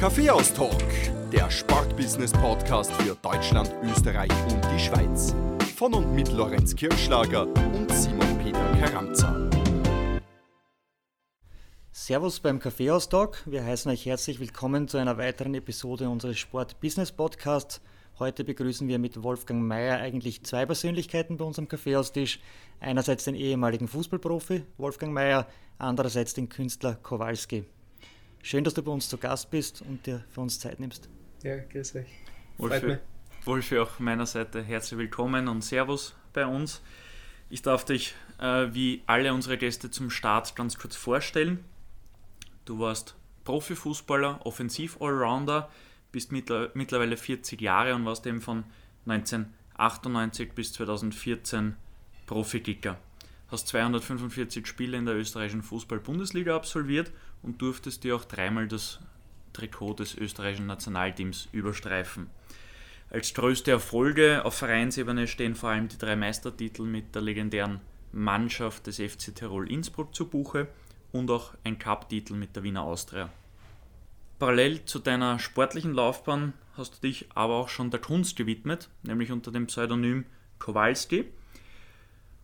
Kaffeehaus-Talk, 0.00 0.82
der 1.30 1.50
Sportbusiness-Podcast 1.50 2.90
für 2.90 3.14
Deutschland, 3.16 3.70
Österreich 3.82 4.30
und 4.50 4.64
die 4.74 4.78
Schweiz. 4.78 5.34
Von 5.76 5.92
und 5.92 6.14
mit 6.14 6.32
Lorenz 6.32 6.74
Kirschlager 6.74 7.46
und 7.46 7.92
Simon 7.92 8.38
Peter 8.38 8.64
Karamza. 8.80 9.50
Servus 11.92 12.40
beim 12.40 12.60
Kaffeehaus-Talk. 12.60 13.42
Wir 13.44 13.62
heißen 13.62 13.92
euch 13.92 14.06
herzlich 14.06 14.40
willkommen 14.40 14.88
zu 14.88 14.96
einer 14.96 15.18
weiteren 15.18 15.52
Episode 15.54 16.08
unseres 16.08 16.38
Sport-Business-Podcasts. 16.38 17.82
Heute 18.18 18.42
begrüßen 18.42 18.88
wir 18.88 18.98
mit 18.98 19.22
Wolfgang 19.22 19.60
Mayer 19.60 19.98
eigentlich 19.98 20.42
zwei 20.44 20.64
Persönlichkeiten 20.64 21.36
bei 21.36 21.44
unserem 21.44 21.68
Kaffeehaustisch. 21.68 22.40
Einerseits 22.80 23.24
den 23.24 23.34
ehemaligen 23.34 23.86
Fußballprofi 23.86 24.62
Wolfgang 24.78 25.12
Mayer, 25.12 25.46
andererseits 25.76 26.32
den 26.32 26.48
Künstler 26.48 26.94
Kowalski. 26.94 27.66
Schön, 28.42 28.64
dass 28.64 28.74
du 28.74 28.82
bei 28.82 28.90
uns 28.90 29.08
zu 29.08 29.18
Gast 29.18 29.50
bist 29.50 29.82
und 29.82 30.06
dir 30.06 30.24
für 30.30 30.40
uns 30.40 30.58
Zeit 30.58 30.80
nimmst. 30.80 31.08
Ja, 31.42 31.58
grüß 31.58 31.96
euch. 31.96 32.06
Wolfi, 32.56 32.96
Wolfi 33.44 33.78
auch 33.78 33.98
meiner 33.98 34.26
Seite 34.26 34.62
herzlich 34.62 34.98
willkommen 34.98 35.46
und 35.46 35.62
Servus 35.62 36.14
bei 36.32 36.46
uns. 36.46 36.80
Ich 37.50 37.62
darf 37.62 37.84
dich 37.84 38.14
äh, 38.38 38.68
wie 38.72 39.02
alle 39.06 39.34
unsere 39.34 39.58
Gäste 39.58 39.90
zum 39.90 40.10
Start 40.10 40.56
ganz 40.56 40.78
kurz 40.78 40.96
vorstellen. 40.96 41.64
Du 42.64 42.78
warst 42.78 43.14
Profifußballer, 43.44 44.44
Offensiv-Allrounder, 44.46 45.70
bist 46.12 46.32
mittlerweile 46.32 47.16
40 47.16 47.60
Jahre 47.60 47.94
und 47.94 48.04
warst 48.04 48.26
eben 48.26 48.40
von 48.40 48.64
1998 49.06 50.52
bis 50.52 50.72
2014 50.72 51.76
Profikicker. 52.26 52.98
Hast 53.50 53.68
245 53.68 54.66
Spiele 54.66 54.96
in 54.96 55.06
der 55.06 55.16
österreichischen 55.16 55.62
Fußball-Bundesliga 55.62 56.54
absolviert 56.54 57.10
und 57.42 57.60
durftest 57.60 58.04
dir 58.04 58.14
auch 58.14 58.24
dreimal 58.24 58.68
das 58.68 59.00
Trikot 59.52 59.94
des 59.94 60.16
österreichischen 60.16 60.66
Nationalteams 60.66 61.48
überstreifen. 61.50 62.28
Als 63.10 63.34
größte 63.34 63.72
Erfolge 63.72 64.44
auf 64.44 64.54
Vereinsebene 64.54 65.26
stehen 65.26 65.56
vor 65.56 65.70
allem 65.70 65.88
die 65.88 65.98
drei 65.98 66.14
Meistertitel 66.14 66.82
mit 66.82 67.12
der 67.14 67.22
legendären 67.22 67.80
Mannschaft 68.12 68.86
des 68.86 68.98
FC 68.98 69.34
Tirol 69.34 69.68
Innsbruck 69.68 70.14
zu 70.14 70.28
Buche 70.28 70.68
und 71.10 71.28
auch 71.30 71.54
ein 71.64 71.78
Cup-Titel 71.78 72.34
mit 72.34 72.54
der 72.54 72.62
Wiener 72.62 72.82
Austria. 72.82 73.30
Parallel 74.38 74.84
zu 74.84 75.00
deiner 75.00 75.40
sportlichen 75.40 75.92
Laufbahn 75.92 76.52
hast 76.76 76.96
du 76.96 77.08
dich 77.08 77.26
aber 77.34 77.54
auch 77.54 77.68
schon 77.68 77.90
der 77.90 78.00
Kunst 78.00 78.36
gewidmet, 78.36 78.88
nämlich 79.02 79.32
unter 79.32 79.50
dem 79.50 79.66
Pseudonym 79.66 80.24
Kowalski. 80.60 81.24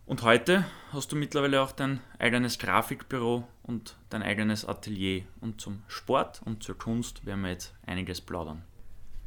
Und 0.07 0.21
heute 0.21 0.63
hast 0.93 1.11
du 1.11 1.17
mittlerweile 1.17 1.61
auch 1.61 1.73
dein 1.73 1.99
eigenes 2.17 2.57
Grafikbüro 2.59 3.45
und 3.63 3.97
dein 4.09 4.23
eigenes 4.23 4.63
Atelier. 4.63 5.23
Und 5.41 5.59
zum 5.59 5.83
Sport 5.89 6.41
und 6.45 6.63
zur 6.63 6.77
Kunst 6.77 7.25
werden 7.25 7.41
wir 7.41 7.49
jetzt 7.49 7.75
einiges 7.85 8.21
plaudern. 8.21 8.63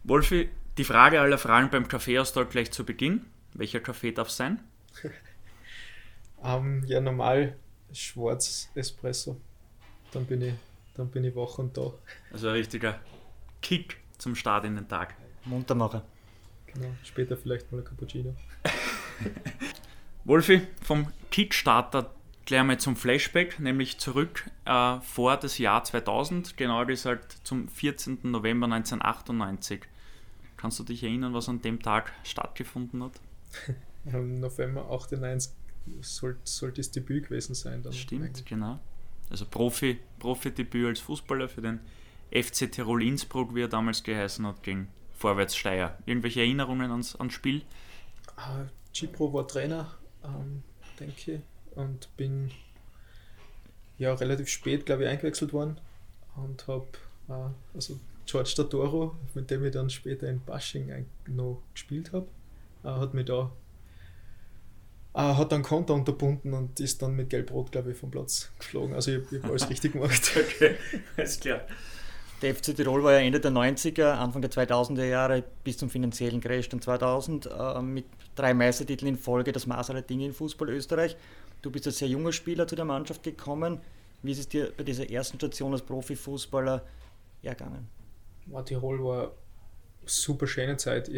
Wolfi, 0.04 0.48
die 0.78 0.84
Frage 0.84 1.20
aller 1.20 1.36
Fragen 1.36 1.68
beim 1.68 1.86
Kaffeeaustausch 1.86 2.48
gleich 2.48 2.70
zu 2.70 2.86
Beginn. 2.86 3.26
Welcher 3.52 3.80
Kaffee 3.80 4.12
darf 4.12 4.28
es 4.28 4.38
sein? 4.38 4.60
um, 6.38 6.44
ähm, 6.44 6.84
ja, 6.86 6.98
normal 7.02 7.58
schwarz 7.92 8.70
Espresso. 8.74 9.38
Dann 10.12 10.24
bin 10.24 10.40
ich, 10.40 10.54
dann 10.94 11.10
bin 11.10 11.24
ich 11.24 11.36
wach 11.36 11.58
und 11.58 11.76
da. 11.76 11.92
Also 12.32 12.48
ein 12.48 12.54
richtiger 12.54 12.98
Kick 13.60 13.98
zum 14.16 14.34
Start 14.34 14.64
in 14.64 14.76
den 14.76 14.88
Tag. 14.88 15.14
Muntermacher. 15.44 16.06
Genau, 16.68 16.88
später 17.04 17.36
vielleicht 17.36 17.70
mal 17.70 17.78
ein 17.78 17.84
Cappuccino. 17.84 18.34
Wolfi, 20.30 20.62
vom 20.80 21.08
Kickstarter 21.32 22.14
gleich 22.44 22.62
mal 22.62 22.78
zum 22.78 22.94
Flashback, 22.94 23.58
nämlich 23.58 23.98
zurück 23.98 24.48
äh, 24.64 25.00
vor 25.00 25.36
das 25.36 25.58
Jahr 25.58 25.82
2000, 25.82 26.56
genauer 26.56 26.86
gesagt 26.86 27.38
zum 27.42 27.66
14. 27.66 28.20
November 28.22 28.66
1998. 28.66 29.80
Kannst 30.56 30.78
du 30.78 30.84
dich 30.84 31.02
erinnern, 31.02 31.34
was 31.34 31.48
an 31.48 31.62
dem 31.62 31.82
Tag 31.82 32.12
stattgefunden 32.22 33.02
hat? 33.02 33.14
Im 34.04 34.38
November 34.38 34.88
98 34.92 35.52
sollte, 36.00 36.38
sollte 36.44 36.80
das 36.80 36.92
Debüt 36.92 37.24
gewesen 37.24 37.56
sein. 37.56 37.82
Dann 37.82 37.92
Stimmt, 37.92 38.26
eigentlich. 38.26 38.46
genau. 38.46 38.78
Also 39.30 39.46
Profi, 39.46 39.98
Profi-Debüt 40.20 40.86
als 40.86 41.00
Fußballer 41.00 41.48
für 41.48 41.62
den 41.62 41.80
FC 42.30 42.70
Tirol 42.70 43.02
Innsbruck, 43.02 43.52
wie 43.56 43.62
er 43.62 43.68
damals 43.68 44.04
geheißen 44.04 44.46
hat, 44.46 44.62
gegen 44.62 44.86
Vorwärts 45.18 45.56
Steyr. 45.56 45.98
Irgendwelche 46.06 46.38
Erinnerungen 46.38 46.92
ans, 46.92 47.16
ans 47.16 47.34
Spiel? 47.34 47.62
Uh, 48.36 48.68
Cipro 48.94 49.32
war 49.32 49.48
Trainer 49.48 49.90
ähm, 50.24 50.62
denke 50.98 51.32
ich. 51.32 51.40
Und 51.76 52.14
bin 52.16 52.50
ja 53.98 54.14
relativ 54.14 54.48
spät, 54.48 54.86
glaube 54.86 55.04
ich, 55.04 55.08
eingewechselt 55.08 55.52
worden 55.52 55.78
und 56.36 56.66
habe 56.66 56.86
äh, 57.28 57.74
also 57.74 57.98
George 58.26 58.52
Tadoro, 58.56 59.14
mit 59.34 59.50
dem 59.50 59.64
ich 59.64 59.72
dann 59.72 59.90
später 59.90 60.28
in 60.28 60.40
Bashing 60.40 61.06
noch 61.26 61.62
gespielt 61.72 62.12
habe, 62.12 62.26
äh, 62.84 62.88
hat 62.88 63.14
mich 63.14 63.26
da 63.26 63.50
äh, 65.14 65.20
hat 65.20 65.50
dann 65.52 65.62
Konter 65.62 65.94
unterbunden 65.94 66.54
und 66.54 66.78
ist 66.78 67.02
dann 67.02 67.16
mit 67.16 67.30
Gelb-Rot, 67.30 67.72
glaube 67.72 67.90
ich, 67.92 67.96
vom 67.96 68.10
Platz 68.10 68.52
geflogen. 68.58 68.94
Also 68.94 69.12
ich, 69.12 69.32
ich 69.32 69.42
habe 69.42 69.50
alles 69.50 69.68
richtig 69.70 69.92
gemacht. 69.92 70.32
okay, 70.36 70.76
alles 71.16 71.40
klar. 71.40 71.62
Der 72.42 72.54
FC 72.54 72.74
Tirol 72.74 73.04
war 73.04 73.12
ja 73.12 73.18
Ende 73.18 73.38
der 73.38 73.50
90er, 73.50 74.12
Anfang 74.12 74.40
der 74.40 74.50
2000er 74.50 75.04
Jahre 75.04 75.44
bis 75.62 75.76
zum 75.76 75.90
finanziellen 75.90 76.40
Crash 76.40 76.70
dann 76.70 76.80
2000 76.80 77.46
äh, 77.46 77.82
mit 77.82 78.06
drei 78.34 78.54
Meistertiteln 78.54 79.10
in 79.10 79.18
Folge, 79.18 79.52
das 79.52 79.66
Maß 79.66 79.90
aller 79.90 80.00
Dinge 80.00 80.24
in 80.24 80.32
Fußball 80.32 80.70
Österreich. 80.70 81.16
Du 81.60 81.70
bist 81.70 81.86
als 81.86 81.98
sehr 81.98 82.08
junger 82.08 82.32
Spieler 82.32 82.66
zu 82.66 82.76
der 82.76 82.86
Mannschaft 82.86 83.22
gekommen. 83.22 83.80
Wie 84.22 84.32
ist 84.32 84.38
es 84.38 84.48
dir 84.48 84.72
bei 84.74 84.84
dieser 84.84 85.10
ersten 85.10 85.36
Station 85.36 85.72
als 85.72 85.82
Profifußballer 85.82 86.82
ergangen? 87.42 87.88
Ja, 88.46 88.62
Tirol 88.62 89.04
war 89.04 89.22
eine 89.22 89.30
super 90.06 90.46
schöne 90.46 90.78
Zeit. 90.78 91.10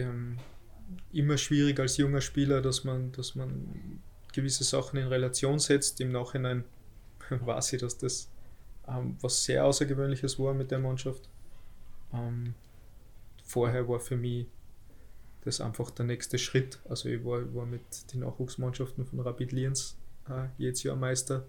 Immer 1.12 1.38
schwierig 1.38 1.78
als 1.78 1.98
junger 1.98 2.20
Spieler, 2.20 2.60
dass 2.60 2.82
man, 2.82 3.12
dass 3.12 3.36
man 3.36 4.00
gewisse 4.32 4.64
Sachen 4.64 4.98
in 4.98 5.06
Relation 5.06 5.60
setzt. 5.60 6.00
Im 6.00 6.10
Nachhinein 6.10 6.64
weiß 7.30 7.74
ich, 7.74 7.80
dass 7.80 7.96
das 7.98 8.28
ähm, 8.88 9.16
was 9.20 9.44
sehr 9.44 9.64
Außergewöhnliches 9.64 10.38
war 10.38 10.54
mit 10.54 10.70
der 10.70 10.78
Mannschaft. 10.78 11.28
Ähm, 12.12 12.54
vorher 13.44 13.88
war 13.88 14.00
für 14.00 14.16
mich 14.16 14.46
das 15.44 15.60
einfach 15.60 15.90
der 15.90 16.06
nächste 16.06 16.38
Schritt. 16.38 16.80
Also 16.88 17.08
ich 17.08 17.24
war, 17.24 17.54
war 17.54 17.66
mit 17.66 18.12
den 18.12 18.20
Nachwuchsmannschaften 18.20 19.04
von 19.04 19.20
Rapid 19.20 19.52
Lienz 19.52 19.96
äh, 20.28 20.46
jedes 20.58 20.82
Jahr 20.82 20.96
Meister. 20.96 21.46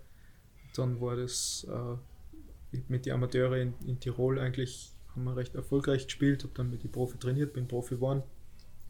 Dann 0.75 0.99
war 0.99 1.15
das 1.15 1.67
äh, 1.69 2.77
mit 2.87 3.05
den 3.05 3.13
Amateuren 3.13 3.73
in, 3.81 3.87
in, 3.87 3.99
Tirol 3.99 4.39
eigentlich 4.39 4.91
haben 5.13 5.25
wir 5.25 5.35
recht 5.35 5.53
erfolgreich 5.53 6.05
gespielt, 6.05 6.43
habe 6.43 6.53
dann 6.55 6.71
mit 6.71 6.83
den 6.83 6.91
Profi 6.91 7.19
trainiert, 7.19 7.53
bin 7.53 7.67
Profi 7.67 7.95
geworden 7.95 8.23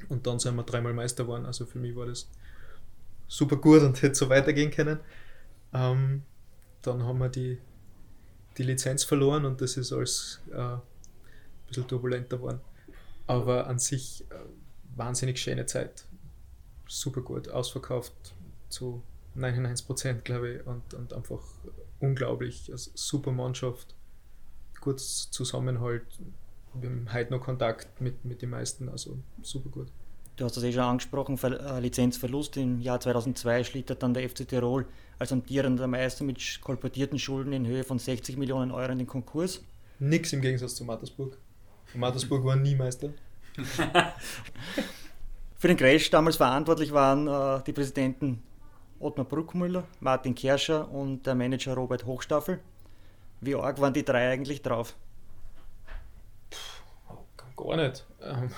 und 0.08 0.26
dann 0.26 0.40
sind 0.40 0.56
wir 0.56 0.64
dreimal 0.64 0.94
Meister 0.94 1.24
geworden. 1.24 1.46
Also 1.46 1.66
für 1.66 1.80
mich 1.80 1.96
war 1.96 2.06
das 2.06 2.30
super 3.28 3.58
gut 3.58 3.82
und 3.82 4.02
hätte 4.02 4.16
so 4.16 4.30
weitergehen 4.30 4.72
können. 4.72 5.00
Ähm, 5.74 6.24
dann 6.82 7.04
haben 7.04 7.20
wir 7.20 7.30
die 7.30 7.58
die 8.58 8.64
Lizenz 8.64 9.04
verloren 9.04 9.46
und 9.46 9.62
das 9.62 9.78
ist 9.78 9.92
alles 9.92 10.42
äh, 10.52 10.58
ein 10.58 10.82
bisschen 11.68 11.88
turbulenter 11.88 12.38
geworden. 12.38 12.62
Aber 13.28 13.68
an 13.68 13.80
sich 13.80 14.26
äh, 14.30 14.36
wahnsinnig 14.96 15.40
schöne 15.40 15.66
Zeit. 15.66 16.06
Super 16.88 17.22
gut, 17.22 17.50
ausverkauft 17.50 18.14
zu 18.70 19.02
99 19.36 19.86
Prozent, 19.86 20.26
glaube 20.26 20.56
ich, 20.56 20.68
und, 20.68 20.94
und 20.94 21.14
einfach 21.14 21.42
unglaublich. 22.00 22.72
Also 22.72 22.92
super 22.94 23.32
Mannschaft, 23.32 23.96
kurz 24.82 25.32
Zusammenhalt. 25.32 26.06
Wir 26.74 26.90
haben 26.90 27.12
heute 27.14 27.32
noch 27.32 27.42
Kontakt 27.42 28.02
mit, 28.02 28.26
mit 28.26 28.42
den 28.42 28.50
meisten, 28.50 28.90
also 28.90 29.18
super 29.42 29.70
gut. 29.70 29.88
Du 30.36 30.46
hast 30.46 30.58
das 30.58 30.64
eh 30.64 30.72
schon 30.72 30.82
angesprochen, 30.82 31.38
Ver 31.38 31.80
Lizenzverlust 31.80 32.58
im 32.58 32.82
Jahr 32.82 33.00
2002 33.00 33.64
schlittert 33.66 34.02
dann 34.02 34.16
der 34.16 34.28
FC 34.28 34.48
Tirol 34.48 34.88
als 35.20 35.32
amtierender 35.32 35.86
Meister 35.86 36.24
mit 36.24 36.60
kolportierten 36.62 37.20
Schulden 37.20 37.54
in 37.54 37.68
Höhe 37.68 37.84
von 37.84 38.00
60 38.00 38.38
Millionen 38.38 38.72
Euro 38.72 38.92
in 38.92 38.98
den 38.98 39.06
Konkurs. 39.06 39.62
Nix 40.00 40.34
im 40.34 40.42
Gegensatz 40.42 40.74
zu 40.74 40.86
Mattersburg. 40.86 41.38
Mattersburg 41.94 42.44
war 42.44 42.56
nie 42.56 42.74
Meister. 42.74 43.10
Für 45.58 45.68
den 45.68 45.78
Crash 45.78 46.10
damals 46.10 46.38
verantwortlich 46.38 46.92
waren 46.92 47.28
äh, 47.28 47.64
die 47.64 47.74
Präsidenten 47.74 48.42
Ottmar 49.00 49.26
Bruckmüller, 49.26 49.84
Martin 50.00 50.34
Kerscher 50.34 50.90
und 50.90 51.28
der 51.28 51.36
Manager 51.36 51.76
Robert 51.76 52.06
Hochstaffel. 52.06 52.60
Wie 53.40 53.54
arg 53.54 53.80
waren 53.80 53.94
die 53.94 54.04
drei 54.04 54.32
eigentlich 54.32 54.64
drauf? 54.64 54.96
Puh, 56.50 57.64
gar 57.64 57.78
nicht. 57.78 58.04
Ähm, 58.22 58.50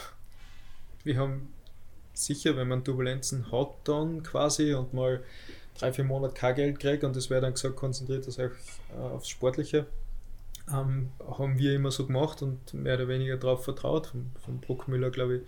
wir 1.04 1.18
haben 1.18 1.54
sicher, 2.18 2.56
wenn 2.56 2.68
man 2.68 2.84
Turbulenzen 2.84 3.52
hat 3.52 3.70
dann 3.84 4.24
quasi 4.24 4.74
und 4.74 4.94
mal 4.94 5.24
drei, 5.78 5.92
vier 5.94 6.06
Monate 6.06 6.34
kein 6.34 6.56
Geld 6.56 6.80
kriegt 6.80 7.04
und 7.04 7.16
es 7.16 7.30
wäre 7.30 7.42
dann 7.42 7.54
gesagt, 7.54 7.76
konzentriert 7.76 8.28
das 8.28 8.40
euch 8.40 8.52
äh, 8.96 9.00
aufs 9.00 9.30
Sportliche, 9.30 9.86
ähm, 10.72 11.12
haben 11.20 11.60
wir 11.60 11.76
immer 11.76 11.92
so 11.92 12.06
gemacht 12.08 12.42
und 12.42 12.74
mehr 12.74 12.96
oder 12.96 13.08
weniger 13.08 13.38
darauf 13.38 13.64
vertraut. 13.64 14.08
Von, 14.08 14.32
von 14.44 14.60
Bruckmüller, 14.60 15.12
glaube 15.12 15.38
ich, 15.38 15.42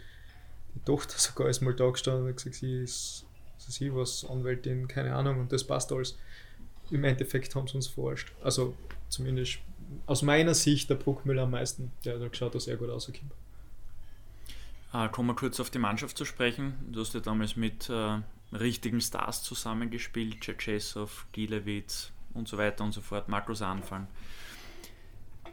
die 0.76 0.84
Tochter 0.84 1.18
sogar 1.18 1.50
ist 1.50 1.62
mal 1.62 1.74
da 1.74 1.90
gestanden 1.90 2.24
und 2.24 2.30
hat 2.30 2.38
gesagt, 2.38 2.56
sie 2.56 2.84
ist 2.84 3.24
sie 3.58 3.94
was 3.94 4.26
Anwältin, 4.30 4.88
keine 4.88 5.14
Ahnung, 5.16 5.40
und 5.40 5.52
das 5.52 5.64
passt 5.64 5.92
alles. 5.92 6.18
Im 6.92 7.04
Endeffekt 7.04 7.54
haben 7.56 7.68
sie 7.68 7.76
uns 7.76 7.88
verarscht. 7.88 8.34
Also 8.42 8.76
zumindest 9.10 9.60
aus 10.06 10.22
meiner 10.22 10.54
Sicht 10.54 10.90
der 10.90 10.96
Bruckmüller 10.96 11.44
am 11.44 11.52
meisten. 11.52 11.92
Der, 12.06 12.18
der 12.18 12.30
geschaut 12.30 12.56
da 12.56 12.60
sehr 12.60 12.78
gut 12.78 12.90
rausgekommen. 12.90 13.32
Äh, 14.98 15.10
kommen 15.10 15.30
wir 15.30 15.36
kurz 15.36 15.60
auf 15.60 15.70
die 15.70 15.80
Mannschaft 15.80 16.18
zu 16.18 16.26
sprechen. 16.26 16.74
Du 16.92 17.02
hast 17.02 17.14
ja 17.14 17.20
damals 17.20 17.56
mit 17.56 17.90
äh, 17.90 18.20
richtigen 18.52 19.00
Stars 19.00 19.44
zusammengespielt, 19.44 20.42
Tschetschesow, 20.42 21.26
Gilewitz 21.34 22.12
und 22.34 22.48
so 22.48 22.58
weiter 22.58 22.84
und 22.84 22.94
so 22.94 23.02
fort, 23.02 23.30
Markus 23.30 23.62
Anfang. 23.62 24.08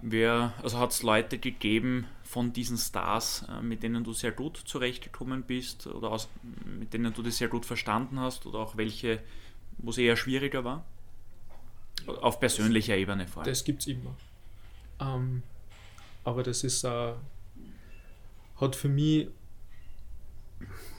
Wer, 0.01 0.55
also 0.63 0.79
hat 0.79 0.91
es 0.91 1.03
Leute 1.03 1.39
gegeben 1.39 2.07
von 2.23 2.53
diesen 2.53 2.79
Stars, 2.79 3.45
äh, 3.49 3.61
mit 3.61 3.83
denen 3.83 4.03
du 4.03 4.15
sehr 4.15 4.33
gut 4.33 4.57
zurechtgekommen 4.57 5.43
bist 5.43 5.87
oder 5.89 6.11
aus, 6.11 6.29
mit 6.65 6.95
denen 6.95 7.13
du 7.13 7.23
dich 7.23 7.37
sehr 7.37 7.49
gut 7.49 7.67
verstanden 7.67 8.21
hast 8.21 8.47
oder 8.47 8.61
auch 8.61 8.79
welche, 8.79 9.21
wo 9.77 9.91
es 9.91 9.99
eher 9.99 10.17
schwieriger 10.17 10.65
war? 10.65 10.85
Auf 12.07 12.41
persönlicher 12.41 12.97
Ebene 12.97 13.27
vor 13.27 13.43
allem. 13.43 13.51
Das 13.51 13.63
gibt 13.65 13.83
es 13.83 13.89
immer. 13.89 14.17
Ähm, 15.01 15.43
aber 16.25 16.43
das 16.43 16.65
ist, 16.65 16.85
äh, 16.85 17.13
hat 18.57 18.77
für 18.77 18.89
mich, 18.89 19.29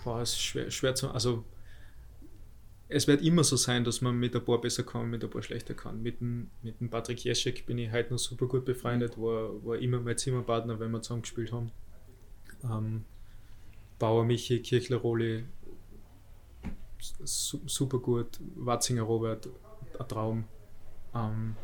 war 0.03 0.21
es 0.21 0.39
schwer, 0.39 0.69
schwer 0.71 0.95
zu, 0.95 1.09
also 1.09 1.43
es 2.87 3.07
wird 3.07 3.21
immer 3.21 3.43
so 3.43 3.55
sein, 3.55 3.83
dass 3.83 4.01
man 4.01 4.17
mit 4.17 4.35
ein 4.35 4.45
paar 4.45 4.61
besser 4.61 4.83
kann, 4.83 5.09
mit 5.09 5.23
ein 5.23 5.29
paar 5.29 5.41
schlechter 5.41 5.73
kann. 5.73 6.03
Mit 6.03 6.21
dem, 6.21 6.51
mit 6.61 6.79
dem 6.79 6.89
Patrick 6.89 7.23
Jeschek 7.23 7.65
bin 7.65 7.79
ich 7.79 7.91
heute 7.91 8.11
noch 8.11 8.19
super 8.19 8.45
gut 8.45 8.63
befreundet, 8.63 9.17
war, 9.17 9.65
war 9.65 9.77
immer 9.79 9.99
mein 9.99 10.17
Zimmerpartner, 10.17 10.79
wenn 10.79 10.91
wir 10.91 11.01
zusammen 11.01 11.23
gespielt 11.23 11.51
haben. 11.51 11.71
Ähm, 12.63 13.05
Bauer 13.97 14.23
Michi, 14.23 14.61
Kirchler 14.61 14.97
Roli, 14.97 15.45
super 17.23 17.99
gut. 17.99 18.39
Watzinger 18.55 19.03
Robert, 19.03 19.49
ein 19.99 20.07
Traum. 20.07 20.43
Ähm, 21.13 21.55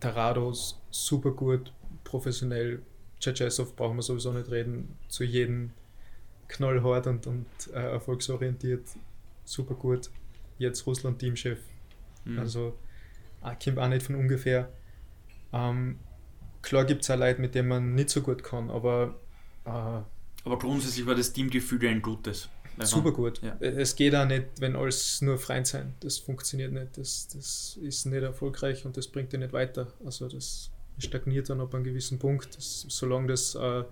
Tarados, 0.00 0.80
super 0.90 1.32
gut, 1.32 1.72
professionell. 2.02 2.82
Tschetschesow 3.24 3.74
brauchen 3.74 3.96
wir 3.96 4.02
sowieso 4.02 4.32
nicht 4.32 4.50
reden. 4.50 4.96
Zu 5.08 5.24
jedem 5.24 5.70
knallhart 6.48 7.06
und, 7.06 7.26
und 7.26 7.46
äh, 7.72 7.92
erfolgsorientiert 7.92 8.82
super 9.44 9.74
gut. 9.74 10.10
Jetzt 10.58 10.86
Russland-Teamchef. 10.86 11.58
Mhm. 12.24 12.38
Also 12.38 12.78
äh, 13.42 13.54
kommt 13.62 13.78
auch 13.78 13.88
nicht 13.88 14.02
von 14.04 14.14
ungefähr. 14.14 14.70
Ähm, 15.52 15.98
klar 16.62 16.84
gibt 16.84 17.02
es 17.02 17.10
auch 17.10 17.18
Leute, 17.18 17.40
mit 17.40 17.54
denen 17.54 17.68
man 17.68 17.94
nicht 17.94 18.10
so 18.10 18.22
gut 18.22 18.42
kann, 18.42 18.70
aber. 18.70 19.14
Äh, 19.64 19.70
aber 19.70 20.58
grundsätzlich 20.58 21.06
war 21.06 21.14
das 21.14 21.32
Teamgefühl 21.32 21.86
ein 21.88 22.02
gutes. 22.02 22.48
Super 22.80 23.12
gut. 23.12 23.40
Ja. 23.40 23.56
Es 23.60 23.94
geht 23.94 24.14
auch 24.16 24.26
nicht, 24.26 24.46
wenn 24.58 24.74
alles 24.74 25.22
nur 25.22 25.38
Freund 25.38 25.66
sein. 25.66 25.94
Das 26.00 26.18
funktioniert 26.18 26.72
nicht. 26.72 26.98
Das, 26.98 27.28
das 27.28 27.78
ist 27.80 28.06
nicht 28.06 28.22
erfolgreich 28.22 28.84
und 28.84 28.96
das 28.96 29.06
bringt 29.06 29.32
dich 29.32 29.38
nicht 29.38 29.52
weiter. 29.52 29.92
Also 30.04 30.28
das 30.28 30.70
stagniert 30.98 31.50
dann 31.50 31.60
ab 31.60 31.74
einem 31.74 31.84
gewissen 31.84 32.18
Punkt. 32.18 32.56
Das, 32.56 32.86
solange 32.88 33.28
das 33.28 33.54
äh, 33.54 33.84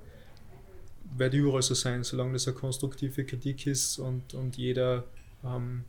wird 1.16 1.34
überall 1.34 1.62
so 1.62 1.74
sein, 1.74 2.04
solange 2.04 2.34
das 2.34 2.46
eine 2.46 2.56
konstruktive 2.56 3.24
Kritik 3.24 3.66
ist 3.66 3.98
und, 3.98 4.34
und 4.34 4.56
jeder 4.56 5.04
ähm, 5.44 5.84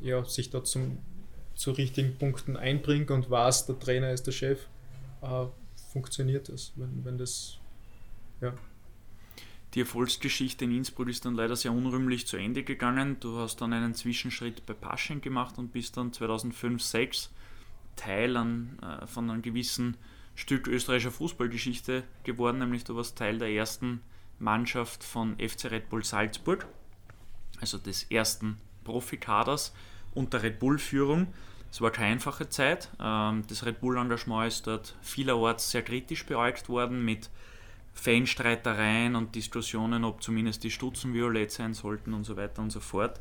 ja, 0.00 0.24
sich 0.24 0.50
da 0.50 0.62
zum, 0.64 0.98
zu 1.54 1.72
richtigen 1.72 2.16
Punkten 2.16 2.56
einbringt 2.56 3.10
und 3.10 3.30
weiß, 3.30 3.66
der 3.66 3.78
Trainer 3.78 4.12
ist 4.12 4.26
der 4.26 4.32
Chef, 4.32 4.66
äh, 5.22 5.46
funktioniert 5.92 6.48
das. 6.48 6.72
Wenn, 6.76 7.04
wenn 7.04 7.18
das, 7.18 7.58
ja. 8.40 8.54
Die 9.74 9.80
Erfolgsgeschichte 9.80 10.66
in 10.66 10.76
Innsbruck 10.76 11.08
ist 11.08 11.24
dann 11.24 11.34
leider 11.34 11.56
sehr 11.56 11.72
unrühmlich 11.72 12.26
zu 12.26 12.36
Ende 12.36 12.62
gegangen. 12.62 13.16
Du 13.20 13.38
hast 13.38 13.60
dann 13.62 13.72
einen 13.72 13.94
Zwischenschritt 13.94 14.66
bei 14.66 14.74
Pasching 14.74 15.22
gemacht 15.22 15.56
und 15.56 15.72
bist 15.72 15.96
dann 15.96 16.12
2005, 16.12 16.82
2006 16.82 17.30
Teil 17.96 18.36
an, 18.36 18.78
äh, 18.82 19.06
von 19.06 19.30
einem 19.30 19.42
gewissen 19.42 19.96
Stück 20.34 20.66
österreichischer 20.66 21.10
Fußballgeschichte 21.10 22.04
geworden, 22.24 22.58
nämlich 22.58 22.84
du 22.84 22.96
warst 22.96 23.18
Teil 23.18 23.38
der 23.38 23.50
ersten 23.50 24.00
Mannschaft 24.38 25.04
von 25.04 25.36
FC 25.38 25.70
Red 25.70 25.88
Bull 25.88 26.04
Salzburg 26.04 26.66
also 27.62 27.78
des 27.78 28.04
ersten 28.10 28.58
Profikaders 28.84 29.72
unter 30.14 30.42
Red 30.42 30.58
Bull-Führung. 30.58 31.28
Es 31.70 31.80
war 31.80 31.90
keine 31.90 32.12
einfache 32.12 32.50
Zeit. 32.50 32.90
Ähm, 33.00 33.44
das 33.48 33.64
Red 33.64 33.80
Bull-Engagement 33.80 34.48
ist 34.48 34.66
dort 34.66 34.94
vielerorts 35.00 35.70
sehr 35.70 35.82
kritisch 35.82 36.26
beäugt 36.26 36.68
worden 36.68 37.02
mit 37.02 37.30
Fanstreitereien 37.94 39.16
und 39.16 39.34
Diskussionen, 39.34 40.04
ob 40.04 40.22
zumindest 40.22 40.64
die 40.64 40.70
Stutzen 40.70 41.14
violett 41.14 41.52
sein 41.52 41.72
sollten 41.72 42.12
und 42.14 42.24
so 42.24 42.36
weiter 42.36 42.60
und 42.60 42.70
so 42.70 42.80
fort. 42.80 43.20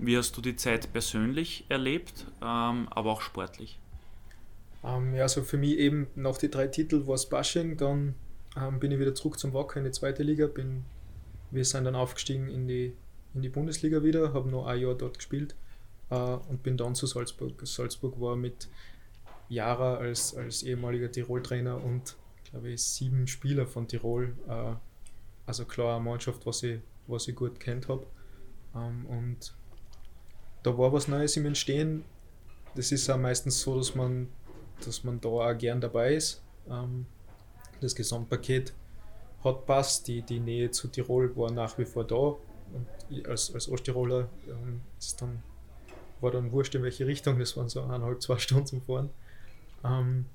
Wie 0.00 0.16
hast 0.16 0.36
du 0.36 0.40
die 0.40 0.56
Zeit 0.56 0.92
persönlich 0.92 1.64
erlebt, 1.68 2.26
ähm, 2.42 2.88
aber 2.90 3.12
auch 3.12 3.20
sportlich? 3.22 3.78
Ähm, 4.86 5.14
ja, 5.14 5.24
also 5.24 5.42
für 5.42 5.58
mich 5.58 5.76
eben 5.78 6.06
nach 6.14 6.38
den 6.38 6.50
drei 6.50 6.68
Titeln 6.68 7.06
war 7.06 7.14
es 7.14 7.26
Bashing, 7.26 7.76
dann 7.76 8.14
bin 8.80 8.90
ich 8.90 8.98
wieder 8.98 9.14
zurück 9.14 9.38
zum 9.38 9.52
Wacker 9.52 9.80
in 9.80 9.84
die 9.84 9.90
zweite 9.90 10.22
Liga. 10.22 10.46
Bin, 10.46 10.84
wir 11.50 11.62
sind 11.66 11.84
dann 11.84 11.94
aufgestiegen 11.94 12.48
in 12.48 12.66
die 12.66 12.94
in 13.36 13.42
die 13.42 13.48
Bundesliga 13.50 14.02
wieder, 14.02 14.32
habe 14.32 14.48
noch 14.48 14.66
ein 14.66 14.80
Jahr 14.80 14.94
dort 14.94 15.18
gespielt 15.18 15.54
äh, 16.10 16.14
und 16.14 16.62
bin 16.62 16.76
dann 16.76 16.94
zu 16.94 17.06
Salzburg. 17.06 17.52
Salzburg 17.64 18.18
war 18.18 18.34
mit 18.34 18.68
Jara 19.48 19.96
als, 19.98 20.34
als 20.34 20.62
ehemaliger 20.62 21.12
Tirol-Trainer 21.12 21.82
und 21.84 22.16
glaube 22.50 22.70
ich 22.70 22.82
sieben 22.82 23.26
Spieler 23.26 23.66
von 23.66 23.86
Tirol, 23.86 24.34
äh, 24.48 24.72
also 25.44 25.64
klar 25.66 25.96
eine 25.96 26.04
Mannschaft, 26.04 26.46
was 26.46 26.62
ich, 26.62 26.80
was 27.06 27.28
ich 27.28 27.36
gut 27.36 27.60
kennt 27.60 27.88
habe. 27.88 28.06
Ähm, 28.74 29.04
und 29.06 29.54
da 30.62 30.76
war 30.76 30.92
was 30.92 31.06
Neues 31.06 31.36
im 31.36 31.44
Entstehen. 31.44 32.04
Das 32.74 32.90
ist 32.90 33.08
auch 33.10 33.18
meistens 33.18 33.60
so, 33.60 33.76
dass 33.76 33.94
man, 33.94 34.28
dass 34.84 35.04
man 35.04 35.20
da 35.20 35.28
auch 35.28 35.58
gern 35.58 35.80
dabei 35.80 36.14
ist. 36.14 36.42
Ähm, 36.68 37.06
das 37.80 37.94
Gesamtpaket 37.94 38.72
hat 39.44 39.66
passt, 39.66 40.08
die, 40.08 40.22
die 40.22 40.40
Nähe 40.40 40.70
zu 40.70 40.88
Tirol 40.88 41.36
war 41.36 41.50
nach 41.50 41.78
wie 41.78 41.84
vor 41.84 42.04
da 42.04 42.36
und 42.72 43.26
als, 43.26 43.54
als 43.54 43.68
Osttiroler 43.68 44.28
ähm, 44.48 44.80
dann, 45.20 45.42
war 46.20 46.30
dann 46.30 46.50
wurscht 46.52 46.74
in 46.74 46.82
welche 46.82 47.06
Richtung, 47.06 47.38
das 47.38 47.56
waren 47.56 47.68
so 47.68 47.82
eineinhalb, 47.82 48.22
zwei 48.22 48.38
Stunden 48.38 48.66
zum 48.66 48.82
Fahren. 48.82 49.10
Ähm, 49.84 50.26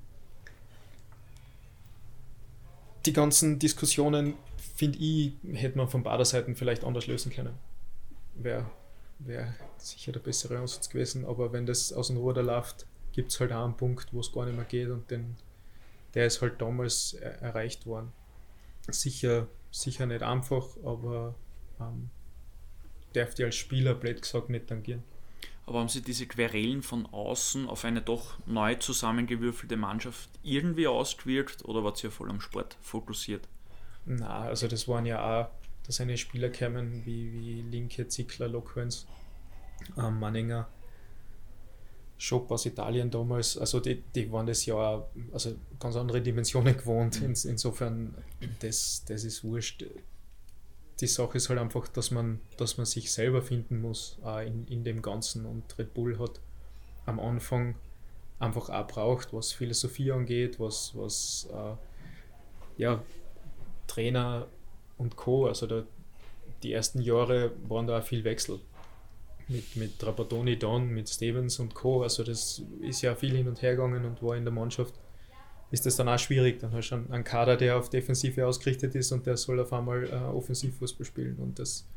die 3.04 3.12
ganzen 3.12 3.58
Diskussionen, 3.58 4.34
finde 4.76 4.98
ich, 4.98 5.32
hätte 5.52 5.76
man 5.76 5.88
von 5.88 6.02
beiden 6.02 6.24
Seiten 6.24 6.54
vielleicht 6.54 6.84
anders 6.84 7.06
lösen 7.06 7.32
können. 7.32 7.54
Wäre 8.34 8.66
wär 9.18 9.54
sicher 9.76 10.12
der 10.12 10.20
bessere 10.20 10.58
Ansatz 10.58 10.88
gewesen, 10.88 11.24
aber 11.24 11.52
wenn 11.52 11.66
das 11.66 11.92
aus 11.92 12.08
dem 12.08 12.16
Ruder 12.16 12.42
läuft, 12.42 12.86
gibt 13.12 13.30
es 13.30 13.40
halt 13.40 13.52
auch 13.52 13.64
einen 13.64 13.76
Punkt, 13.76 14.12
wo 14.12 14.20
es 14.20 14.32
gar 14.32 14.46
nicht 14.46 14.56
mehr 14.56 14.64
geht 14.64 14.88
und 14.88 15.10
den, 15.10 15.36
der 16.14 16.26
ist 16.26 16.42
halt 16.42 16.60
damals 16.60 17.14
er 17.14 17.40
erreicht 17.42 17.86
worden. 17.86 18.12
Sicher, 18.88 19.46
sicher 19.70 20.06
nicht 20.06 20.22
einfach, 20.22 20.66
aber 20.84 21.34
ähm, 21.80 22.10
darf 23.12 23.34
die 23.34 23.44
als 23.44 23.56
Spieler, 23.56 23.94
blöd 23.94 24.22
gesagt, 24.22 24.50
nicht 24.50 24.66
tangieren. 24.66 25.02
Aber 25.64 25.78
haben 25.78 25.88
Sie 25.88 26.02
diese 26.02 26.26
Querelen 26.26 26.82
von 26.82 27.06
außen 27.06 27.68
auf 27.68 27.84
eine 27.84 28.02
doch 28.02 28.34
neu 28.46 28.74
zusammengewürfelte 28.74 29.76
Mannschaft 29.76 30.28
irgendwie 30.42 30.88
ausgewirkt 30.88 31.64
oder 31.64 31.84
war 31.84 31.92
es 31.92 32.02
ja 32.02 32.10
voll 32.10 32.30
am 32.30 32.40
Sport 32.40 32.76
fokussiert? 32.80 33.48
Na, 34.04 34.40
also 34.40 34.66
das 34.66 34.88
waren 34.88 35.06
ja 35.06 35.20
auch, 35.20 35.48
da 35.86 35.92
sind 35.92 36.08
ja 36.08 36.16
Spieler 36.16 36.48
gekommen 36.48 37.02
wie, 37.04 37.32
wie 37.32 37.62
Linke, 37.62 38.08
Zickler, 38.08 38.48
Loquenz, 38.48 39.06
ähm, 39.96 40.18
Manninger, 40.18 40.68
Schopp 42.22 42.50
aus 42.52 42.66
Italien 42.66 43.10
damals, 43.10 43.58
also 43.58 43.80
die, 43.80 44.02
die 44.14 44.30
waren 44.30 44.46
das 44.46 44.64
ja 44.64 45.04
also 45.32 45.54
ganz 45.80 45.96
andere 45.96 46.20
Dimensionen 46.20 46.76
gewohnt. 46.76 47.20
Mhm. 47.20 47.34
insofern, 47.44 48.14
das, 48.60 49.04
das 49.06 49.24
ist 49.24 49.42
wurscht 49.42 49.84
die 51.02 51.08
Sache 51.08 51.36
ist 51.36 51.48
halt 51.48 51.58
einfach, 51.58 51.88
dass 51.88 52.12
man, 52.12 52.40
dass 52.56 52.76
man 52.76 52.86
sich 52.86 53.10
selber 53.10 53.42
finden 53.42 53.80
muss 53.80 54.18
äh, 54.24 54.46
in, 54.46 54.68
in 54.68 54.84
dem 54.84 55.02
Ganzen. 55.02 55.46
Und 55.46 55.76
Red 55.76 55.94
Bull 55.94 56.16
hat 56.20 56.40
am 57.06 57.18
Anfang 57.18 57.74
einfach 58.38 58.70
auch 58.70 58.86
braucht, 58.86 59.32
was 59.32 59.52
Philosophie 59.52 60.12
angeht, 60.12 60.60
was, 60.60 60.92
was 60.94 61.48
äh, 61.52 62.80
ja, 62.80 63.02
Trainer 63.88 64.46
und 64.96 65.16
Co. 65.16 65.46
Also 65.46 65.66
da, 65.66 65.82
die 66.62 66.72
ersten 66.72 67.00
Jahre 67.00 67.50
waren 67.68 67.88
da 67.88 67.98
auch 67.98 68.04
viel 68.04 68.22
Wechsel. 68.22 68.60
Mit, 69.52 69.76
mit 69.76 69.98
Trapattoni 69.98 70.58
dann, 70.58 70.88
mit 70.88 71.08
Stevens 71.08 71.58
und 71.58 71.74
Co. 71.74 72.02
Also 72.02 72.24
das 72.24 72.62
ist 72.80 73.02
ja 73.02 73.14
viel 73.14 73.36
hin 73.36 73.48
und 73.48 73.60
her 73.60 73.72
gegangen 73.76 74.04
und 74.04 74.22
war 74.22 74.36
in 74.36 74.44
der 74.44 74.52
Mannschaft 74.52 74.94
ist 75.72 75.86
das 75.86 75.96
dann 75.96 76.08
auch 76.08 76.18
schwierig. 76.18 76.60
Dann 76.60 76.72
hast 76.72 76.90
du 76.90 76.96
einen 76.96 77.24
Kader, 77.24 77.56
der 77.56 77.78
auf 77.78 77.88
Defensive 77.88 78.46
ausgerichtet 78.46 78.94
ist 78.94 79.10
und 79.10 79.26
der 79.26 79.36
soll 79.36 79.58
auf 79.58 79.72
einmal 79.72 80.04
äh, 80.04 80.14
Offensivfußball 80.14 81.06
spielen. 81.06 81.36
Und 81.38 81.58
das, 81.58 81.88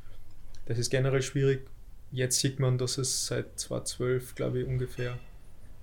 das 0.66 0.80
ist 0.80 0.90
generell 0.90 1.22
schwierig. 1.22 1.68
Jetzt 2.12 2.40
sieht 2.40 2.60
man, 2.60 2.78
dass 2.78 2.98
es 2.98 3.28
seit 3.28 3.60
2012, 3.60 4.34
glaube 4.36 4.62
ich, 4.62 4.68
ungefähr 4.68 5.20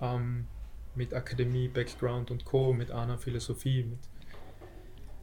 ähm, 0.01 0.47
mit 0.95 1.13
Akademie, 1.13 1.67
Background 1.67 2.31
und 2.31 2.43
Co., 2.45 2.73
mit 2.73 2.89
einer 2.89 3.19
Philosophie, 3.19 3.83
mit, 3.83 3.99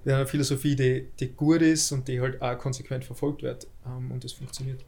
mit 0.04 0.14
einer 0.14 0.26
Philosophie, 0.26 0.76
die, 0.76 1.08
die 1.18 1.32
gut 1.32 1.62
ist 1.62 1.90
und 1.90 2.06
die 2.06 2.20
halt 2.20 2.40
auch 2.40 2.56
konsequent 2.56 3.04
verfolgt 3.04 3.42
wird. 3.42 3.66
Ähm, 3.84 4.12
und 4.12 4.22
das 4.22 4.32
funktioniert. 4.32 4.84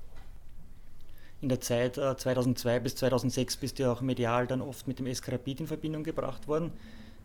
In 1.42 1.48
der 1.48 1.60
Zeit 1.60 1.98
äh, 1.98 2.16
2002 2.16 2.80
bis 2.80 2.94
2006 2.94 3.56
bist 3.56 3.78
du 3.78 3.90
auch 3.90 4.00
medial 4.00 4.46
dann 4.46 4.62
oft 4.62 4.86
mit 4.86 5.00
dem 5.00 5.12
SK 5.12 5.40
in 5.44 5.66
Verbindung 5.66 6.04
gebracht 6.04 6.46
worden. 6.46 6.72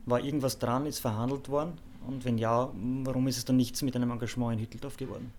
War 0.05 0.19
irgendwas 0.19 0.57
dran? 0.57 0.87
Ist 0.87 0.99
verhandelt 0.99 1.49
worden? 1.49 1.79
Und 2.07 2.25
wenn 2.25 2.39
ja, 2.39 2.73
warum 3.03 3.27
ist 3.27 3.37
es 3.37 3.45
dann 3.45 3.57
nichts 3.57 3.83
mit 3.83 3.95
einem 3.95 4.09
Engagement 4.09 4.53
in 4.53 4.59
Hütteldorf 4.59 4.97
geworden? 4.97 5.31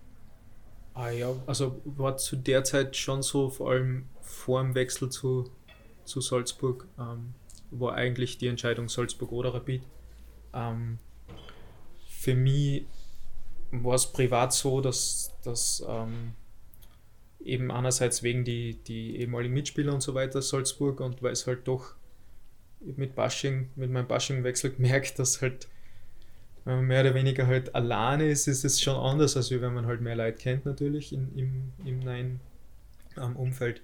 Ah 0.93 1.09
ja, 1.09 1.33
also 1.45 1.81
war 1.83 2.17
zu 2.17 2.37
der 2.37 2.63
Zeit 2.63 2.95
schon 2.95 3.21
so, 3.21 3.49
vor 3.49 3.71
allem 3.71 4.05
vor 4.21 4.61
dem 4.61 4.75
Wechsel 4.75 5.09
zu, 5.09 5.49
zu 6.05 6.21
Salzburg, 6.21 6.87
ähm, 6.97 7.33
war 7.71 7.95
eigentlich 7.95 8.37
die 8.37 8.47
Entscheidung 8.47 8.87
Salzburg 8.87 9.31
oder 9.31 9.53
Rapid. 9.53 9.83
Ähm, 10.53 10.99
für 12.07 12.35
mich 12.35 12.85
war 13.71 13.95
es 13.95 14.07
privat 14.07 14.53
so, 14.53 14.81
dass, 14.81 15.33
dass 15.43 15.83
ähm, 15.87 16.33
eben 17.43 17.71
einerseits 17.71 18.23
wegen 18.23 18.43
die, 18.43 18.75
die 18.75 19.17
ehemaligen 19.17 19.53
Mitspieler 19.53 19.93
und 19.93 20.01
so 20.01 20.13
weiter 20.13 20.41
Salzburg 20.41 20.99
und 20.99 21.23
weil 21.23 21.33
es 21.33 21.47
halt 21.47 21.67
doch 21.67 21.95
mit 22.81 23.15
Bashing, 23.15 23.69
mit 23.75 23.91
meinem 23.91 24.07
Bashing-Wechsel 24.07 24.71
gemerkt, 24.75 25.19
dass 25.19 25.41
halt, 25.41 25.67
wenn 26.65 26.77
man 26.77 26.85
mehr 26.85 27.01
oder 27.01 27.13
weniger 27.13 27.47
halt 27.47 27.73
alleine 27.75 28.29
ist, 28.29 28.47
ist 28.47 28.65
es 28.65 28.81
schon 28.81 28.95
anders, 28.95 29.37
als 29.37 29.51
wenn 29.51 29.73
man 29.73 29.85
halt 29.85 30.01
mehr 30.01 30.15
Leute 30.15 30.37
kennt 30.37 30.65
natürlich 30.65 31.13
in, 31.13 31.37
im, 31.37 31.71
im 31.85 31.99
neuen 31.99 32.39
ähm, 33.17 33.35
Umfeld. 33.35 33.81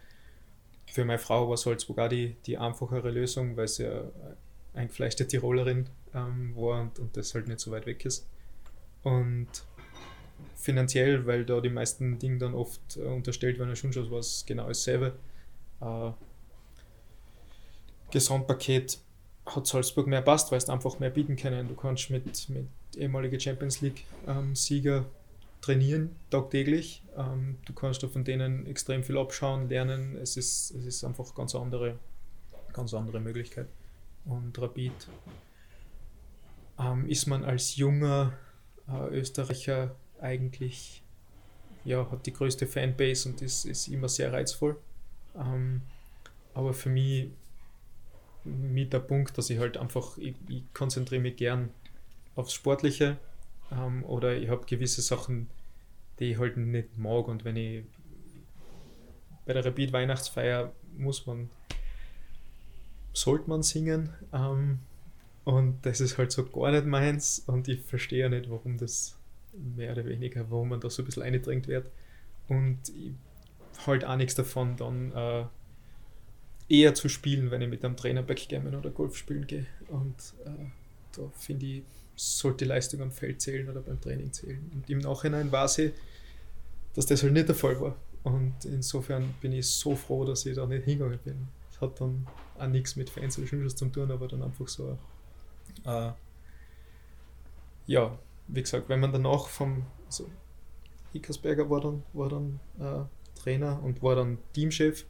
Für 0.91 1.03
meine 1.05 1.19
Frau 1.19 1.49
war 1.49 1.57
Salzburg 1.57 1.99
auch 1.99 2.09
die, 2.09 2.35
die 2.45 2.57
einfachere 2.57 3.09
Lösung, 3.09 3.57
weil 3.57 3.67
sie 3.67 3.83
ja 3.83 4.03
eingefleischte 4.73 5.27
Tirolerin 5.27 5.87
ähm, 6.13 6.55
war 6.55 6.81
und, 6.81 6.99
und 6.99 7.17
das 7.17 7.33
halt 7.33 7.47
nicht 7.47 7.59
so 7.59 7.71
weit 7.71 7.85
weg 7.85 8.05
ist. 8.05 8.27
Und 9.03 9.47
finanziell, 10.55 11.25
weil 11.25 11.45
da 11.45 11.61
die 11.61 11.69
meisten 11.69 12.19
Dinge 12.19 12.39
dann 12.39 12.53
oft 12.53 12.97
äh, 12.97 13.01
unterstellt 13.01 13.59
werden, 13.59 13.75
schon 13.75 13.93
schon 13.93 14.09
was 14.11 14.45
genau 14.45 14.67
dasselbe. 14.67 15.13
Äh, 15.81 16.11
Gesamtpaket 18.11 18.99
hat 19.45 19.67
Salzburg 19.67 20.07
mehr 20.07 20.21
passt, 20.21 20.51
weil 20.51 20.57
es 20.57 20.69
einfach 20.69 20.99
mehr 20.99 21.09
bieten 21.09 21.35
können. 21.35 21.67
Du 21.67 21.75
kannst 21.75 22.09
mit, 22.09 22.49
mit 22.49 22.67
ehemaligen 22.97 23.39
Champions 23.39 23.81
League-Sieger 23.81 24.97
ähm, 24.97 25.05
trainieren, 25.61 26.15
tagtäglich. 26.29 27.03
Ähm, 27.17 27.57
du 27.65 27.73
kannst 27.73 28.01
da 28.03 28.07
von 28.07 28.23
denen 28.23 28.65
extrem 28.67 29.03
viel 29.03 29.17
abschauen, 29.17 29.69
lernen. 29.69 30.15
Es 30.17 30.37
ist, 30.37 30.71
es 30.71 30.85
ist 30.85 31.03
einfach 31.03 31.35
ganz 31.35 31.53
andere, 31.55 31.99
ganz 32.73 32.93
andere 32.93 33.19
Möglichkeit. 33.19 33.67
Und 34.25 34.59
Rapid 34.59 34.93
ähm, 36.79 37.07
ist 37.07 37.27
man 37.27 37.43
als 37.43 37.75
junger 37.75 38.33
äh, 38.87 39.09
Österreicher 39.09 39.95
eigentlich, 40.25 41.03
ja, 41.83 42.09
hat 42.09 42.25
die 42.25 42.33
größte 42.33 42.67
Fanbase 42.67 43.29
und 43.29 43.41
ist, 43.41 43.65
ist 43.65 43.87
immer 43.87 44.09
sehr 44.09 44.33
reizvoll. 44.33 44.77
Ähm, 45.35 45.81
aber 46.53 46.73
für 46.73 46.89
mich 46.89 47.29
mit 48.43 48.93
der 48.93 48.99
Punkt, 48.99 49.37
dass 49.37 49.49
ich 49.49 49.59
halt 49.59 49.77
einfach, 49.77 50.17
ich, 50.17 50.35
ich 50.47 50.63
konzentriere 50.73 51.21
mich 51.21 51.35
gern 51.35 51.69
aufs 52.35 52.53
Sportliche. 52.53 53.17
Ähm, 53.71 54.03
oder 54.05 54.35
ich 54.35 54.49
habe 54.49 54.65
gewisse 54.65 55.01
Sachen, 55.01 55.49
die 56.19 56.31
ich 56.31 56.39
halt 56.39 56.57
nicht 56.57 56.97
mag. 56.97 57.27
Und 57.27 57.43
wenn 57.43 57.55
ich 57.55 57.83
bei 59.45 59.53
der 59.53 59.65
Rapid 59.65 59.93
Weihnachtsfeier 59.93 60.71
muss 60.97 61.25
man, 61.25 61.49
sollte 63.13 63.49
man 63.49 63.63
singen. 63.63 64.13
Ähm, 64.33 64.79
und 65.43 65.85
das 65.85 66.01
ist 66.01 66.17
halt 66.17 66.31
so 66.31 66.45
gar 66.45 66.71
nicht 66.71 66.85
meins. 66.85 67.39
Und 67.47 67.67
ich 67.67 67.81
verstehe 67.81 68.29
nicht, 68.29 68.49
warum 68.49 68.77
das 68.77 69.17
mehr 69.75 69.91
oder 69.91 70.05
weniger, 70.05 70.49
warum 70.49 70.69
man 70.69 70.79
da 70.79 70.89
so 70.89 71.01
ein 71.01 71.05
bisschen 71.05 71.23
eingedrängt 71.23 71.67
wird 71.67 71.89
und 72.47 72.79
ich 72.89 73.13
halt 73.85 74.05
auch 74.05 74.15
nichts 74.15 74.35
davon 74.35 74.77
dann 74.77 75.11
äh, 75.11 75.45
eher 76.69 76.93
zu 76.93 77.09
spielen, 77.09 77.51
wenn 77.51 77.61
ich 77.61 77.69
mit 77.69 77.83
einem 77.83 77.95
Trainer 77.95 78.23
Backgammon 78.23 78.75
oder 78.75 78.89
Golf 78.89 79.17
spielen 79.17 79.45
gehe. 79.47 79.65
Und 79.87 80.15
äh, 80.45 80.65
da 81.15 81.23
finde 81.37 81.65
ich, 81.65 81.83
sollte 82.15 82.65
die 82.65 82.69
Leistung 82.69 83.01
am 83.01 83.11
Feld 83.11 83.41
zählen 83.41 83.69
oder 83.69 83.81
beim 83.81 83.99
Training 83.99 84.31
zählen. 84.31 84.71
Und 84.73 84.89
im 84.89 84.99
Nachhinein 84.99 85.51
weiß 85.51 85.79
ich, 85.79 85.93
dass 86.93 87.05
das 87.05 87.23
halt 87.23 87.33
nicht 87.33 87.47
der 87.47 87.55
Fall 87.55 87.79
war. 87.79 87.95
Und 88.23 88.65
insofern 88.65 89.35
bin 89.41 89.51
ich 89.51 89.67
so 89.67 89.95
froh, 89.95 90.25
dass 90.25 90.45
ich 90.45 90.55
da 90.55 90.65
nicht 90.65 90.85
hingegangen 90.85 91.19
bin. 91.23 91.47
Es 91.71 91.81
hat 91.81 91.99
dann 92.01 92.25
auch 92.57 92.67
nichts 92.67 92.95
mit 92.95 93.09
Fans 93.09 93.37
oder 93.37 93.47
Schulschuss 93.47 93.75
zu 93.75 93.85
tun, 93.87 94.09
aber 94.09 94.27
dann 94.27 94.41
einfach 94.41 94.67
so, 94.67 94.97
äh, 95.85 96.11
ja, 97.85 98.17
wie 98.47 98.61
gesagt, 98.61 98.89
wenn 98.89 98.99
man 98.99 99.11
danach 99.11 99.47
vom, 99.47 99.85
also 100.05 100.29
Hickersberger 101.13 101.69
war 101.69 101.81
dann, 101.81 102.03
war 102.13 102.29
dann 102.29 102.59
äh, 102.79 103.39
Trainer 103.39 103.81
und 103.83 104.01
war 104.01 104.15
dann 104.15 104.37
Teamchef 104.53 105.05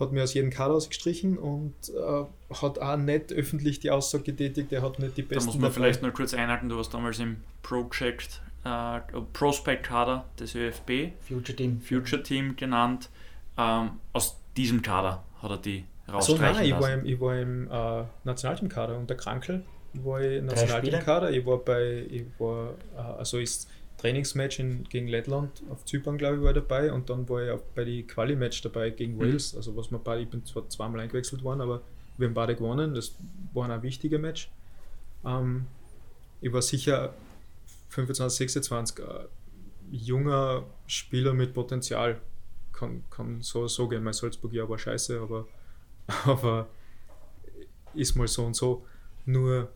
hat 0.00 0.12
mir 0.12 0.22
aus 0.22 0.34
jedem 0.34 0.50
Kader 0.50 0.74
ausgestrichen 0.74 1.38
und 1.38 1.74
äh, 1.90 2.24
hat 2.54 2.78
auch 2.78 2.96
nicht 2.96 3.32
öffentlich 3.32 3.80
die 3.80 3.90
Aussage 3.90 4.24
getätigt, 4.24 4.72
er 4.72 4.82
hat 4.82 4.98
nicht 4.98 5.16
die 5.16 5.22
besten. 5.22 5.40
Da 5.40 5.46
muss 5.46 5.54
man 5.54 5.62
dabei. 5.62 5.74
vielleicht 5.74 6.02
nur 6.02 6.10
kurz 6.10 6.34
einhalten, 6.34 6.68
du 6.68 6.76
warst 6.76 6.92
damals 6.94 7.18
im 7.20 7.38
Project, 7.62 8.42
äh, 8.64 9.00
Prospect-Kader 9.32 10.24
des 10.38 10.54
ÖFB. 10.54 11.12
Future 11.20 11.56
Team. 11.56 11.80
Future 11.80 12.22
Team 12.22 12.56
genannt. 12.56 13.10
Ähm, 13.56 13.90
aus 14.12 14.40
diesem 14.56 14.82
Kader 14.82 15.22
hat 15.40 15.50
er 15.50 15.58
die 15.58 15.84
rausstreichen 16.08 16.54
so, 16.54 16.60
nein, 16.60 16.64
ich 16.66 16.80
war 16.80 16.92
im, 16.92 17.06
ich 17.06 17.20
war 17.20 17.38
im 17.38 17.70
äh, 17.70 18.04
Nationalteamkader 18.24 18.98
unter 18.98 19.14
Krankel 19.14 19.64
war 20.02 20.20
ich 20.20 20.42
Nationalteamkader. 20.42 21.30
Ich 21.30 21.46
war 21.46 21.58
bei, 21.58 22.06
ich 22.10 22.24
war, 22.38 22.74
äh, 22.96 23.00
also 23.00 23.38
ist 23.38 23.68
Trainingsmatch 23.98 24.58
in, 24.58 24.84
gegen 24.84 25.08
Lettland 25.08 25.62
auf 25.70 25.84
Zypern, 25.84 26.18
glaube 26.18 26.36
ich, 26.36 26.42
war 26.42 26.52
dabei 26.52 26.92
und 26.92 27.08
dann 27.08 27.28
war 27.28 27.44
ich 27.44 27.50
auch 27.50 27.62
bei 27.74 27.84
die 27.84 28.06
Quali-Match 28.06 28.62
dabei 28.62 28.90
gegen 28.90 29.14
mhm. 29.14 29.20
Wales. 29.20 29.54
Also 29.54 29.76
was 29.76 29.90
man 29.90 30.02
beide, 30.02 30.22
ich 30.22 30.28
bin 30.28 30.44
zwar 30.44 30.68
zweimal 30.68 31.00
eingewechselt 31.00 31.42
worden, 31.42 31.60
aber 31.60 31.82
wir 32.18 32.28
haben 32.28 32.34
beide 32.34 32.54
gewonnen. 32.54 32.94
Das 32.94 33.14
war 33.52 33.68
ein 33.68 33.82
wichtiger 33.82 34.18
Match. 34.18 34.50
Ähm, 35.24 35.66
ich 36.40 36.52
war 36.52 36.62
sicher 36.62 37.14
25, 37.90 38.52
26 38.52 38.98
äh, 38.98 39.02
junger 39.90 40.64
Spieler 40.86 41.32
mit 41.32 41.54
Potenzial. 41.54 42.20
Kann, 42.72 43.04
kann 43.08 43.40
so 43.40 43.68
so 43.68 43.88
gehen. 43.88 44.02
Mein 44.02 44.12
Salzburg-Jahr 44.12 44.68
war 44.68 44.78
scheiße, 44.78 45.20
aber, 45.20 45.46
aber 46.24 46.68
ist 47.94 48.16
mal 48.16 48.28
so 48.28 48.44
und 48.44 48.54
so. 48.54 48.84
Nur 49.24 49.70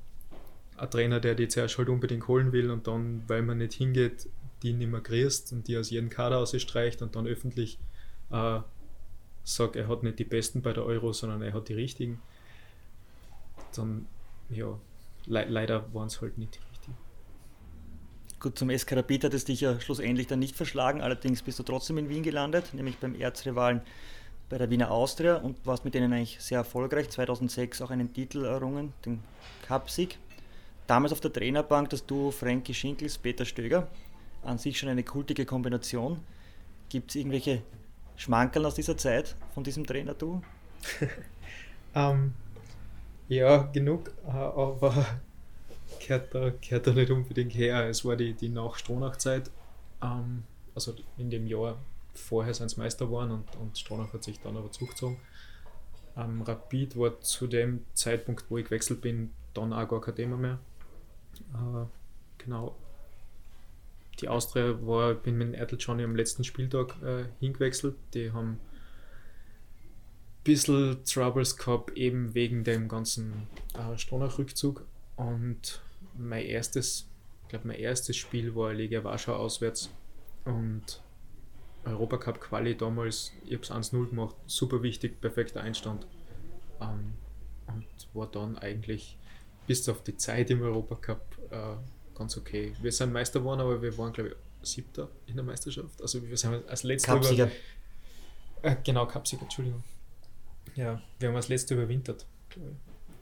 ein 0.78 0.90
Trainer, 0.90 1.20
der 1.20 1.35
die 1.35 1.49
zuerst 1.49 1.78
halt 1.78 1.88
unbedingt 1.88 2.28
holen 2.28 2.52
will 2.52 2.70
und 2.70 2.87
dann, 2.87 3.23
weil 3.26 3.42
man 3.42 3.58
nicht 3.58 3.75
hingeht, 3.75 4.28
die 4.62 4.73
nicht 4.73 4.90
mehr 4.90 5.00
kriegst 5.00 5.52
und 5.52 5.68
die 5.68 5.76
aus 5.76 5.90
jedem 5.90 6.11
Kader 6.11 6.38
ausstreicht 6.38 7.02
und 7.02 7.16
dann 7.16 7.26
öffentlich 7.26 7.78
äh, 8.30 8.61
sagt, 9.44 9.76
er 9.76 9.88
hat 9.88 10.02
nicht 10.02 10.18
die 10.18 10.25
Besten 10.25 10.62
bei 10.62 10.73
der 10.73 10.85
Euro, 10.85 11.12
sondern 11.12 11.42
er 11.42 11.52
hat 11.52 11.68
die 11.68 11.75
richtigen, 11.75 12.20
dann, 13.75 14.06
ja, 14.50 14.78
le 15.26 15.44
leider 15.49 15.92
waren 15.94 16.08
es 16.08 16.20
halt 16.20 16.38
nicht 16.38 16.56
die 16.56 16.70
richtigen. 16.70 16.97
Gut, 18.40 18.58
zum 18.58 18.76
SK 18.76 18.92
Rapid 18.92 19.25
hat 19.25 19.35
es 19.35 19.44
dich 19.44 19.61
ja 19.61 19.80
schlussendlich 19.80 20.26
dann 20.26 20.38
nicht 20.38 20.56
verschlagen, 20.56 21.00
allerdings 21.00 21.42
bist 21.42 21.58
du 21.58 21.62
trotzdem 21.62 21.99
in 21.99 22.08
Wien 22.08 22.23
gelandet, 22.23 22.75
nämlich 22.75 22.99
beim 22.99 23.14
Erzrivalen 23.14 23.82
bei 24.49 24.58
der 24.58 24.70
Wiener 24.70 24.90
Austria 24.90 25.37
und 25.37 25.66
warst 25.66 25.85
mit 25.85 25.94
denen 25.94 26.12
eigentlich 26.12 26.40
sehr 26.40 26.58
erfolgreich. 26.58 27.11
2006 27.11 27.82
auch 27.82 27.90
einen 27.90 28.12
Titel 28.14 28.44
errungen, 28.44 28.94
den 29.04 29.23
Cupsieg 29.66 30.18
damals 30.88 31.12
auf 31.12 31.21
der 31.21 31.33
Trainerbank 31.33 31.90
das 31.90 32.04
Duo 32.04 32.33
Frankie 32.33 32.75
Schinkels, 32.75 33.18
Peter 33.18 33.45
Stöger. 33.45 33.87
An 34.42 34.59
sich 34.59 34.78
schon 34.78 34.88
eine 34.88 35.04
kultige 35.04 35.47
Kombination. 35.47 36.21
Gibt 36.88 37.11
es 37.11 37.16
irgendwelche 37.16 37.62
Schmankerl 38.16 38.66
aus 38.66 38.75
dieser 38.75 38.97
Zeit 38.97 39.37
von 39.54 39.62
diesem 39.62 39.87
Trainer-Duo? 39.87 40.33
um, 40.33 40.42
ähm, 41.95 42.35
ja, 43.28 43.59
genug, 43.73 44.11
äh, 44.26 44.30
aber 44.30 45.07
gehört 46.00 46.35
da, 46.35 46.50
gehört 46.50 46.87
da 46.87 46.92
nicht 46.92 47.11
unbedingt 47.11 47.54
her. 47.54 47.88
Es 47.88 48.04
war 48.04 48.16
die, 48.16 48.33
die 48.33 48.49
Nach-Stronach-Zeit, 48.49 49.50
um, 50.00 50.09
ähm, 50.09 50.42
also 50.75 50.95
in 51.18 51.30
dem 51.30 51.47
Jahr 51.47 51.78
vorher 52.14 52.54
sind 52.54 52.76
Meister 52.78 53.07
geworden 53.07 53.33
und, 53.33 53.57
und 53.57 53.78
Stronach 53.78 54.12
hat 54.12 54.25
sich 54.25 54.40
dann 54.40 54.57
aber 54.57 54.71
zurückgezogen. 54.73 55.18
Um, 56.14 56.23
ähm, 56.25 56.42
Rapid 56.42 56.97
war 56.97 57.21
zu 57.21 57.47
dem 57.47 57.85
Zeitpunkt, 57.95 58.47
wo 58.49 58.59
ich 58.59 58.64
gewechselt 58.64 59.00
bin, 59.00 59.30
dann 59.54 59.73
auch 59.73 59.88
gar 59.88 60.00
kein 60.00 60.16
Thema 60.16 60.37
mehr. 60.37 60.59
Genau. 62.38 62.76
Die 64.21 64.28
Austria 64.28 64.75
war, 64.87 65.14
bin 65.14 65.38
mit 65.38 65.54
Ertel 65.54 65.78
Johnny 65.78 66.02
am 66.02 66.16
letzten 66.16 66.42
Spieltag 66.42 67.00
äh, 67.02 67.25
hingewechselt. 67.40 67.97
Die 68.14 68.33
haben 68.33 68.52
ein 68.52 68.61
bisschen 70.45 71.04
Troubles 71.04 71.57
gehabt, 71.57 71.97
eben 71.97 72.35
wegen 72.35 72.64
dem 72.64 72.88
ganzen 72.88 73.47
äh, 73.75 73.97
Stronach-Rückzug. 73.97 74.85
Und 75.16 75.80
mein 76.16 76.47
erstes, 76.47 77.09
ich 77.42 77.49
glaube, 77.50 77.68
mein 77.68 77.78
erstes 77.78 78.16
Spiel 78.16 78.54
war 78.57 78.73
Legia 78.73 79.04
Warschau 79.04 79.35
auswärts 79.35 79.90
und 80.45 81.00
Europacup 81.85 82.40
Quali 82.40 82.76
damals, 82.76 83.33
ich 83.45 83.54
habe 83.54 83.62
es 83.62 83.71
1-0 83.71 84.09
gemacht, 84.09 84.35
super 84.47 84.83
wichtig, 84.83 85.21
perfekter 85.21 85.61
Einstand. 85.61 86.07
Ähm, 86.80 87.14
und 87.66 87.87
war 88.14 88.26
dann 88.26 88.59
eigentlich 88.59 89.16
bis 89.68 89.88
auf 89.88 90.02
die 90.02 90.16
Zeit 90.16 90.50
im 90.50 90.62
Europacup 90.62 91.20
äh, 91.50 92.16
ganz 92.16 92.37
okay. 92.37 92.72
Wir 92.82 92.90
sind 92.90 93.12
Meister 93.12 93.38
geworden, 93.38 93.60
aber 93.60 93.80
wir 93.80 93.96
waren, 93.96 94.12
glaube 94.12 94.30
ich, 94.30 94.68
Siebter 94.68 95.08
in 95.26 95.37
der 95.37 95.44
Meisterschaft. 95.44 96.02
Also 96.02 96.26
wir 96.26 96.37
sind 96.37 96.68
als 96.68 96.82
letzter 96.82 97.12
Cupsieger. 97.14 97.44
Über, 97.44 98.70
äh, 98.70 98.76
genau, 98.82 99.06
Cupsieger, 99.06 99.42
Entschuldigung. 99.42 99.84
Ja, 100.75 101.00
wir 101.20 101.28
haben 101.28 101.37
als 101.37 101.48
letzter 101.48 101.76
überwintert, 101.76 102.26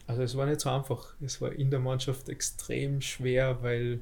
also 0.06 0.22
es 0.22 0.36
war 0.36 0.46
nicht 0.46 0.60
so 0.60 0.70
einfach. 0.70 1.14
Es 1.20 1.40
war 1.40 1.52
in 1.52 1.70
der 1.70 1.80
Mannschaft 1.80 2.28
extrem 2.28 3.00
schwer, 3.00 3.62
weil 3.62 4.00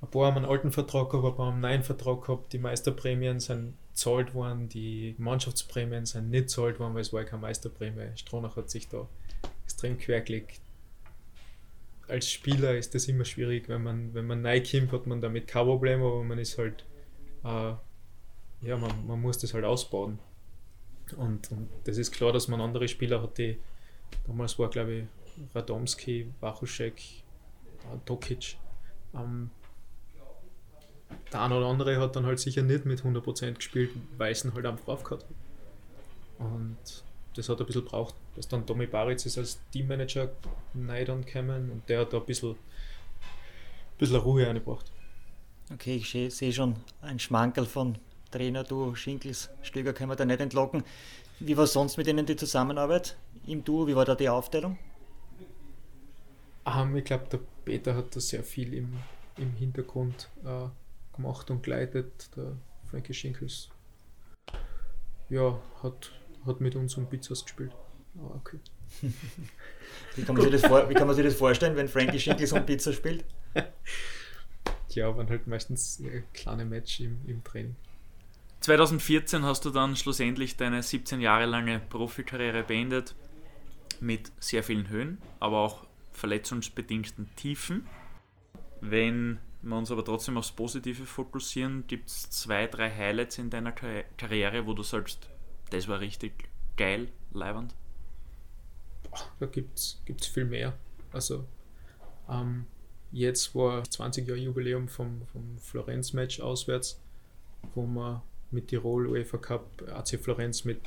ein 0.00 0.10
paar 0.10 0.26
haben 0.26 0.36
einen 0.36 0.46
alten 0.46 0.72
Vertrag 0.72 1.10
gehabt, 1.10 1.26
ein 1.26 1.36
paar 1.36 1.46
haben 1.46 1.52
einen 1.54 1.60
neuen 1.62 1.82
Vertrag 1.84 2.22
gehabt. 2.24 2.52
Die 2.52 2.58
Meisterprämien 2.58 3.40
sind 3.40 3.74
zahlt 3.94 4.34
worden, 4.34 4.68
die 4.68 5.14
Mannschaftsprämien 5.18 6.06
sind 6.06 6.30
nicht 6.30 6.50
zahlt 6.50 6.78
worden, 6.80 6.94
weil 6.94 7.02
es 7.02 7.12
war 7.12 7.24
keine 7.24 7.42
Meisterprämie. 7.42 8.16
Stronach 8.16 8.56
hat 8.56 8.70
sich 8.70 8.88
da 8.88 9.08
extrem 9.64 9.98
quergelegt. 9.98 10.60
Als 12.08 12.30
Spieler 12.30 12.76
ist 12.76 12.94
das 12.94 13.06
immer 13.06 13.24
schwierig, 13.24 13.68
wenn 13.68 13.82
man, 13.82 14.14
wenn 14.14 14.26
man 14.26 14.42
neu 14.42 14.62
kommt, 14.62 14.92
hat 14.92 15.06
man 15.06 15.20
damit 15.20 15.46
kein 15.46 15.66
Problem, 15.66 16.02
aber 16.02 16.24
man 16.24 16.38
ist 16.38 16.56
halt, 16.58 16.84
äh, 17.44 17.74
ja, 18.62 18.76
man, 18.76 19.06
man 19.06 19.20
muss 19.20 19.38
das 19.38 19.54
halt 19.54 19.64
ausbauen. 19.64 20.18
Und, 21.16 21.50
und 21.52 21.68
das 21.84 21.98
ist 21.98 22.10
klar, 22.10 22.32
dass 22.32 22.48
man 22.48 22.60
andere 22.60 22.88
Spieler 22.88 23.22
hat, 23.22 23.38
die 23.38 23.58
damals 24.26 24.58
war, 24.58 24.70
glaube 24.70 24.92
ich, 24.92 25.04
Radomski, 25.54 26.32
Wachuschek, 26.40 26.98
äh, 26.98 27.98
Tokic. 28.04 28.56
Ähm, 29.14 29.50
der 31.32 31.42
eine 31.42 31.56
oder 31.56 31.66
andere 31.66 31.98
hat 32.00 32.16
dann 32.16 32.26
halt 32.26 32.38
sicher 32.38 32.62
nicht 32.62 32.84
mit 32.84 33.02
100% 33.02 33.52
gespielt, 33.54 33.90
weil 34.16 34.32
es 34.32 34.44
ihn 34.44 34.54
halt 34.54 34.66
einfach 34.66 34.88
aufgehört 34.88 35.24
hat. 35.24 36.46
Und 36.46 37.04
das 37.34 37.48
hat 37.48 37.60
ein 37.60 37.66
bisschen 37.66 37.84
braucht, 37.84 38.14
dass 38.38 38.46
dann 38.46 38.64
Tommy 38.64 38.86
Baritz 38.86 39.26
ist 39.26 39.36
als 39.36 39.58
Teammanager 39.72 40.30
dann 40.72 41.24
gekommen 41.24 41.72
und 41.72 41.88
der 41.88 42.02
hat 42.02 42.12
da 42.12 42.18
ein 42.18 42.24
bisschen, 42.24 42.50
ein 42.50 42.56
bisschen 43.98 44.16
Ruhe 44.16 44.48
eingebracht. 44.48 44.92
Okay, 45.74 45.96
ich 45.96 46.34
sehe 46.34 46.52
schon 46.52 46.76
ein 47.02 47.18
Schmankerl 47.18 47.66
von 47.66 47.98
Trainer, 48.30 48.62
du 48.62 48.94
Schinkels, 48.94 49.50
Stöger 49.62 49.92
können 49.92 50.10
wir 50.10 50.14
da 50.14 50.24
nicht 50.24 50.40
entlocken. 50.40 50.84
Wie 51.40 51.56
war 51.56 51.66
sonst 51.66 51.96
mit 51.96 52.06
Ihnen 52.06 52.26
die 52.26 52.36
Zusammenarbeit 52.36 53.16
im 53.44 53.64
Duo? 53.64 53.88
Wie 53.88 53.96
war 53.96 54.04
da 54.04 54.14
die 54.14 54.28
Aufteilung? 54.28 54.78
Um, 56.64 56.96
ich 56.96 57.04
glaube, 57.04 57.26
der 57.32 57.40
Peter 57.64 57.96
hat 57.96 58.14
da 58.14 58.20
sehr 58.20 58.44
viel 58.44 58.72
im, 58.72 58.98
im 59.36 59.52
Hintergrund 59.54 60.30
äh, 60.44 60.68
gemacht 61.16 61.50
und 61.50 61.64
geleitet. 61.64 62.30
Der 62.36 62.52
Frankie 62.88 63.14
Schinkels 63.14 63.68
ja, 65.28 65.58
hat, 65.82 66.12
hat 66.46 66.60
mit 66.60 66.76
uns 66.76 66.96
um 66.96 67.06
Pizzas 67.06 67.42
gespielt. 67.42 67.72
Ah, 68.18 68.34
okay. 68.36 68.58
wie, 70.16 70.22
kann 70.22 70.34
man 70.34 70.42
sich 70.42 70.52
das 70.52 70.66
vor, 70.66 70.88
wie 70.88 70.94
kann 70.94 71.06
man 71.06 71.16
sich 71.16 71.24
das 71.24 71.34
vorstellen, 71.34 71.76
wenn 71.76 71.88
Frankie 71.88 72.18
Schinkels 72.18 72.52
um 72.52 72.64
Pizza 72.64 72.92
spielt? 72.92 73.24
Ja, 74.90 75.14
waren 75.16 75.28
halt 75.28 75.46
meistens 75.46 76.02
kleine 76.32 76.64
Match 76.64 77.00
im, 77.00 77.20
im 77.26 77.44
Training. 77.44 77.76
2014 78.60 79.44
hast 79.44 79.64
du 79.64 79.70
dann 79.70 79.94
schlussendlich 79.94 80.56
deine 80.56 80.82
17 80.82 81.20
Jahre 81.20 81.46
lange 81.46 81.78
Profikarriere 81.78 82.64
beendet 82.64 83.14
mit 84.00 84.32
sehr 84.40 84.64
vielen 84.64 84.88
Höhen, 84.88 85.18
aber 85.40 85.58
auch 85.58 85.86
verletzungsbedingten 86.12 87.28
Tiefen. 87.36 87.86
Wenn 88.80 89.38
wir 89.62 89.76
uns 89.76 89.90
aber 89.90 90.04
trotzdem 90.04 90.36
aufs 90.36 90.52
Positive 90.52 91.04
fokussieren, 91.04 91.86
gibt 91.86 92.08
es 92.08 92.30
zwei, 92.30 92.66
drei 92.66 92.90
Highlights 92.90 93.38
in 93.38 93.50
deiner 93.50 93.72
Kar 93.72 94.04
Karriere, 94.16 94.66
wo 94.66 94.72
du 94.72 94.82
sagst, 94.82 95.28
das 95.70 95.86
war 95.88 96.00
richtig 96.00 96.48
geil, 96.76 97.08
leibend? 97.32 97.74
Da 99.40 99.46
gibt 99.46 99.78
es 99.78 100.26
viel 100.26 100.44
mehr. 100.44 100.74
Also 101.12 101.44
ähm, 102.28 102.66
jetzt 103.12 103.54
war 103.54 103.82
20 103.84 104.26
Jahre 104.26 104.40
Jubiläum 104.40 104.88
vom, 104.88 105.22
vom 105.32 105.58
Florenz-Match 105.58 106.40
auswärts, 106.40 107.00
wo 107.74 107.86
wir 107.86 108.22
mit 108.50 108.68
Tirol, 108.68 109.06
UEFA 109.06 109.38
Cup, 109.38 109.66
AC 109.92 110.18
Florenz 110.20 110.64
mit, 110.64 110.80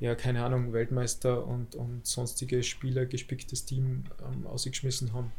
ja, 0.00 0.14
keine 0.14 0.44
Ahnung, 0.44 0.72
Weltmeister 0.72 1.46
und, 1.46 1.74
und 1.74 2.06
sonstige 2.06 2.62
Spieler 2.62 3.06
gespicktes 3.06 3.64
Team 3.64 4.04
ähm, 4.22 4.46
ausgeschmissen 4.46 5.12
haben. 5.12 5.32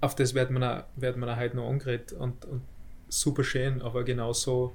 Auf 0.00 0.14
das 0.14 0.34
wird 0.34 0.50
man, 0.50 0.84
wird 0.96 1.16
man 1.16 1.36
heute 1.36 1.56
noch 1.56 1.68
angeredet 1.68 2.12
und, 2.12 2.44
und 2.44 2.62
super 3.08 3.44
schön, 3.44 3.82
aber 3.82 4.04
genauso 4.04 4.72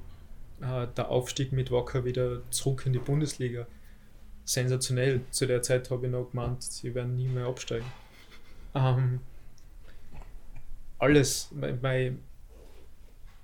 äh, 0.62 0.88
der 0.96 1.10
Aufstieg 1.10 1.52
mit 1.52 1.72
Wacker 1.72 2.06
wieder 2.06 2.42
zurück 2.52 2.86
in 2.86 2.94
die 2.94 3.00
Bundesliga. 3.00 3.68
Sensationell. 4.46 5.22
Zu 5.32 5.46
der 5.46 5.62
Zeit 5.62 5.90
habe 5.90 6.06
ich 6.06 6.12
noch 6.12 6.30
gemeint, 6.32 6.64
sie 6.64 6.94
werden 6.94 7.16
nie 7.16 7.28
mehr 7.28 7.46
absteigen. 7.46 7.86
Ähm, 8.76 9.20
alles, 11.00 11.50
mein, 11.52 11.80
mein, 11.82 12.20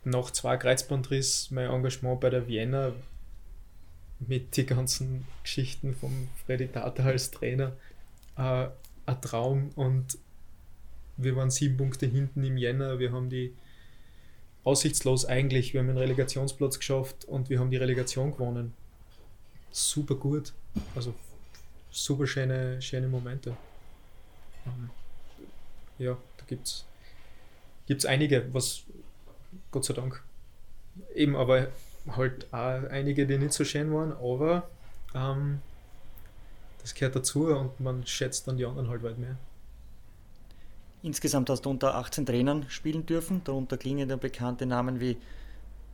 nach 0.03 0.31
zwei 0.31 0.57
Kreuzbandriss 0.57 1.51
mein 1.51 1.69
Engagement 1.69 2.19
bei 2.19 2.29
der 2.29 2.47
Vienna 2.47 2.93
mit 4.19 4.55
den 4.57 4.65
ganzen 4.65 5.25
Geschichten 5.43 5.95
vom 5.95 6.27
Freddy 6.45 6.67
Tata 6.67 7.03
als 7.03 7.31
Trainer 7.31 7.73
äh, 8.37 8.67
ein 9.05 9.21
Traum 9.21 9.69
und 9.75 10.17
wir 11.17 11.35
waren 11.35 11.51
sieben 11.51 11.77
Punkte 11.77 12.05
hinten 12.05 12.43
im 12.43 12.57
Jänner, 12.57 12.99
wir 12.99 13.11
haben 13.11 13.29
die 13.29 13.53
aussichtslos 14.63 15.25
eigentlich, 15.25 15.73
wir 15.73 15.81
haben 15.81 15.89
einen 15.89 15.97
Relegationsplatz 15.97 16.79
geschafft 16.79 17.25
und 17.25 17.49
wir 17.49 17.59
haben 17.59 17.71
die 17.71 17.77
Relegation 17.77 18.31
gewonnen. 18.31 18.73
Super 19.71 20.15
gut, 20.15 20.53
also 20.95 21.13
super 21.91 22.27
schöne, 22.27 22.81
schöne 22.81 23.07
Momente. 23.07 23.55
Ähm, 24.65 24.89
ja, 25.97 26.17
da 26.37 26.45
gibt 26.45 26.85
es 27.87 28.05
einige, 28.05 28.53
was 28.53 28.83
Gott 29.71 29.85
sei 29.85 29.93
Dank. 29.93 30.23
Eben, 31.15 31.35
aber 31.35 31.67
halt 32.07 32.51
auch 32.53 32.89
einige, 32.89 33.27
die 33.27 33.37
nicht 33.37 33.53
so 33.53 33.63
schön 33.63 33.93
waren, 33.93 34.13
aber 34.13 34.69
ähm, 35.13 35.61
das 36.81 36.93
gehört 36.93 37.15
dazu 37.15 37.47
und 37.47 37.79
man 37.79 38.05
schätzt 38.05 38.47
dann 38.47 38.57
die 38.57 38.65
anderen 38.65 38.89
halt 38.89 39.03
weit 39.03 39.17
mehr. 39.17 39.37
Insgesamt 41.01 41.49
hast 41.49 41.61
du 41.61 41.69
unter 41.69 41.95
18 41.95 42.25
Trainern 42.25 42.65
spielen 42.69 43.05
dürfen, 43.05 43.41
darunter 43.43 43.77
klingen 43.77 44.09
dann 44.09 44.19
bekannte 44.19 44.65
Namen 44.65 44.99
wie 44.99 45.17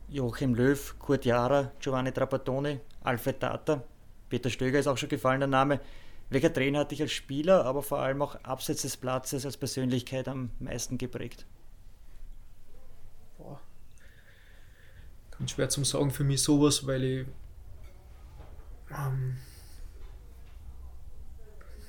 Joachim 0.08 0.54
Löw, 0.54 0.94
Kurt 0.98 1.24
Jara, 1.24 1.70
Giovanni 1.80 2.12
Trapattoni, 2.12 2.80
Alfred 3.04 3.40
Tata, 3.40 3.82
Peter 4.28 4.50
Stöger 4.50 4.78
ist 4.78 4.86
auch 4.86 4.98
schon 4.98 5.08
gefallen 5.08 5.40
der 5.40 5.48
Name. 5.48 5.80
Welcher 6.28 6.52
Trainer 6.52 6.80
hat 6.80 6.90
dich 6.90 7.02
als 7.02 7.12
Spieler, 7.12 7.64
aber 7.64 7.82
vor 7.82 8.00
allem 8.00 8.20
auch 8.22 8.34
abseits 8.42 8.82
des 8.82 8.96
Platzes 8.96 9.46
als 9.46 9.56
Persönlichkeit 9.56 10.26
am 10.28 10.50
meisten 10.58 10.98
geprägt? 10.98 11.46
ganz 15.38 15.50
schwer 15.50 15.68
zum 15.68 15.84
Sagen 15.84 16.10
für 16.10 16.24
mich 16.24 16.42
sowas, 16.42 16.86
weil 16.86 17.04
ich 17.04 17.26
ähm, 18.90 19.36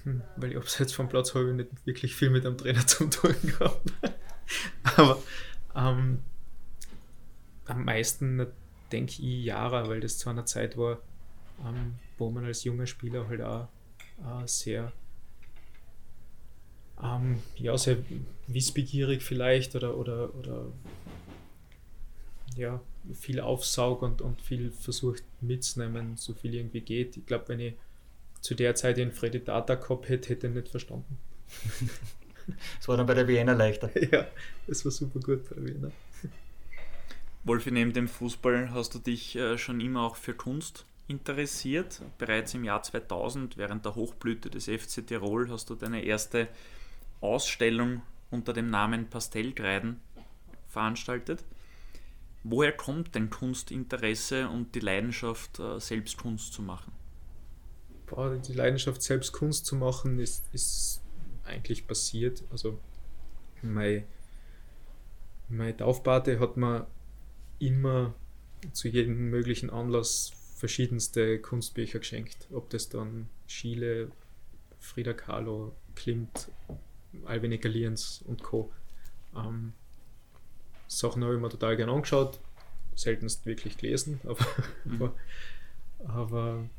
hm, 0.04 0.22
weil 0.36 0.52
ich 0.52 0.58
abseits 0.58 0.94
vom 0.94 1.10
Platz 1.10 1.34
habe 1.36 1.50
ich 1.50 1.56
nicht 1.56 1.86
wirklich 1.86 2.16
viel 2.16 2.30
mit 2.30 2.44
dem 2.44 2.58
Trainer 2.58 2.86
zu 2.88 3.08
tun 3.08 3.36
gehabt. 3.42 3.94
Aber 4.96 5.22
ähm, 5.76 6.20
am 7.66 7.86
meisten 7.86 8.48
denke 8.92 9.12
ich 9.22 9.46
Jahre, 9.46 9.88
weil 9.90 10.00
das 10.00 10.18
zu 10.18 10.30
einer 10.30 10.46
Zeit 10.46 10.78
war, 10.78 11.00
ähm, 11.66 11.96
wo 12.18 12.30
man 12.30 12.46
als 12.46 12.64
junger 12.64 12.88
Spieler 12.88 13.28
halt 13.28 13.42
auch 13.42 13.68
äh, 14.20 14.48
sehr 14.48 14.92
ähm, 17.02 17.40
ja, 17.56 17.78
sehr 17.78 17.98
wissbegierig 18.48 19.22
vielleicht 19.22 19.76
oder, 19.76 19.98
oder, 19.98 20.34
oder 20.36 20.66
ja, 22.56 22.82
viel 23.14 23.40
aufsaug 23.40 24.02
und, 24.02 24.22
und 24.22 24.42
viel 24.42 24.72
versucht 24.72 25.24
mitzunehmen, 25.42 26.18
so 26.18 26.34
viel 26.34 26.56
irgendwie 26.56 26.82
geht. 26.82 27.18
Ich 27.18 27.26
glaube, 27.26 27.50
wenn 27.50 27.60
ich 27.60 27.74
zu 28.42 28.56
der 28.56 28.76
Zeit 28.76 28.98
den 28.98 29.12
Freddy 29.12 29.44
Data 29.44 29.76
gehabt 29.76 30.10
hätte, 30.10 30.30
hätte 30.30 30.48
ich 30.48 30.54
nicht 30.54 30.70
verstanden. 30.70 31.18
Das 32.80 32.88
war 32.88 32.96
dann 32.96 33.06
bei 33.06 33.14
der 33.14 33.28
Vienna 33.28 33.52
leichter. 33.52 33.90
Ja, 34.10 34.26
das 34.68 34.86
war 34.86 34.92
super 34.94 35.20
gut 35.20 35.50
bei 35.50 35.56
der 35.56 35.66
Vienna. 35.66 35.92
Wolfi, 37.44 37.72
neben 37.72 37.92
dem 37.92 38.08
Fußball 38.08 38.72
hast 38.72 38.96
du 38.96 39.00
dich 39.00 39.36
äh, 39.36 39.58
schon 39.58 39.82
immer 39.82 40.04
auch 40.04 40.16
für 40.16 40.34
Kunst 40.34 40.86
interessiert. 41.08 42.02
Bereits 42.18 42.54
im 42.54 42.64
Jahr 42.64 42.84
2000, 42.84 43.58
während 43.58 43.86
der 43.86 43.96
Hochblüte 43.96 44.50
des 44.50 44.66
FC 44.66 45.06
Tirol, 45.06 45.50
hast 45.50 45.70
du 45.70 45.76
deine 45.76 46.04
erste 46.04 46.48
Ausstellung 47.22 48.02
unter 48.30 48.54
dem 48.54 48.70
Namen 48.70 49.10
Pastellkreiden 49.10 50.00
veranstaltet. 50.68 51.44
Woher 52.44 52.72
kommt 52.72 53.16
dein 53.16 53.30
Kunstinteresse 53.30 54.48
und 54.50 54.76
die 54.76 54.80
Leidenschaft, 54.80 55.60
äh, 55.60 55.80
selbst 55.80 56.18
Kunst 56.18 56.54
zu 56.54 56.62
machen? 56.62 56.94
Die 58.48 58.54
Leidenschaft, 58.54 59.02
selbst 59.02 59.34
Kunst 59.34 59.66
zu 59.66 59.76
machen, 59.76 60.20
ist, 60.20 60.46
ist 60.54 61.02
eigentlich 61.44 61.88
passiert. 61.88 62.44
Also, 62.52 62.80
mein, 63.62 64.06
meine 65.50 65.76
Taufpate 65.76 66.40
hat 66.40 66.56
mir 66.56 66.88
immer 67.60 68.14
zu 68.72 68.88
jedem 68.88 69.30
möglichen 69.30 69.70
Anlass 69.70 70.32
verschiedenste 70.58 71.40
Kunstbücher 71.40 72.00
geschenkt. 72.00 72.48
Ob 72.52 72.70
das 72.72 72.90
dann 72.90 73.30
Schiele, 73.46 74.12
Frida 74.80 75.14
Kahlo, 75.14 75.76
Klimt, 75.96 76.50
Alvin 77.26 77.52
Liens 77.52 78.24
und 78.26 78.42
Co. 78.44 78.72
Ähm, 79.36 79.74
Sachen 80.88 81.24
habe 81.24 81.36
ich 81.36 81.42
mir 81.42 81.50
total 81.50 81.78
gerne 81.78 81.92
angeschaut, 81.92 82.40
seltenst 82.96 83.46
wirklich 83.46 83.78
gelesen, 83.78 84.20
aber, 84.26 84.46
mhm. 84.84 84.96
aber, 84.96 85.14
aber 86.08 86.70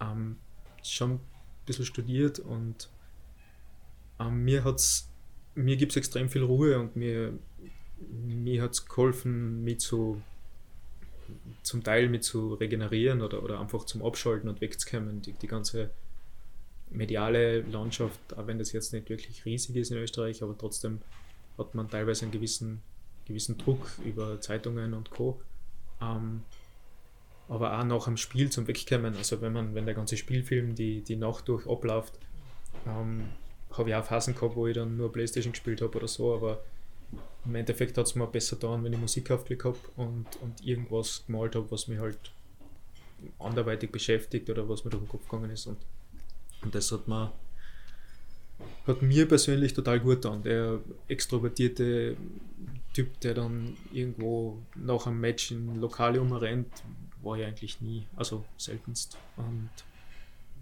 ähm, 0.00 0.36
schon 0.82 1.20
bisschen 1.66 1.86
studiert 1.86 2.38
und 2.38 2.90
ähm, 4.20 4.44
mir 4.44 4.64
hat's, 4.64 5.10
mir 5.54 5.76
gibt 5.76 5.92
es 5.92 5.96
extrem 5.96 6.28
viel 6.28 6.42
Ruhe 6.42 6.78
und 6.78 6.94
mir, 6.94 7.38
mir 7.98 8.62
hat 8.62 8.72
es 8.72 8.86
geholfen, 8.86 9.64
mich 9.64 9.80
zu, 9.80 10.20
zum 11.64 11.82
Teil 11.82 12.08
mit 12.08 12.22
zu 12.22 12.54
regenerieren 12.54 13.22
oder, 13.22 13.42
oder 13.42 13.58
einfach 13.58 13.84
zum 13.84 14.04
Abschalten 14.04 14.48
und 14.48 14.60
wegzukommen. 14.60 15.22
Die, 15.22 15.32
die 15.32 15.46
ganze 15.46 15.90
mediale 16.90 17.62
Landschaft, 17.62 18.20
auch 18.36 18.46
wenn 18.46 18.58
das 18.58 18.72
jetzt 18.72 18.92
nicht 18.92 19.08
wirklich 19.08 19.44
riesig 19.44 19.74
ist 19.76 19.90
in 19.90 19.96
Österreich, 19.96 20.42
aber 20.42 20.56
trotzdem 20.56 21.00
hat 21.58 21.74
man 21.74 21.88
teilweise 21.88 22.22
einen 22.22 22.32
gewissen, 22.32 22.82
gewissen 23.24 23.58
Druck 23.58 23.90
über 24.04 24.40
Zeitungen 24.40 24.94
und 24.94 25.10
Co. 25.10 25.40
Ähm, 26.00 26.42
aber 27.48 27.78
auch 27.78 27.84
nach 27.84 28.04
dem 28.04 28.16
Spiel 28.16 28.50
zum 28.50 28.66
Wegkommen, 28.66 29.16
also 29.16 29.40
wenn 29.40 29.52
man, 29.52 29.74
wenn 29.74 29.86
der 29.86 29.94
ganze 29.94 30.16
Spielfilm 30.16 30.74
die, 30.74 31.02
die 31.02 31.16
Nacht 31.16 31.48
durch 31.48 31.66
abläuft, 31.66 32.18
ähm, 32.86 33.28
habe 33.70 33.90
ich 33.90 33.94
auch 33.96 34.04
Phasen 34.04 34.34
gehabt, 34.34 34.54
wo 34.54 34.66
ich 34.66 34.74
dann 34.74 34.96
nur 34.96 35.12
Playstation 35.12 35.52
gespielt 35.52 35.82
habe 35.82 35.96
oder 35.96 36.08
so, 36.08 36.34
aber 36.34 36.62
im 37.44 37.54
Endeffekt 37.54 37.98
hat 37.98 38.06
es 38.06 38.14
mir 38.14 38.26
besser 38.26 38.56
getan, 38.56 38.84
wenn 38.84 38.92
ich 38.92 38.98
Musik 38.98 39.30
aufgelegt 39.30 39.64
habe 39.64 39.78
und, 39.96 40.26
und 40.40 40.64
irgendwas 40.64 41.24
gemalt 41.26 41.54
habe, 41.54 41.70
was 41.70 41.88
mich 41.88 41.98
halt 41.98 42.18
anderweitig 43.38 43.90
beschäftigt 43.90 44.48
oder 44.50 44.68
was 44.68 44.84
mir 44.84 44.90
durch 44.90 45.02
den 45.02 45.08
Kopf 45.08 45.28
gegangen 45.28 45.50
ist. 45.50 45.66
Und, 45.66 45.78
und 46.62 46.74
das 46.74 46.90
hat 46.92 47.06
mir, 47.08 47.32
hat 48.86 49.02
mir 49.02 49.28
persönlich 49.28 49.74
total 49.74 50.00
gut 50.00 50.22
getan. 50.22 50.42
Der 50.42 50.80
extrovertierte 51.08 52.16
Typ, 52.92 53.20
der 53.20 53.34
dann 53.34 53.76
irgendwo 53.92 54.58
nach 54.74 55.06
einem 55.06 55.20
Match 55.20 55.50
in 55.50 55.80
Lokale 55.80 56.20
umrennt, 56.20 56.68
war 57.22 57.36
ich 57.36 57.44
eigentlich 57.44 57.80
nie, 57.80 58.06
also 58.16 58.44
seltenst. 58.56 59.18
Und 59.36 59.70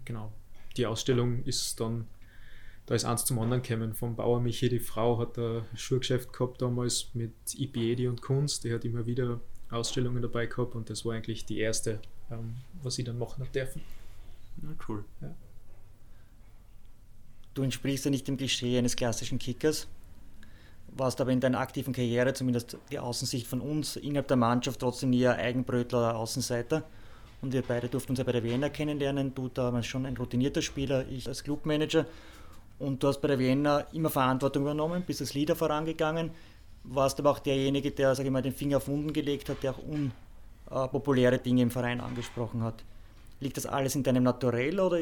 genau, 0.05 0.31
die 0.77 0.85
Ausstellung 0.85 1.43
ist 1.43 1.79
dann, 1.79 2.07
da 2.85 2.95
ist 2.95 3.05
eins 3.05 3.25
zum 3.25 3.39
anderen 3.39 3.61
gekommen. 3.61 3.93
Vom 3.93 4.15
Bauer 4.15 4.41
Michi, 4.41 4.69
die 4.69 4.79
Frau 4.79 5.17
hat 5.19 5.37
ein 5.37 5.63
Schuhgeschäft 5.75 6.33
gehabt 6.33 6.61
damals 6.61 7.09
mit 7.13 7.33
Ipiedi 7.57 8.07
und 8.07 8.21
Kunst, 8.21 8.63
die 8.63 8.73
hat 8.73 8.83
immer 8.83 9.05
wieder 9.05 9.39
Ausstellungen 9.69 10.21
dabei 10.21 10.45
gehabt 10.45 10.75
und 10.75 10.89
das 10.89 11.05
war 11.05 11.13
eigentlich 11.13 11.45
die 11.45 11.59
erste, 11.59 11.99
ähm, 12.29 12.55
was 12.81 12.99
ich 12.99 13.05
dann 13.05 13.17
machen 13.17 13.41
habe 13.41 13.51
dürfen. 13.51 13.81
Ja, 14.61 14.69
cool. 14.87 15.03
Ja. 15.21 15.33
Du 17.53 17.63
entsprichst 17.63 18.05
ja 18.05 18.11
nicht 18.11 18.27
dem 18.27 18.37
Klischee 18.37 18.77
eines 18.77 18.95
klassischen 18.95 19.39
Kickers, 19.39 19.87
warst 20.87 21.21
aber 21.21 21.31
in 21.31 21.39
deiner 21.39 21.59
aktiven 21.59 21.93
Karriere, 21.93 22.33
zumindest 22.33 22.77
die 22.91 22.99
Außensicht 22.99 23.47
von 23.47 23.61
uns, 23.61 23.95
innerhalb 23.95 24.27
der 24.27 24.37
Mannschaft 24.37 24.79
trotzdem 24.79 25.11
ein 25.11 25.27
Eigenbrötler 25.27 25.99
oder 25.99 26.15
Außenseiter. 26.15 26.83
Und 27.41 27.51
wir 27.51 27.61
beide 27.61 27.89
durften 27.89 28.13
uns 28.13 28.19
ja 28.19 28.23
bei 28.23 28.31
der 28.31 28.43
Vienna 28.43 28.69
kennenlernen. 28.69 29.35
Du 29.35 29.49
damals 29.49 29.85
schon 29.85 30.05
ein 30.05 30.15
routinierter 30.15 30.61
Spieler, 30.61 31.05
ich 31.09 31.27
als 31.27 31.43
Clubmanager. 31.43 32.05
Und 32.79 33.01
du 33.01 33.07
hast 33.07 33.21
bei 33.21 33.27
der 33.27 33.39
Vienna 33.39 33.81
immer 33.93 34.09
Verantwortung 34.09 34.63
übernommen, 34.63 35.03
bist 35.05 35.21
als 35.21 35.33
Leader 35.33 35.55
vorangegangen, 35.55 36.31
warst 36.83 37.19
aber 37.19 37.31
auch 37.31 37.39
derjenige, 37.39 37.91
der, 37.91 38.13
sag 38.15 38.25
ich 38.25 38.31
mal, 38.31 38.41
den 38.41 38.53
Finger 38.53 38.77
auf 38.77 38.87
Wunden 38.87 39.13
gelegt 39.13 39.49
hat, 39.49 39.63
der 39.63 39.71
auch 39.71 39.79
unpopuläre 40.69 41.37
Dinge 41.37 41.61
im 41.61 41.71
Verein 41.71 42.01
angesprochen 42.01 42.63
hat. 42.63 42.83
Liegt 43.39 43.57
das 43.57 43.65
alles 43.65 43.95
in 43.95 44.03
deinem 44.03 44.23
Naturell 44.23 44.79
oder 44.79 44.99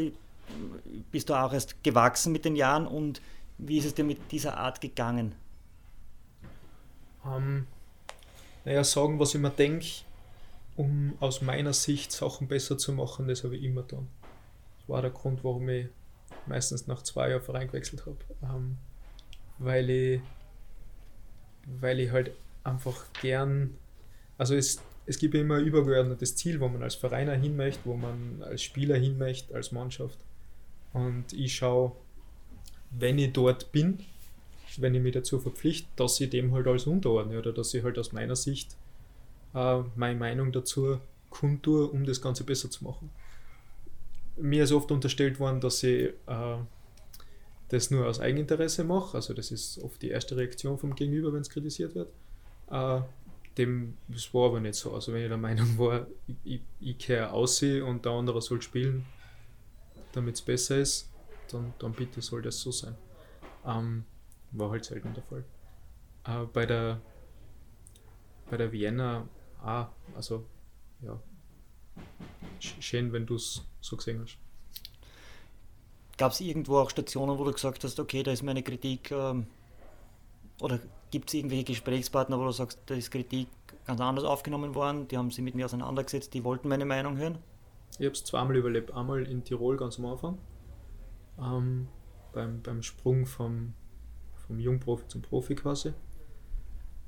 bist 1.12 1.30
du 1.30 1.34
auch 1.34 1.54
erst 1.54 1.84
gewachsen 1.84 2.32
mit 2.32 2.46
den 2.46 2.56
Jahren 2.56 2.86
und 2.86 3.22
wie 3.58 3.78
ist 3.78 3.86
es 3.86 3.94
dir 3.96 4.04
mit 4.04 4.32
dieser 4.32 4.58
Art 4.58 4.82
gegangen? 4.82 5.34
ähm, 7.26 7.68
naja, 8.66 8.84
sagen, 8.84 9.20
was 9.20 9.36
ich 9.36 9.42
mir 9.42 9.50
denke, 9.50 9.88
um 10.76 11.14
aus 11.20 11.42
meiner 11.42 11.74
Sicht 11.74 12.12
Sachen 12.12 12.48
besser 12.48 12.78
zu 12.78 12.94
machen, 12.94 13.28
das 13.28 13.44
habe 13.44 13.58
ich 13.58 13.64
immer 13.64 13.82
getan. 13.84 14.08
Das 14.80 14.90
war 14.90 15.02
der 15.02 15.12
Grund, 15.12 15.44
warum 15.44 15.70
ich 15.70 15.88
meistens 16.48 16.88
nach 16.88 17.04
zwei 17.04 17.30
Jahren 17.30 17.42
Verein 17.42 17.68
gewechselt 17.68 18.06
habe. 18.06 18.18
Ähm, 18.44 18.78
weil 19.60 19.90
ich 19.90 20.22
weil 21.80 22.00
ich 22.00 22.12
halt 22.12 22.32
einfach 22.64 23.06
gern, 23.22 23.78
also 24.38 24.56
es, 24.56 24.82
es 25.06 25.18
gibt 25.18 25.36
immer 25.36 25.56
ein 25.56 25.66
übergeordnetes 25.66 26.36
Ziel, 26.36 26.60
wo 26.60 26.68
man 26.68 26.84
als 26.84 26.96
Vereiner 26.96 27.34
hin 27.34 27.56
möchte, 27.56 27.82
wo 27.86 27.96
man 27.96 28.42
als 28.44 28.64
Spieler 28.64 28.98
hin 28.98 29.18
möchte, 29.18 29.54
als 29.56 29.72
Mannschaft. 29.72 30.18
Und 30.94 31.34
ich 31.34 31.56
schaue, 31.56 31.94
wenn 32.92 33.18
ich 33.18 33.34
dort 33.34 33.72
bin, 33.72 34.00
wenn 34.78 34.96
ich 34.96 35.02
mich 35.02 35.14
dazu 35.14 35.40
verpflichte, 35.40 35.88
dass 35.96 36.20
ich 36.20 36.30
dem 36.30 36.54
halt 36.54 36.68
alles 36.68 36.88
unterordne 36.88 37.38
oder 37.38 37.52
dass 37.52 37.74
ich 37.74 37.84
halt 37.84 37.98
aus 38.00 38.14
meiner 38.14 38.36
Sicht 38.36 38.76
äh, 39.54 39.82
meine 39.96 40.18
Meinung 40.18 40.52
dazu 40.52 41.00
kundtue, 41.30 41.88
um 41.88 42.06
das 42.06 42.22
Ganze 42.22 42.44
besser 42.44 42.70
zu 42.70 42.84
machen. 42.84 43.10
Mir 44.42 44.64
ist 44.64 44.72
oft 44.72 44.92
unterstellt 44.92 45.40
worden, 45.40 45.62
dass 45.62 45.84
ich 45.84 46.10
äh, 46.28 46.58
das 47.70 47.92
nur 47.92 48.08
aus 48.08 48.20
Eigeninteresse 48.20 48.84
mache, 48.84 49.16
also 49.16 49.34
das 49.34 49.52
ist 49.52 49.80
oft 49.80 50.02
die 50.02 50.10
erste 50.10 50.36
Reaktion 50.36 50.78
vom 50.78 50.96
Gegenüber, 50.96 51.32
wenn 51.34 51.42
es 51.42 51.50
kritisiert 51.50 51.96
wird. 51.96 52.10
Äh, 52.70 53.02
dem, 53.58 53.98
das 54.08 54.34
war 54.34 54.48
aber 54.48 54.60
nicht 54.60 54.76
so. 54.76 54.94
Also 54.94 55.14
wenn 55.14 55.24
ich 55.24 55.28
der 55.28 55.38
Meinung 55.38 55.78
war, 55.78 56.08
ich, 56.44 56.62
ich, 56.80 56.98
kehre 56.98 57.32
aussehen 57.32 57.84
und 57.84 58.06
der 58.06 58.14
andere 58.14 58.42
soll 58.42 58.62
spielen, 58.62 59.06
damit 60.14 60.36
es 60.36 60.42
besser 60.42 60.78
ist, 60.78 61.10
dann, 61.50 61.74
dann 61.80 61.94
bitte 61.94 62.22
soll 62.22 62.42
das 62.42 62.60
so 62.60 62.72
sein. 62.72 62.96
Ähm, 63.66 64.06
war 64.52 64.72
halt 64.72 64.86
selten 64.86 65.14
der 65.14 65.24
Fall. 65.24 65.44
Äh, 66.26 66.46
bei 66.52 66.66
der 66.66 67.02
bei 68.52 68.58
der 68.58 68.72
Vienna, 68.72 69.28
ah, 69.64 69.88
also 70.14 70.46
ja, 71.02 71.18
schön, 72.62 73.12
wenn 73.13 73.26
du 73.26 73.36
es 73.36 73.63
so 73.82 73.97
gesehen 73.97 74.21
hast. 74.21 74.38
Gab 76.17 76.32
es 76.32 76.41
irgendwo 76.41 76.78
auch 76.78 76.89
Stationen, 76.89 77.38
wo 77.38 77.43
du 77.43 77.52
gesagt 77.52 77.84
hast, 77.84 78.00
okay, 78.00 78.24
da 78.24 78.32
ist 78.32 78.43
meine 78.43 78.63
Kritik, 78.63 79.12
ähm, 79.12 79.47
oder 80.62 80.80
gibt 81.10 81.30
es 81.30 81.34
irgendwelche 81.34 81.63
Gesprächspartner, 81.63 82.38
wo 82.38 82.45
du 82.45 82.52
sagst, 82.52 82.80
da 82.86 82.95
ist 82.95 83.10
Kritik 83.10 83.47
ganz 83.86 84.00
anders 84.00 84.26
aufgenommen 84.26 84.76
worden, 84.76 85.08
die 85.08 85.17
haben 85.17 85.32
sich 85.32 85.43
mit 85.43 85.56
mir 85.56 85.65
auseinandergesetzt, 85.65 86.34
die 86.34 86.43
wollten 86.43 86.67
meine 86.67 86.86
Meinung 86.86 87.17
hören? 87.17 87.39
Ich 87.97 88.06
habe 88.06 88.13
es 88.13 88.24
zweimal 88.24 88.56
überlebt. 88.56 88.91
Einmal 88.91 89.28
in 89.28 89.43
Tirol 89.43 89.78
ganz 89.78 89.97
am 89.97 90.06
Anfang, 90.06 90.38
ähm, 91.39 91.88
beim, 92.34 92.62
beim 92.62 92.84
Sprung 92.84 93.26
vom 93.26 93.74
vom 94.52 94.60
Jungprofi 94.60 95.08
zum 95.08 95.21
Profi 95.21 95.56
quasi. 95.56 95.93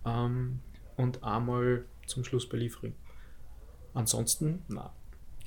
Ähm, 0.06 0.62
und 0.96 1.24
einmal 1.24 1.86
zum 2.08 2.24
Schluss 2.24 2.48
bei 2.48 2.58
Liefering. 2.58 2.96
Ansonsten, 3.94 4.64
na. 4.70 4.94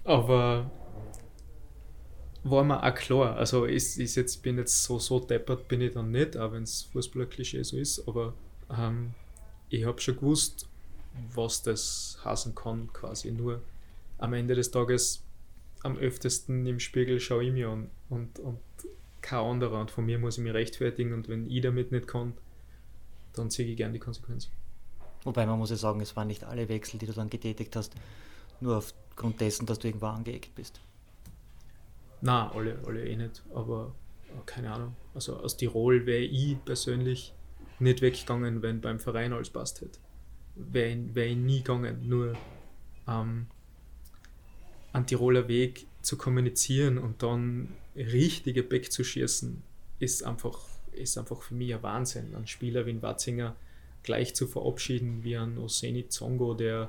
Aber 0.06 0.70
war 2.44 2.64
mir 2.64 2.82
auch 2.82 2.94
klar, 2.94 3.36
also 3.36 3.64
ist, 3.64 3.98
ist 3.98 4.14
jetzt, 4.14 4.42
bin 4.42 4.56
jetzt 4.56 4.84
so, 4.84 4.98
so 4.98 5.20
deppert 5.20 5.68
bin 5.68 5.80
ich 5.80 5.92
dann 5.92 6.12
nicht, 6.12 6.36
auch 6.36 6.52
wenn 6.52 6.62
es 6.62 6.82
Fußballer-Klischee 6.92 7.62
so 7.64 7.76
ist, 7.76 8.06
aber 8.06 8.34
ähm, 8.70 9.14
ich 9.68 9.84
habe 9.84 10.00
schon 10.00 10.16
gewusst, 10.16 10.68
was 11.34 11.62
das 11.62 12.18
heißen 12.24 12.54
kann, 12.54 12.92
quasi. 12.92 13.32
Nur 13.32 13.62
am 14.18 14.32
Ende 14.32 14.54
des 14.54 14.70
Tages 14.70 15.22
am 15.82 15.96
öftesten 15.96 16.66
im 16.66 16.80
Spiegel 16.80 17.20
schaue 17.20 17.44
ich 17.44 17.52
mir 17.52 17.68
an 17.68 17.90
und, 18.08 18.38
und 18.38 18.58
kein 19.22 19.40
anderer. 19.40 19.80
Und 19.80 19.90
von 19.90 20.04
mir 20.04 20.18
muss 20.18 20.38
ich 20.38 20.44
mich 20.44 20.54
rechtfertigen. 20.54 21.12
Und 21.12 21.28
wenn 21.28 21.50
ich 21.50 21.62
damit 21.62 21.92
nicht 21.92 22.06
kann, 22.06 22.34
dann 23.34 23.50
ziehe 23.50 23.68
ich 23.68 23.76
gerne 23.76 23.94
die 23.94 23.98
Konsequenzen. 23.98 24.50
Wobei 25.24 25.46
man 25.46 25.58
muss 25.58 25.70
ja 25.70 25.76
sagen, 25.76 26.00
es 26.00 26.14
waren 26.16 26.28
nicht 26.28 26.44
alle 26.44 26.68
Wechsel, 26.68 26.98
die 26.98 27.06
du 27.06 27.12
dann 27.12 27.30
getätigt 27.30 27.74
hast, 27.76 27.94
nur 28.60 28.76
aufgrund 28.76 29.40
dessen, 29.40 29.66
dass 29.66 29.78
du 29.78 29.88
irgendwo 29.88 30.06
angeeckt 30.06 30.54
bist. 30.54 30.80
Na, 32.20 32.50
alle, 32.52 32.78
alle 32.86 33.06
eh 33.06 33.16
nicht, 33.16 33.42
aber 33.54 33.94
keine 34.46 34.72
Ahnung. 34.72 34.96
Also 35.14 35.36
aus 35.36 35.56
Tirol 35.56 36.06
wäre 36.06 36.22
ich 36.22 36.62
persönlich 36.64 37.34
nicht 37.78 38.00
weggegangen, 38.00 38.62
wenn 38.62 38.80
beim 38.80 38.98
Verein 38.98 39.32
alles 39.32 39.50
passt 39.50 39.80
hätte. 39.80 39.98
Wäre 40.54 41.14
wär 41.14 41.26
ich 41.26 41.36
nie 41.36 41.58
gegangen, 41.58 42.08
nur 42.08 42.34
ähm, 43.06 43.46
an 44.92 45.06
Tiroler 45.06 45.48
Weg 45.48 45.86
zu 46.00 46.16
kommunizieren 46.16 46.98
und 46.98 47.22
dann 47.22 47.74
richtige 47.94 48.62
Back 48.62 48.90
zu 48.90 49.04
schießen, 49.04 49.62
ist 49.98 50.24
einfach, 50.24 50.58
ist 50.92 51.18
einfach 51.18 51.42
für 51.42 51.54
mich 51.54 51.74
ein 51.74 51.82
Wahnsinn. 51.82 52.34
Ein 52.34 52.46
Spieler 52.46 52.86
wie 52.86 52.90
ein 52.90 53.02
Watzinger 53.02 53.56
gleich 54.02 54.34
zu 54.34 54.46
verabschieden 54.46 55.24
wie 55.24 55.36
ein 55.36 55.58
Oseni 55.58 56.08
Zongo, 56.08 56.54
der, 56.54 56.88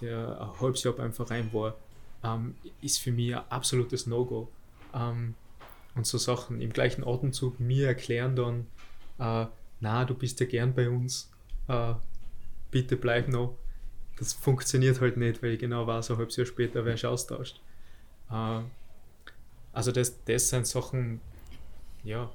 der 0.00 0.40
ein 0.40 0.60
halbes 0.60 0.82
Jahr 0.82 0.94
beim 0.94 1.12
Verein 1.12 1.52
war, 1.52 1.76
ähm, 2.22 2.54
ist 2.82 2.98
für 2.98 3.12
mich 3.12 3.34
ein 3.34 3.42
absolutes 3.50 4.06
No-Go. 4.06 4.48
Ähm, 4.94 5.34
und 5.94 6.06
so 6.06 6.18
Sachen 6.18 6.60
im 6.60 6.72
gleichen 6.72 7.04
Atemzug 7.06 7.58
mir 7.58 7.88
erklären 7.88 8.36
dann, 8.36 8.66
äh, 9.18 9.46
na, 9.80 10.04
du 10.04 10.14
bist 10.14 10.40
ja 10.40 10.46
gern 10.46 10.74
bei 10.74 10.88
uns, 10.88 11.30
äh, 11.68 11.94
bitte 12.70 12.96
bleib 12.96 13.28
noch. 13.28 13.58
Das 14.18 14.32
funktioniert 14.32 15.00
halt 15.00 15.16
nicht, 15.16 15.42
weil 15.42 15.52
ich 15.52 15.58
genau 15.60 15.86
weiß, 15.86 16.10
ein 16.10 16.18
halbes 16.18 16.36
Jahr 16.36 16.46
später 16.46 16.84
wärst 16.84 17.04
du 17.04 17.08
austauscht. 17.08 17.60
Äh, 18.30 18.60
also 19.72 19.92
das, 19.92 20.22
das 20.24 20.48
sind 20.48 20.66
Sachen, 20.66 21.20
ja, 22.04 22.30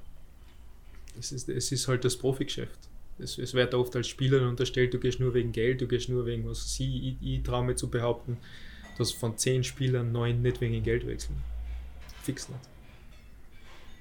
es 1.18 1.32
ist, 1.32 1.50
es 1.50 1.72
ist 1.72 1.88
halt 1.88 2.06
das 2.06 2.18
Profigeschäft. 2.18 2.91
Es, 3.20 3.38
es 3.38 3.54
wird 3.54 3.74
oft 3.74 3.96
als 3.96 4.08
Spieler 4.08 4.48
unterstellt, 4.48 4.94
du 4.94 5.00
gehst 5.00 5.20
nur 5.20 5.34
wegen 5.34 5.52
Geld, 5.52 5.82
du 5.82 5.88
gehst 5.88 6.10
nur 6.10 6.26
wegen 6.26 6.48
was 6.48 6.74
sie, 6.74 7.18
ich, 7.22 7.28
ich 7.28 7.44
traue 7.44 7.64
mir 7.64 7.76
zu 7.76 7.90
behaupten, 7.90 8.38
dass 8.98 9.12
von 9.12 9.38
zehn 9.38 9.64
Spielern 9.64 10.12
neun 10.12 10.42
nicht 10.42 10.62
wegen 10.62 10.84
Geld 10.84 11.06
wechseln. 11.08 11.38
Fix 12.24 12.50
nicht. 12.50 12.62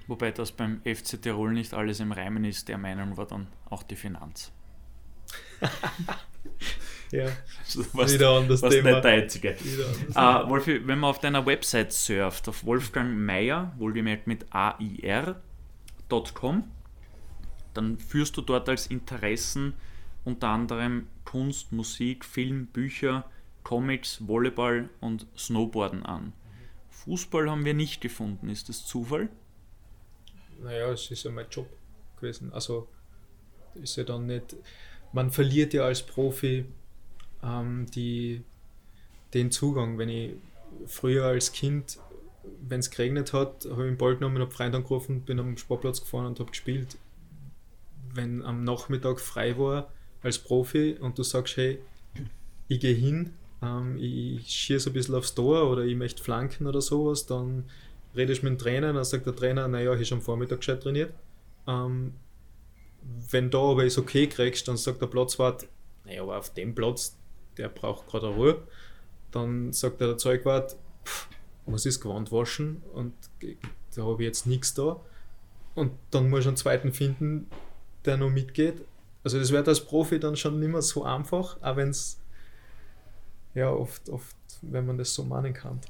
Wobei 0.07 0.31
das 0.33 0.51
beim 0.53 0.81
FC 0.83 1.23
Tirol 1.23 1.53
nicht 1.53 1.73
alles 1.73 2.01
im 2.01 2.11
Reimen 2.13 2.45
ist, 2.45 2.69
der 2.69 2.79
Meinung 2.79 3.17
war 3.17 3.27
dann 3.27 3.47
auch 3.69 3.85
die 3.85 3.95
Finanz. 3.97 4.51
ja, 7.13 7.29
was, 7.93 8.15
wieder 8.15 8.31
anders 8.31 8.61
was 8.63 8.75
Thema. 8.75 8.91
nicht 8.91 9.05
der 9.05 9.13
einzige. 9.13 9.57
Uh, 10.11 10.49
Wolfi, 10.49 10.87
wenn 10.87 10.99
man 10.99 11.11
auf 11.11 11.21
deiner 11.21 11.47
Website 11.47 11.93
surft, 11.93 12.49
auf 12.49 12.65
Wolfgang 12.65 13.17
Meier, 13.17 13.73
wohlgemerkt 13.79 14.27
mit 14.27 14.47
AIR.com, 14.51 15.39
dann 17.75 17.99
führst 17.99 18.37
du 18.37 18.43
dort 18.43 18.69
als 18.69 18.87
Interessen 18.87 19.75
unter 20.25 20.49
anderem 20.49 21.07
Kunst, 21.25 21.73
Musik, 21.73 22.25
Film, 22.25 22.67
Bücher, 22.67 23.25
Comics, 23.63 24.27
Volleyball 24.27 24.89
und 25.01 25.27
Snowboarden 25.37 26.05
an. 26.05 26.33
Fußball 26.91 27.49
haben 27.51 27.65
wir 27.65 27.75
nicht 27.75 28.01
gefunden. 28.01 28.49
Ist 28.49 28.69
das 28.69 28.85
Zufall? 28.85 29.29
Naja, 30.63 30.91
es 30.91 31.11
ist 31.11 31.25
ja 31.25 31.31
mein 31.31 31.47
Job 31.51 31.69
gewesen. 32.17 32.53
Also 32.53 32.89
ist 33.75 33.97
ja 33.97 34.05
dann 34.05 34.27
nicht. 34.27 34.57
Man 35.13 35.31
verliert 35.31 35.73
ja 35.73 35.85
als 35.85 36.03
Profi 36.03 36.67
ähm, 37.43 37.87
die, 37.95 38.43
den 39.33 39.51
Zugang. 39.51 39.99
Wenn 39.99 40.09
ich 40.09 40.35
früher 40.87 41.25
als 41.25 41.53
Kind, 41.53 41.99
wenn 42.69 42.81
es 42.81 42.91
geregnet 42.91 43.33
hat, 43.33 43.65
habe 43.65 43.85
ich 43.85 43.91
den 43.91 43.97
Ball 43.97 44.15
genommen, 44.17 44.41
habe 44.41 44.51
Freund 44.51 44.75
angerufen, 44.75 45.23
bin 45.23 45.41
am 45.41 45.57
Sportplatz 45.57 46.01
gefahren 46.01 46.27
und 46.27 46.41
habe 46.41 46.51
gespielt. 46.51 46.99
Wenn 48.13 48.43
am 48.45 48.65
Nachmittag 48.65 49.21
frei 49.21 49.59
war 49.59 49.93
als 50.23 50.39
Profi 50.39 50.97
und 51.01 51.19
du 51.19 51.23
sagst, 51.23 51.57
hey, 51.57 51.79
ich 52.69 52.81
gehe 52.81 52.95
hin, 52.95 53.35
ähm, 53.63 53.97
ich 53.99 54.49
schieße 54.49 54.91
ein 54.91 54.93
bisschen 54.93 55.15
aufs 55.15 55.35
Tor 55.35 55.71
oder 55.71 55.83
ich 55.83 55.97
möchte 55.97 56.23
flanken 56.23 56.67
oder 56.67 56.81
sowas, 56.81 57.27
dann 57.27 57.65
redest 58.17 58.43
mit 58.43 58.53
dem 58.53 58.59
Trainer, 58.59 58.93
dann 58.93 59.05
sagt 59.05 59.27
der 59.27 59.37
Trainer, 59.37 59.69
naja, 59.69 59.95
ich 59.95 60.11
habe 60.11 60.21
am 60.21 60.23
Vormittag 60.25 60.59
gescheit 60.59 60.83
trainiert. 60.83 61.13
Ähm, 61.67 62.15
wenn 63.31 63.51
da 63.51 63.59
aber 63.59 63.85
es 63.85 63.99
okay 63.99 64.27
kriegst, 64.27 64.69
dann 64.69 64.77
sagt 64.77 65.01
der 65.01 65.07
Platzwart, 65.07 65.67
naja, 66.05 66.23
aber 66.23 66.39
auf 66.39 66.53
dem 66.53 66.75
Platz, 66.75 67.17
der 67.57 67.69
braucht 67.69 68.07
gerade 68.09 68.29
Ruhe. 68.29 68.63
Dann 69.31 69.73
sagt 69.73 70.01
der 70.01 70.19
Zeugwart, 70.19 70.77
pff, 71.05 71.29
muss 71.67 71.87
ich 71.87 71.95
das 71.95 72.01
Gewand 72.01 72.33
waschen 72.33 72.83
und 72.95 73.15
da 73.95 74.03
habe 74.03 74.23
ich 74.23 74.27
jetzt 74.27 74.47
nichts 74.47 74.75
da. 74.75 75.01
Und 75.75 75.93
dann 76.11 76.29
muss 76.29 76.41
ich 76.41 76.49
einen 76.49 76.57
zweiten 76.57 76.93
finden, 76.93 77.47
der 78.05 78.17
noch 78.17 78.31
mitgeht. 78.31 78.85
Also 79.23 79.39
das 79.39 79.51
wird 79.51 79.69
als 79.69 79.85
Profi 79.85 80.19
dann 80.19 80.37
schon 80.37 80.59
nicht 80.59 80.71
mehr 80.71 80.83
so 80.83 81.05
einfach, 81.05 81.61
auch 81.63 81.77
wenn 81.77 81.91
es 81.91 82.19
ja 83.55 83.71
oft, 83.71 84.09
oft, 84.09 84.37
wenn 84.63 84.87
man 84.87 84.99
das 84.99 85.15
so 85.15 85.25
meinen 85.25 85.53
kann. 85.53 85.81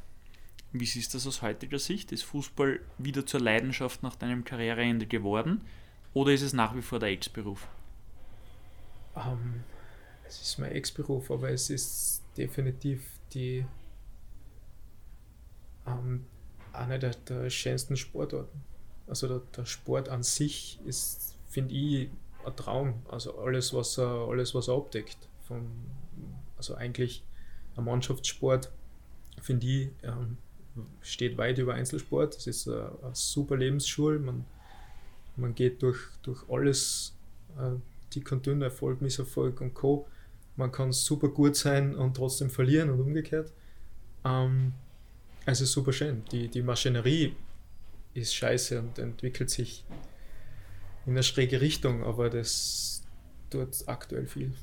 Wie 0.73 0.87
siehst 0.87 1.12
du 1.12 1.18
das 1.18 1.27
aus 1.27 1.42
heutiger 1.42 1.79
Sicht? 1.79 2.12
Ist 2.12 2.23
Fußball 2.23 2.81
wieder 2.99 3.27
zur 3.27 3.40
Leidenschaft 3.40 4.03
nach 4.03 4.16
deinem 4.16 4.44
Karriereende 4.44 5.07
geworden? 5.07 5.62
Oder 6.14 6.33
ist 6.33 6.42
es 6.42 6.53
nach 6.53 6.75
wie 6.77 6.83
vor 6.83 6.99
der 6.99 7.11
Ex-Beruf? 7.11 7.68
Um, 9.14 9.23
ähm, 9.25 9.64
es 10.27 10.40
ist 10.40 10.59
mein 10.59 10.73
Ex-Beruf, 10.73 11.31
aber 11.31 11.51
es 11.51 11.70
ist 11.70 12.23
definitiv 12.37 13.03
die 13.33 13.64
um, 15.85 16.25
eine 16.73 16.99
der, 16.99 17.14
der 17.14 17.51
schönsten 17.51 17.96
Sportarten. 17.96 18.62
Also 19.09 19.27
der, 19.27 19.42
der 19.57 19.66
Sport 19.66 20.09
an 20.09 20.23
sich 20.23 20.79
ist, 20.85 21.37
finde 21.51 21.75
ich, 21.75 22.09
ein 22.47 22.57
Traum. 22.57 22.95
Also 23.11 23.39
alles, 23.39 23.75
was 23.75 23.99
er, 23.99 24.29
alles, 24.29 24.55
was 24.55 24.69
er 24.69 24.77
abdeckt. 24.77 25.19
Vom, 25.47 25.67
also 26.57 26.75
eigentlich 26.75 27.23
ein 27.77 27.85
Mannschaftssport, 27.85 28.71
finde 29.43 29.67
ich, 29.67 29.89
ähm, 30.03 30.39
steht 31.03 31.37
weit 31.37 31.59
über 31.59 31.75
Einzelsport. 31.75 32.37
Es 32.37 32.47
ist 32.47 32.69
eine, 32.69 32.93
super 33.13 33.57
Lebensschule. 33.57 34.19
Man, 34.19 34.47
man 35.37 35.55
geht 35.55 35.83
durch, 35.83 35.99
durch 36.23 36.49
alles, 36.49 37.15
äh, 37.59 37.77
dick 38.15 38.31
und 38.33 38.47
Erfolg, 38.63 39.03
Misserfolg 39.03 39.61
und 39.61 39.75
Co. 39.75 40.07
Man 40.57 40.73
kann 40.73 40.93
super 40.93 41.29
gut 41.29 41.57
sein 41.57 41.95
und 41.95 42.17
trotzdem 42.17 42.51
verlieren 42.51 42.91
und 42.91 43.01
umgekehrt. 43.01 43.53
Ähm, 44.25 44.73
es 45.47 45.61
ist 45.61 45.73
super 45.73 45.93
schön. 45.93 46.23
Die, 46.33 46.49
die 46.49 46.63
Maschinerie 46.63 47.35
ist 48.15 48.35
scheiße 48.35 48.79
und 48.79 48.99
entwickelt 48.99 49.51
sich 49.51 49.85
in 51.11 51.16
eine 51.16 51.25
schräge 51.25 51.61
Richtung, 51.61 52.05
aber 52.05 52.31
das 52.31 53.03
tut 53.51 53.88
aktuell 53.88 54.27
viel. 54.27 54.55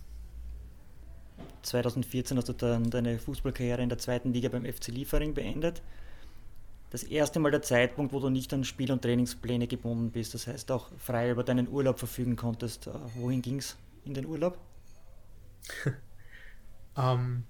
2014 1.63 2.37
hast 2.37 2.47
du 2.47 2.53
dann 2.53 2.89
deine 2.89 3.19
Fußballkarriere 3.19 3.83
in 3.83 3.89
der 3.89 3.97
zweiten 3.97 4.31
Liga 4.31 4.47
beim 4.47 4.63
FC 4.63 4.87
Liefering 4.87 5.33
beendet. 5.33 5.81
Das 6.89 7.03
erste 7.03 7.41
Mal 7.41 7.51
der 7.51 7.63
Zeitpunkt, 7.63 8.13
wo 8.13 8.21
du 8.21 8.29
nicht 8.29 8.53
an 8.53 8.63
Spiel- 8.63 8.93
und 8.93 9.01
Trainingspläne 9.01 9.67
gebunden 9.67 10.11
bist, 10.11 10.33
das 10.35 10.47
heißt 10.47 10.71
auch 10.71 10.89
frei 10.97 11.31
über 11.31 11.43
deinen 11.43 11.67
Urlaub 11.67 11.99
verfügen 11.99 12.37
konntest. 12.37 12.87
Äh, 12.87 12.91
wohin 13.15 13.41
ging 13.41 13.57
es 13.57 13.75
in 14.05 14.13
den 14.13 14.25
Urlaub? 14.25 14.57
um, 15.85 15.93
ähm, 17.03 17.43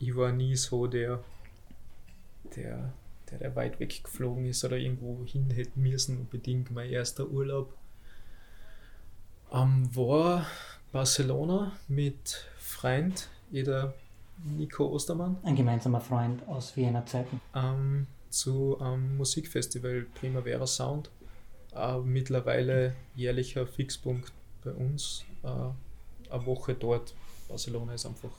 ich 0.00 0.16
war 0.16 0.32
nie 0.32 0.56
so 0.56 0.88
der, 0.88 1.22
der, 2.56 2.92
der, 3.30 3.38
der 3.38 3.54
weit 3.54 3.78
weg 3.78 4.02
geflogen 4.02 4.44
ist 4.46 4.64
oder 4.64 4.76
irgendwo 4.76 5.24
hin 5.24 5.50
hätte 5.50 5.78
müssen, 5.78 6.18
unbedingt 6.18 6.72
mein 6.72 6.90
erster 6.90 7.28
Urlaub. 7.28 7.76
Ähm, 9.52 9.88
war 9.94 10.46
Barcelona 10.92 11.72
mit 11.88 12.46
Freund 12.58 13.28
jeder 13.50 13.94
Nico 14.44 14.86
Ostermann. 14.86 15.36
Ein 15.42 15.56
gemeinsamer 15.56 16.00
Freund 16.00 16.46
aus 16.48 16.76
Wiener 16.76 17.04
Zeiten. 17.06 17.40
Ähm, 17.54 18.06
zu 18.30 18.78
einem 18.80 19.16
Musikfestival 19.16 20.06
Primavera 20.14 20.66
Sound. 20.66 21.10
Äh, 21.74 21.98
mittlerweile 21.98 22.94
jährlicher 23.16 23.66
Fixpunkt 23.66 24.32
bei 24.64 24.72
uns. 24.72 25.24
Äh, 25.42 25.48
eine 26.32 26.46
Woche 26.46 26.74
dort. 26.74 27.14
Barcelona 27.48 27.94
ist 27.94 28.06
einfach 28.06 28.30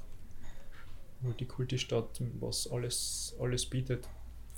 Multikulti-Stadt, 1.22 2.22
was 2.40 2.72
alles, 2.72 3.36
alles 3.40 3.66
bietet. 3.66 4.08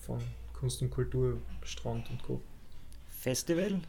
Von 0.01 0.21
Kunst 0.53 0.81
und 0.81 0.91
Kultur, 0.91 1.39
Strand 1.63 2.09
und 2.11 2.21
Co. 2.21 2.41
Festival? 3.09 3.81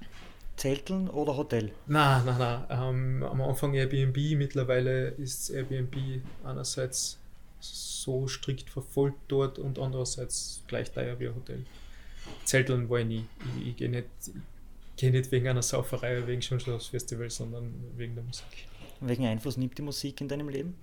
Zelteln 0.57 1.09
oder 1.11 1.37
Hotel? 1.37 1.73
Nein, 1.87 2.25
nein, 2.25 2.39
nein. 2.39 2.65
Ähm, 2.71 3.23
am 3.23 3.41
Anfang 3.41 3.75
Airbnb, 3.75 4.17
mittlerweile 4.37 5.09
ist 5.09 5.51
Airbnb 5.51 6.23
einerseits 6.45 7.19
so 7.61 8.29
strikt 8.29 8.71
verfolgt 8.71 9.19
dort 9.29 9.59
und 9.59 9.79
andererseits 9.79 10.63
gleich 10.67 10.93
teuer 10.93 11.19
wie 11.19 11.29
ein 11.29 11.35
Hotel. 11.35 11.65
Zelteln 12.45 12.89
war 12.89 13.01
ich 13.01 13.07
nie. 13.07 13.27
Ich, 13.61 13.69
ich 13.69 13.77
gehe 13.77 13.89
nicht, 13.89 14.09
geh 14.97 15.11
nicht 15.11 15.33
wegen 15.33 15.49
einer 15.49 15.63
Sauferei, 15.63 16.27
wegen 16.27 16.43
Festival, 16.43 17.31
sondern 17.31 17.75
wegen 17.97 18.15
der 18.15 18.25
Musik. 18.25 18.47
Welchen 19.01 19.25
Einfluss 19.25 19.57
nimmt 19.57 19.77
die 19.77 19.83
Musik 19.83 20.21
in 20.21 20.29
deinem 20.29 20.49
Leben? 20.49 20.75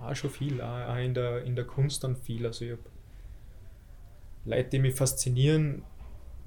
Ah, 0.00 0.14
schon 0.14 0.30
viel. 0.30 0.60
Auch, 0.60 0.96
in, 0.96 1.14
der, 1.14 1.44
in 1.44 1.56
der 1.56 1.64
Kunst 1.64 2.04
dann 2.04 2.16
viel. 2.16 2.46
Also 2.46 2.64
ich 2.64 2.72
habe 2.72 2.82
Leute, 4.44 4.70
die 4.70 4.78
mich 4.78 4.94
faszinieren, 4.94 5.82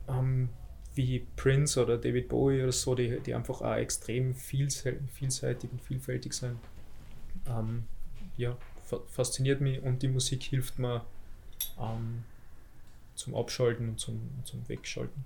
ähm, 0.07 0.49
wie 0.95 1.25
Prince 1.35 1.81
oder 1.81 1.97
David 1.97 2.27
Bowie 2.27 2.63
oder 2.63 2.71
so, 2.71 2.95
die, 2.95 3.19
die 3.19 3.33
einfach 3.33 3.61
auch 3.61 3.75
extrem 3.75 4.35
vielseitig 4.35 5.71
und 5.71 5.81
vielfältig 5.81 6.33
sind. 6.33 6.57
Ähm, 7.47 7.83
ja, 8.37 8.57
fasziniert 9.07 9.61
mich 9.61 9.81
und 9.81 10.01
die 10.01 10.09
Musik 10.09 10.43
hilft 10.43 10.79
mir 10.79 11.05
ähm, 11.79 12.23
zum 13.15 13.35
Abschalten 13.35 13.89
und 13.89 13.99
zum, 13.99 14.19
zum 14.43 14.67
Wegschalten. 14.67 15.23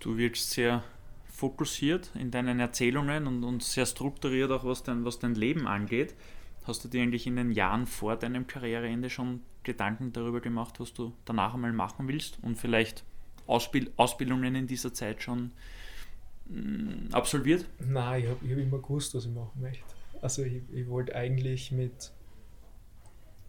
Du 0.00 0.16
wirkst 0.16 0.50
sehr 0.50 0.82
fokussiert 1.30 2.10
in 2.14 2.30
deinen 2.30 2.58
Erzählungen 2.58 3.26
und, 3.26 3.44
und 3.44 3.62
sehr 3.62 3.86
strukturiert 3.86 4.50
auch, 4.50 4.64
was 4.64 4.82
dein, 4.82 5.04
was 5.04 5.18
dein 5.18 5.34
Leben 5.34 5.66
angeht. 5.66 6.14
Hast 6.64 6.84
du 6.84 6.88
dir 6.88 7.02
eigentlich 7.02 7.26
in 7.26 7.36
den 7.36 7.52
Jahren 7.52 7.86
vor 7.86 8.16
deinem 8.16 8.46
Karriereende 8.46 9.10
schon 9.10 9.40
Gedanken 9.62 10.12
darüber 10.12 10.40
gemacht, 10.40 10.80
was 10.80 10.92
du 10.92 11.12
danach 11.24 11.54
einmal 11.54 11.72
machen 11.72 12.08
willst 12.08 12.38
und 12.42 12.56
vielleicht 12.56 13.04
Ausbild 13.52 13.92
Ausbildungen 13.96 14.54
in 14.54 14.66
dieser 14.66 14.92
Zeit 14.92 15.22
schon 15.22 15.52
mh, 16.46 16.60
mm, 16.60 17.08
absolviert? 17.12 17.66
Nein, 17.78 18.22
ich 18.22 18.28
habe 18.28 18.50
hab 18.50 18.58
immer 18.58 18.78
gewusst, 18.78 19.14
was 19.14 19.26
ich 19.26 19.32
machen 19.32 19.60
möchte. 19.60 19.84
Also 20.20 20.42
ich, 20.42 20.62
ich 20.72 20.88
wollte 20.88 21.14
eigentlich 21.14 21.72
mit, 21.72 22.12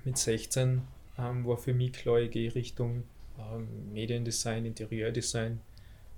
mit 0.03 0.17
16 0.17 0.81
ähm, 1.17 1.45
war 1.45 1.57
für 1.57 1.73
mich 1.73 1.93
klar, 1.93 2.19
ich 2.19 2.31
gehe 2.31 2.53
Richtung 2.53 3.03
ähm, 3.37 3.93
Mediendesign, 3.93 4.65
Interieurdesign, 4.65 5.59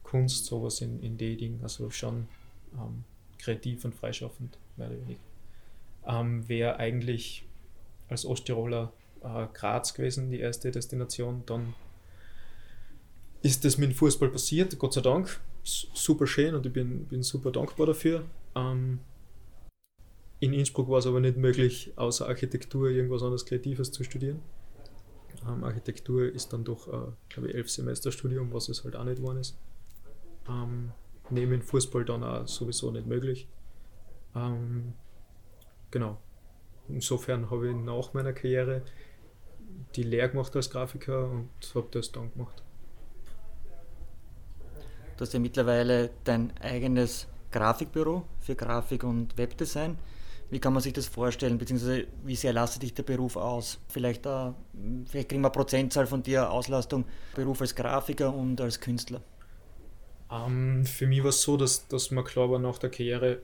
Kunst, 0.04 0.46
sowas 0.46 0.82
in, 0.82 1.02
in 1.02 1.18
die 1.18 1.36
Dinge, 1.36 1.62
also 1.64 1.90
schon 1.90 2.28
ähm, 2.74 3.04
kreativ 3.38 3.86
und 3.86 3.96
freischaffend, 3.96 4.58
mehr 4.78 4.88
oder 4.88 5.02
weniger. 5.02 5.20
Ähm, 6.08 6.48
Wäre 6.48 6.78
eigentlich 6.78 7.46
als 8.08 8.26
Osttiroler 8.26 8.94
äh, 9.24 9.48
Graz 9.54 9.94
gewesen, 9.94 10.30
die 10.30 10.40
erste 10.40 10.72
Destination, 10.72 11.44
dann 11.46 11.74
ist 13.46 13.64
das 13.64 13.78
mit 13.78 13.92
dem 13.92 13.96
Fußball 13.96 14.30
passiert, 14.30 14.78
Gott 14.80 14.94
sei 14.94 15.02
Dank. 15.02 15.40
Super 15.64 16.26
schön 16.26 16.56
und 16.56 16.66
ich 16.66 16.74
bin, 16.74 17.06
bin 17.06 17.22
super 17.22 17.52
dankbar 17.52 17.86
dafür. 17.86 18.26
Ähm, 18.56 19.00
in 20.40 20.52
Innsbruck 20.52 20.90
war 20.90 20.98
es 20.98 21.06
aber 21.06 21.20
nicht 21.20 21.38
möglich, 21.38 21.94
außer 21.96 22.28
Architektur 22.28 22.90
irgendwas 22.90 23.22
anderes 23.22 23.46
Kreatives 23.46 23.92
zu 23.92 24.04
studieren. 24.04 24.42
Ähm, 25.48 25.64
Architektur 25.64 26.26
ist 26.26 26.54
dann 26.54 26.64
doch, 26.64 26.88
äh, 26.88 27.12
glaube 27.30 27.50
ich, 27.50 27.56
elf 27.56 27.70
Semester 27.70 28.12
Studium, 28.12 28.52
was 28.52 28.68
es 28.68 28.84
halt 28.84 28.96
auch 28.96 29.04
nicht 29.04 29.18
geworden 29.18 29.38
ist. 29.38 29.56
Ähm, 30.50 30.92
neben 31.30 31.62
Fußball 31.62 32.04
dann 32.04 32.24
auch 32.24 32.48
sowieso 32.48 32.90
nicht 32.90 33.06
möglich. 33.06 33.48
Ähm, 34.36 34.94
genau. 35.92 36.18
Insofern 36.90 37.52
habe 37.52 37.70
ich 37.70 37.76
nach 37.76 38.12
meiner 38.16 38.34
Karriere 38.34 38.82
die 39.96 40.04
Lehre 40.04 40.32
gemacht 40.32 40.56
als 40.56 40.72
Grafiker 40.72 41.30
und 41.30 41.50
habe 41.76 41.88
das 41.92 42.12
dann 42.12 42.34
gemacht. 42.34 42.65
Du 45.18 45.22
hast 45.22 45.34
ja 45.34 45.40
mittlerweile 45.40 46.10
dein 46.26 46.52
eigenes 46.60 47.28
Grafikbüro 47.52 48.26
für 48.42 48.56
Grafik 48.56 49.04
und 49.04 49.38
Webdesign. 49.38 49.98
Wie 50.50 50.60
kann 50.60 50.74
man 50.74 50.84
sich 50.84 50.94
das 50.94 51.08
vorstellen, 51.08 51.58
beziehungsweise 51.58 52.06
wie 52.24 52.36
sehr 52.36 52.54
lastet 52.54 52.84
dich 52.84 52.94
der 52.94 53.04
Beruf 53.04 53.36
aus? 53.36 53.80
Vielleicht, 53.88 54.26
äh, 54.26 54.52
vielleicht 55.08 55.30
kriegen 55.30 55.42
wir 55.42 55.48
eine 55.48 55.54
Prozentzahl 55.54 56.06
von 56.06 56.22
dir 56.22 56.52
Auslastung, 56.52 57.06
Beruf 57.34 57.62
als 57.62 57.74
Grafiker 57.74 58.34
und 58.34 58.60
als 58.62 58.80
Künstler. 58.80 59.22
Ähm, 60.30 60.86
für 60.86 61.08
mich 61.08 61.24
war 61.24 61.30
es 61.30 61.42
so, 61.42 61.58
dass, 61.58 61.88
dass 61.88 62.12
mir 62.12 62.24
klar 62.24 62.60
nach 62.60 62.78
der 62.78 62.90
Karriere, 62.90 63.40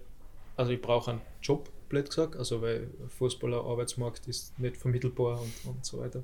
also 0.58 0.72
ich 0.72 0.82
brauche 0.82 1.12
einen 1.12 1.22
Job, 1.42 1.70
blöd 1.90 2.10
gesagt, 2.10 2.36
also 2.36 2.62
weil 2.62 2.90
Fußballer, 3.18 3.64
Arbeitsmarkt 3.64 4.28
ist 4.28 4.58
nicht 4.60 4.78
vermittelbar 4.78 5.42
und, 5.42 5.54
und 5.66 5.86
so 5.86 6.00
weiter. 6.00 6.24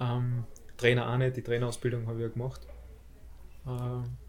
Ähm, 0.00 0.44
Trainer 0.76 1.10
auch 1.10 1.16
nicht, 1.16 1.36
die 1.36 1.42
Trainerausbildung 1.42 2.06
habe 2.06 2.18
ich 2.18 2.22
ja 2.22 2.28
gemacht. 2.28 2.60
Äh, 3.66 4.25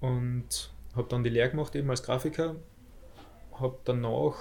und 0.00 0.70
habe 0.94 1.08
dann 1.08 1.24
die 1.24 1.30
Lehre 1.30 1.50
gemacht 1.50 1.74
eben 1.74 1.90
als 1.90 2.02
Grafiker, 2.02 2.56
habe 3.52 3.78
danach, 3.84 4.36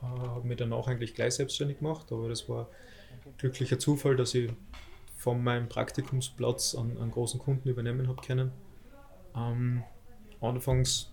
äh, 0.00 0.04
habe 0.04 0.46
mich 0.46 0.56
danach 0.56 0.86
eigentlich 0.86 1.14
gleich 1.14 1.34
selbstständig 1.34 1.78
gemacht, 1.78 2.12
aber 2.12 2.28
das 2.28 2.48
war 2.48 2.68
ein 3.24 3.34
glücklicher 3.38 3.78
Zufall, 3.78 4.16
dass 4.16 4.34
ich 4.34 4.50
von 5.16 5.42
meinem 5.42 5.68
Praktikumsplatz 5.68 6.74
an, 6.74 6.96
an 6.98 7.10
großen 7.10 7.38
Kunden 7.38 7.68
übernehmen 7.68 8.08
habe 8.08 8.20
können. 8.22 8.52
Ähm, 9.36 9.84
anfangs, 10.40 11.10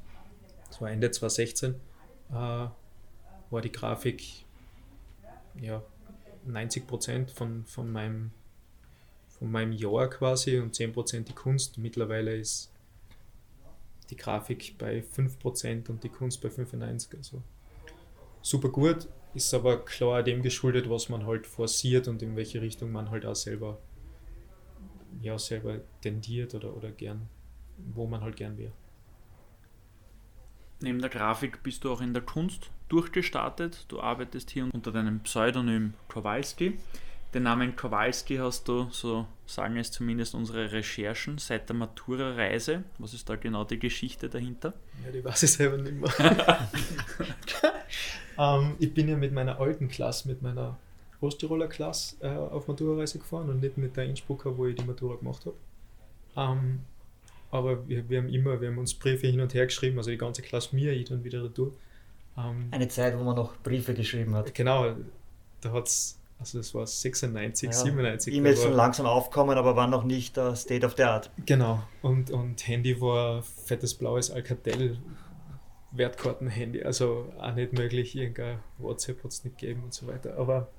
das 0.67 0.81
war 0.81 0.89
Ende 0.89 1.11
2016, 1.11 1.75
äh, 2.29 2.33
war 2.33 3.61
die 3.61 3.71
Grafik 3.71 4.45
ja, 5.59 5.83
90 6.45 6.83
von, 7.33 7.65
von, 7.65 7.91
meinem, 7.91 8.31
von 9.27 9.51
meinem 9.51 9.73
Jahr 9.73 10.09
quasi 10.09 10.59
und 10.59 10.75
10% 10.75 11.21
die 11.23 11.33
Kunst. 11.33 11.77
Mittlerweile 11.77 12.35
ist 12.35 12.71
die 14.09 14.17
Grafik 14.17 14.75
bei 14.77 14.99
5% 14.99 15.89
und 15.89 16.03
die 16.03 16.09
Kunst 16.09 16.41
bei 16.41 16.49
95%. 16.49 17.17
Also 17.17 17.43
super 18.41 18.69
gut, 18.69 19.07
ist 19.33 19.53
aber 19.53 19.85
klar 19.85 20.23
dem 20.23 20.41
geschuldet, 20.41 20.89
was 20.89 21.09
man 21.09 21.25
halt 21.25 21.45
forciert 21.45 22.07
und 22.07 22.21
in 22.21 22.35
welche 22.35 22.61
Richtung 22.61 22.91
man 22.91 23.11
halt 23.11 23.25
auch 23.25 23.35
selber, 23.35 23.79
ja, 25.21 25.37
selber 25.37 25.79
tendiert 26.01 26.55
oder, 26.55 26.75
oder 26.75 26.91
gern, 26.91 27.29
wo 27.93 28.07
man 28.07 28.21
halt 28.21 28.35
gern 28.35 28.57
wäre. 28.57 28.73
Neben 30.81 30.99
der 30.99 31.09
Grafik 31.09 31.61
bist 31.61 31.83
du 31.83 31.91
auch 31.91 31.99
in 31.99 32.13
der 32.13 32.23
Kunst 32.23 32.71
durchgestartet. 32.87 33.85
Du 33.89 33.99
arbeitest 33.99 34.49
hier 34.49 34.69
unter 34.73 34.91
deinem 34.91 35.19
Pseudonym 35.21 35.93
Kowalski. 36.07 36.79
Den 37.33 37.43
Namen 37.43 37.75
Kowalski 37.75 38.37
hast 38.37 38.67
du, 38.67 38.87
so 38.89 39.27
sagen 39.45 39.77
es 39.77 39.91
zumindest 39.91 40.33
unsere 40.33 40.71
Recherchen, 40.71 41.37
seit 41.37 41.69
der 41.69 41.75
Matura-Reise. 41.75 42.83
Was 42.97 43.13
ist 43.13 43.29
da 43.29 43.35
genau 43.35 43.63
die 43.63 43.77
Geschichte 43.77 44.29
dahinter? 44.29 44.73
Ja, 45.05 45.11
die 45.11 45.23
weiß 45.23 45.43
ich 45.43 45.53
selber 45.53 45.77
nicht 45.77 45.93
mehr. 45.93 46.09
ähm, 48.39 48.75
ich 48.79 48.91
bin 48.95 49.07
ja 49.07 49.15
mit 49.15 49.31
meiner 49.31 49.59
alten 49.59 49.89
Klasse, 49.89 50.27
mit 50.27 50.41
meiner 50.41 50.77
Osttiroler 51.21 51.67
Klasse 51.67 52.15
äh, 52.21 52.29
auf 52.29 52.67
Matura-Reise 52.67 53.19
gefahren 53.19 53.49
und 53.49 53.61
nicht 53.61 53.77
mit 53.77 53.95
der 53.95 54.05
Innsbrucker, 54.05 54.57
wo 54.57 54.65
ich 54.65 54.75
die 54.75 54.85
Matura 54.85 55.15
gemacht 55.15 55.45
habe. 55.45 55.55
Ähm, 56.35 56.79
aber 57.51 57.87
wir, 57.87 58.09
wir, 58.09 58.19
haben 58.19 58.29
immer, 58.29 58.59
wir 58.59 58.69
haben 58.69 58.77
uns 58.79 58.95
Briefe 58.95 59.27
hin 59.27 59.39
und 59.41 59.53
her 59.53 59.67
geschrieben, 59.67 59.97
also 59.99 60.09
die 60.09 60.17
ganze 60.17 60.41
Klasse 60.41 60.75
mir, 60.75 60.93
ich 60.93 61.09
dann 61.09 61.23
wieder 61.23 61.43
retour. 61.43 61.73
Ähm, 62.37 62.69
Eine 62.71 62.87
Zeit, 62.87 63.17
wo 63.17 63.23
man 63.23 63.35
noch 63.35 63.55
Briefe 63.57 63.93
geschrieben 63.93 64.33
hat. 64.33 64.55
Genau, 64.55 64.95
da 65.61 65.71
hat 65.71 65.87
es 65.87 66.18
also 66.39 66.57
das 66.57 66.73
war 66.73 66.87
96, 66.87 67.69
ja, 67.69 67.73
97. 67.73 68.33
E-Mails 68.33 68.63
schon 68.63 68.73
langsam 68.73 69.05
aufkommen, 69.05 69.57
aber 69.57 69.75
waren 69.75 69.89
noch 69.89 70.05
nicht 70.05 70.37
uh, 70.37 70.55
State 70.55 70.85
of 70.85 70.95
the 70.95 71.03
Art. 71.03 71.29
Genau. 71.45 71.83
Und, 72.01 72.31
und 72.31 72.65
Handy 72.65 72.99
war 73.01 73.43
fettes 73.43 73.93
blaues 73.93 74.31
Alcatel 74.31 74.97
Wertkarten-Handy, 75.91 76.83
also 76.83 77.33
auch 77.39 77.55
nicht 77.55 77.73
möglich, 77.73 78.15
irgendein 78.15 78.59
WhatsApp 78.77 79.23
hat 79.23 79.31
es 79.31 79.43
nicht 79.43 79.57
gegeben 79.57 79.83
und 79.83 79.93
so 79.93 80.07
weiter. 80.07 80.37
Aber 80.37 80.69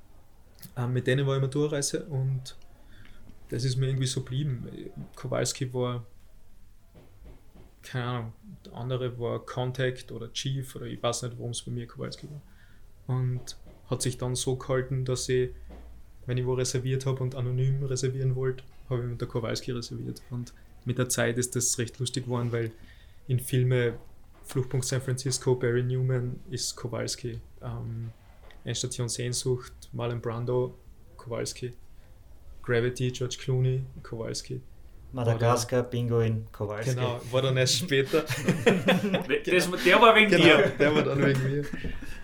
äh, 0.77 0.87
mit 0.87 1.07
denen 1.07 1.27
war 1.27 1.35
ich 1.35 1.43
immer 1.43 1.51
Durchreise 1.51 2.05
und 2.07 2.57
das 3.51 3.65
ist 3.65 3.77
mir 3.77 3.89
irgendwie 3.89 4.07
so 4.07 4.21
geblieben. 4.21 4.69
Kowalski 5.17 5.75
war, 5.75 6.07
keine 7.83 8.05
Ahnung, 8.05 8.33
der 8.65 8.75
andere 8.75 9.19
war 9.19 9.45
Contact 9.45 10.13
oder 10.13 10.33
Chief 10.33 10.75
oder 10.77 10.87
ich 10.87 11.03
weiß 11.03 11.23
nicht, 11.23 11.37
warum 11.37 11.51
es 11.51 11.63
bei 11.63 11.73
mir 11.73 11.87
Kowalski 11.87 12.29
war. 12.31 12.41
Und 13.17 13.57
hat 13.91 14.03
sich 14.03 14.19
dann 14.19 14.37
so 14.37 14.57
gehalten, 14.57 15.05
dass 15.05 15.29
ich, 15.29 15.51
wenn 16.27 16.39
ich 16.39 16.47
wo 16.47 16.55
reserviert 16.55 17.07
habe 17.07 17.23
und 17.23 17.35
anonym 17.35 17.85
reservieren 17.85 18.37
wollte, 18.37 18.63
habe 18.89 19.03
ich 19.03 19.09
mit 19.09 19.21
der 19.21 19.29
Kowalski 19.29 19.73
reserviert. 19.73 20.23
Und 20.31 20.53
mit 20.85 20.99
der 20.99 21.09
Zeit 21.09 21.39
ist 21.39 21.57
das 21.57 21.77
recht 21.79 21.99
lustig 21.99 22.25
geworden, 22.25 22.53
weil 22.53 22.71
in 23.27 23.41
Filme 23.41 23.95
Fluchtpunkt 24.45 24.87
San 24.87 25.01
Francisco, 25.01 25.55
Barry 25.55 25.83
Newman 25.83 26.41
ist 26.51 26.77
Kowalski. 26.77 27.41
Ähm, 27.63 28.11
Endstation 28.65 29.09
Sehnsucht, 29.09 29.73
Marlon 29.93 30.21
Brando, 30.21 30.75
Kowalski. 31.17 31.73
Gravity, 32.63 33.11
George 33.11 33.37
Clooney, 33.41 33.83
Kowalski. 34.03 34.61
Madagaskar, 35.13 35.83
Bingo 35.83 36.21
in 36.21 36.47
Kowalski. 36.53 36.95
Genau, 36.95 37.21
war 37.31 37.43
dann 37.43 37.57
erst 37.57 37.77
später. 37.77 38.23
das, 39.47 39.71
der 39.85 40.01
war 40.01 40.15
wegen 40.15 40.31
genau, 40.31 40.45
dir. 40.45 40.73
Der 40.79 40.95
war 40.95 41.03
dann 41.03 41.25
wegen 41.25 41.43
mir. 41.43 41.65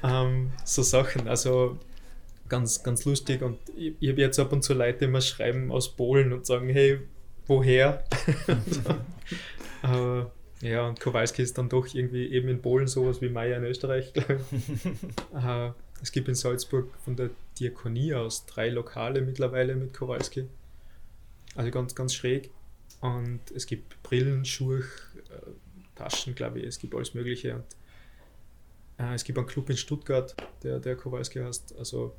Ähm, 0.02 0.52
so 0.64 0.82
Sachen, 0.82 1.26
also 1.26 1.78
ganz, 2.48 2.82
ganz 2.82 3.04
lustig. 3.04 3.42
Und 3.42 3.58
ich, 3.76 3.94
ich 3.98 4.10
habe 4.10 4.20
jetzt 4.20 4.38
ab 4.38 4.52
und 4.52 4.62
zu 4.62 4.74
Leute 4.74 5.06
immer 5.06 5.20
schreiben 5.20 5.72
aus 5.72 5.96
Polen 5.96 6.32
und 6.32 6.46
sagen, 6.46 6.68
hey, 6.68 7.00
woher? 7.46 8.04
Aber 9.82 10.30
ja, 10.60 10.86
und 10.86 11.00
Kowalski 11.00 11.42
ist 11.42 11.58
dann 11.58 11.68
doch 11.68 11.92
irgendwie 11.92 12.26
eben 12.28 12.48
in 12.48 12.62
Polen 12.62 12.86
sowas 12.86 13.20
wie 13.20 13.28
Meier 13.28 13.58
in 13.58 13.64
Österreich, 13.64 14.12
glaube 14.12 14.40
ich. 14.52 14.84
äh, 15.34 15.70
es 16.02 16.12
gibt 16.12 16.28
in 16.28 16.34
Salzburg 16.34 16.88
von 17.04 17.16
der 17.16 17.30
Diakonie 17.58 18.14
aus 18.14 18.46
drei 18.46 18.68
Lokale 18.68 19.22
mittlerweile 19.22 19.74
mit 19.74 19.94
Kowalski. 19.94 20.46
Also 21.54 21.70
ganz, 21.70 21.94
ganz 21.94 22.14
schräg. 22.14 22.50
Und 23.00 23.40
es 23.54 23.66
gibt 23.66 24.02
Brillen, 24.02 24.44
Schuhe, 24.44 24.80
äh, 24.80 25.50
Taschen, 25.94 26.34
glaube 26.34 26.60
ich, 26.60 26.66
es 26.66 26.78
gibt 26.78 26.94
alles 26.94 27.14
Mögliche. 27.14 27.56
Und 27.56 27.64
äh, 28.98 29.14
es 29.14 29.24
gibt 29.24 29.38
einen 29.38 29.46
Club 29.46 29.70
in 29.70 29.76
Stuttgart, 29.76 30.34
der, 30.62 30.78
der 30.78 30.96
Kowalski 30.96 31.40
heißt. 31.40 31.76
Also 31.78 32.14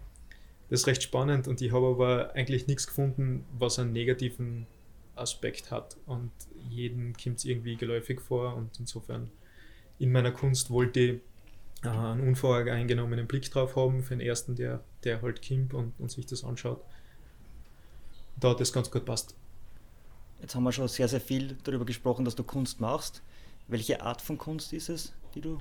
das 0.69 0.81
ist 0.81 0.87
recht 0.87 1.03
spannend 1.03 1.47
und 1.47 1.61
ich 1.61 1.71
habe 1.71 1.87
aber 1.87 2.35
eigentlich 2.35 2.67
nichts 2.67 2.87
gefunden, 2.87 3.45
was 3.57 3.79
einen 3.79 3.93
negativen 3.93 4.67
Aspekt 5.15 5.71
hat. 5.71 5.97
Und 6.05 6.31
jedem 6.69 7.13
kommt 7.13 7.37
es 7.37 7.45
irgendwie 7.45 7.77
geläufig 7.77 8.19
vor 8.21 8.55
und 8.55 8.79
insofern 8.79 9.31
in 9.99 10.11
meiner 10.11 10.31
Kunst 10.31 10.69
wollte 10.69 10.99
ich 10.99 11.21
äh, 11.83 11.89
einen 11.89 12.27
unvoreingenommenen 12.27 13.27
Blick 13.27 13.49
drauf 13.49 13.75
haben 13.75 14.03
für 14.03 14.15
den 14.15 14.25
ersten, 14.25 14.55
der, 14.55 14.83
der 15.03 15.21
halt 15.21 15.47
kommt 15.47 15.73
und, 15.73 15.93
und 15.99 16.11
sich 16.11 16.25
das 16.25 16.43
anschaut. 16.43 16.81
Da 18.39 18.49
hat 18.49 18.59
das 18.59 18.73
ganz 18.73 18.91
gut 18.91 19.05
passt. 19.05 19.35
Jetzt 20.41 20.55
haben 20.55 20.63
wir 20.63 20.71
schon 20.71 20.87
sehr, 20.87 21.07
sehr 21.07 21.21
viel 21.21 21.57
darüber 21.63 21.85
gesprochen, 21.85 22.25
dass 22.25 22.35
du 22.35 22.43
Kunst 22.43 22.79
machst. 22.79 23.21
Welche 23.67 24.01
Art 24.01 24.21
von 24.21 24.37
Kunst 24.37 24.71
ist 24.73 24.89
es, 24.89 25.13
die 25.35 25.41
du 25.41 25.59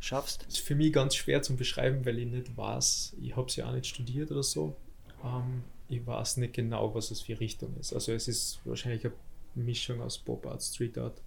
schaffst? 0.00 0.44
Das 0.46 0.54
ist 0.54 0.66
für 0.66 0.74
mich 0.74 0.92
ganz 0.92 1.14
schwer 1.14 1.42
zu 1.42 1.56
beschreiben, 1.56 2.04
weil 2.04 2.18
ich 2.18 2.26
nicht 2.26 2.56
weiß, 2.56 3.16
ich 3.20 3.36
habe 3.36 3.46
es 3.48 3.56
ja 3.56 3.68
auch 3.68 3.72
nicht 3.72 3.86
studiert 3.86 4.30
oder 4.30 4.42
so. 4.42 4.76
Ähm, 5.22 5.64
ich 5.88 6.06
weiß 6.06 6.38
nicht 6.38 6.54
genau, 6.54 6.94
was 6.94 7.10
es 7.10 7.22
für 7.22 7.38
Richtung 7.38 7.76
ist. 7.78 7.92
Also 7.92 8.12
es 8.12 8.28
ist 8.28 8.60
wahrscheinlich 8.64 9.04
eine 9.04 9.14
Mischung 9.54 10.00
aus 10.00 10.18
Pop 10.18 10.46
Art, 10.46 10.62
Street 10.62 10.98
Art, 10.98 11.20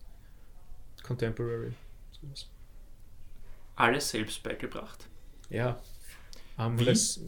Contemporary. 1.03 1.74
Sowas. 2.22 2.47
Alles 3.76 4.09
selbst 4.09 4.41
beigebracht? 4.43 5.07
Ja. 5.49 5.80
Ähm, 6.57 6.84
das 6.84 7.20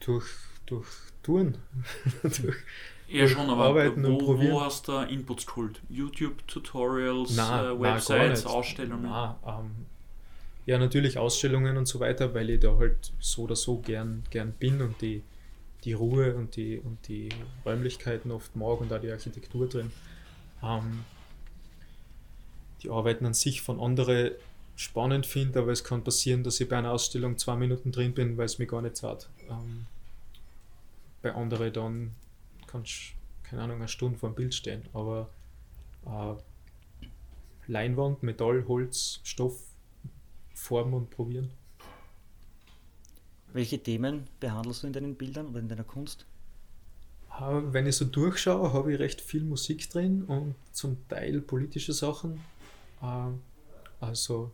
durch, 0.00 0.26
durch 0.66 0.86
Touren. 1.22 1.58
durch, 2.22 2.56
ja, 3.10 3.28
schon, 3.28 3.50
aber 3.50 3.64
Arbeiten 3.64 4.04
wo, 4.04 4.38
wo 4.38 4.60
hast 4.60 4.88
du 4.88 4.98
Inputs 5.00 5.46
geholt? 5.46 5.80
YouTube-Tutorials, 5.88 7.36
äh, 7.36 7.80
Websites, 7.80 8.44
nein, 8.44 8.54
Ausstellungen? 8.54 9.10
Nein, 9.10 9.34
ähm, 9.46 9.70
ja, 10.66 10.78
natürlich 10.78 11.18
Ausstellungen 11.18 11.76
und 11.76 11.86
so 11.86 12.00
weiter, 12.00 12.32
weil 12.34 12.50
ich 12.50 12.60
da 12.60 12.76
halt 12.76 13.12
so 13.18 13.42
oder 13.42 13.56
so 13.56 13.78
gern, 13.78 14.22
gern 14.30 14.52
bin 14.52 14.80
und 14.80 15.00
die, 15.00 15.22
die 15.84 15.94
Ruhe 15.94 16.34
und 16.34 16.56
die, 16.56 16.78
und 16.78 16.98
die 17.08 17.30
Räumlichkeiten 17.64 18.30
oft 18.30 18.54
mag 18.54 18.80
und 18.80 18.92
auch 18.92 19.00
die 19.00 19.10
Architektur 19.10 19.68
drin. 19.68 19.90
Ähm, 20.62 21.04
die 22.82 22.90
Arbeiten 22.90 23.26
an 23.26 23.34
sich 23.34 23.62
von 23.62 23.80
anderen 23.80 24.32
spannend 24.76 25.26
finde, 25.26 25.58
aber 25.58 25.72
es 25.72 25.84
kann 25.84 26.04
passieren, 26.04 26.42
dass 26.42 26.60
ich 26.60 26.68
bei 26.68 26.78
einer 26.78 26.92
Ausstellung 26.92 27.36
zwei 27.36 27.56
Minuten 27.56 27.92
drin 27.92 28.14
bin, 28.14 28.38
weil 28.38 28.46
es 28.46 28.58
mir 28.58 28.66
gar 28.66 28.80
nicht 28.80 28.96
zahlt. 28.96 29.28
Ähm, 29.50 29.86
bei 31.22 31.34
anderen 31.34 31.72
dann 31.72 32.14
kannst 32.70 33.14
keine 33.50 33.62
Ahnung, 33.62 33.78
eine 33.78 33.88
Stunde 33.88 34.16
vor 34.16 34.30
dem 34.30 34.36
Bild 34.36 34.54
stehen. 34.54 34.84
Aber 34.92 35.28
äh, 36.06 36.34
Leinwand, 37.66 38.22
Metall, 38.22 38.64
Holz, 38.68 39.20
Stoff 39.24 39.60
formen 40.54 40.94
und 40.94 41.10
probieren. 41.10 41.50
Welche 43.52 43.82
Themen 43.82 44.28
behandelst 44.38 44.84
du 44.84 44.86
in 44.86 44.92
deinen 44.92 45.16
Bildern 45.16 45.48
oder 45.48 45.58
in 45.58 45.68
deiner 45.68 45.84
Kunst? 45.84 46.26
Wenn 47.40 47.86
ich 47.86 47.96
so 47.96 48.04
durchschaue, 48.04 48.72
habe 48.72 48.92
ich 48.92 49.00
recht 49.00 49.20
viel 49.20 49.42
Musik 49.42 49.88
drin 49.90 50.24
und 50.24 50.54
zum 50.72 51.08
Teil 51.08 51.40
politische 51.40 51.92
Sachen. 51.92 52.40
Ähm, 53.02 53.40
also, 53.98 54.52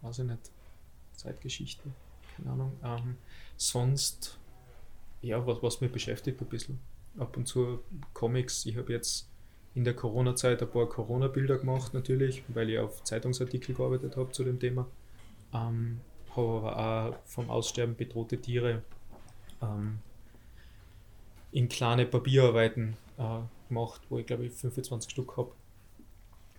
weiß 0.00 0.20
ich 0.20 0.24
nicht, 0.24 0.50
Zeitgeschichte, 1.14 1.82
keine 2.36 2.50
Ahnung. 2.50 2.72
Ähm, 2.82 3.16
sonst, 3.56 4.38
ja, 5.22 5.44
was, 5.46 5.62
was 5.62 5.80
mich 5.80 5.92
beschäftigt 5.92 6.40
ein 6.40 6.46
bisschen. 6.46 6.78
Ab 7.18 7.36
und 7.36 7.46
zu 7.46 7.80
Comics. 8.12 8.66
Ich 8.66 8.76
habe 8.76 8.92
jetzt 8.92 9.28
in 9.74 9.84
der 9.84 9.94
Corona-Zeit 9.94 10.62
ein 10.62 10.70
paar 10.70 10.88
Corona-Bilder 10.88 11.58
gemacht, 11.58 11.94
natürlich, 11.94 12.42
weil 12.48 12.70
ich 12.70 12.78
auf 12.78 13.02
Zeitungsartikel 13.04 13.74
gearbeitet 13.74 14.16
habe 14.16 14.30
zu 14.32 14.44
dem 14.44 14.58
Thema. 14.58 14.86
Ähm, 15.52 16.00
habe 16.36 16.72
aber 16.72 17.10
auch 17.10 17.18
vom 17.24 17.50
Aussterben 17.50 17.96
bedrohte 17.96 18.40
Tiere 18.40 18.82
ähm, 19.62 19.98
in 21.52 21.68
kleine 21.68 22.06
Papierarbeiten 22.06 22.96
äh, 23.18 23.38
gemacht, 23.68 24.00
wo 24.08 24.18
ich 24.18 24.26
glaube 24.26 24.46
ich 24.46 24.52
25 24.52 25.10
Stück 25.10 25.36
habe 25.36 25.52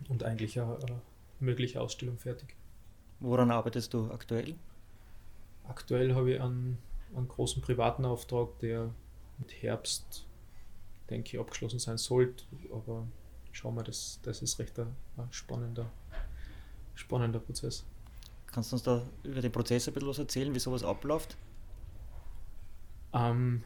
und 0.10 0.24
eigentlich 0.24 0.60
eine, 0.60 0.78
eine 0.78 1.02
mögliche 1.40 1.82
Ausstellung 1.82 2.18
fertig. 2.18 2.56
Woran 3.20 3.52
arbeitest 3.52 3.94
du 3.94 4.12
aktuell? 4.12 4.56
Aktuell 5.68 6.14
habe 6.16 6.34
ich 6.34 6.42
einen, 6.42 6.78
einen 7.16 7.28
großen 7.28 7.62
privaten 7.62 8.06
Auftrag, 8.06 8.60
der 8.60 8.90
mit 9.38 9.52
Herbst, 9.62 10.26
denke 11.10 11.30
ich, 11.30 11.40
abgeschlossen 11.40 11.80
sein 11.80 11.98
sollte, 11.98 12.44
aber 12.72 13.08
schauen 13.52 13.76
wir, 13.76 13.84
das, 13.84 14.20
das 14.24 14.42
ist 14.42 14.60
recht 14.60 14.78
ein, 14.80 14.96
ein 15.18 15.32
spannender, 15.32 15.90
spannender 16.94 17.40
Prozess. 17.40 17.86
Kannst 18.48 18.72
du 18.72 18.76
uns 18.76 18.84
da 18.84 19.06
über 19.24 19.42
den 19.42 19.52
Prozess 19.52 19.88
ein 19.88 19.94
bisschen 19.94 20.10
was 20.10 20.20
erzählen, 20.20 20.54
wie 20.54 20.60
sowas 20.60 20.84
abläuft? 20.84 21.38
Ähm, 23.14 23.64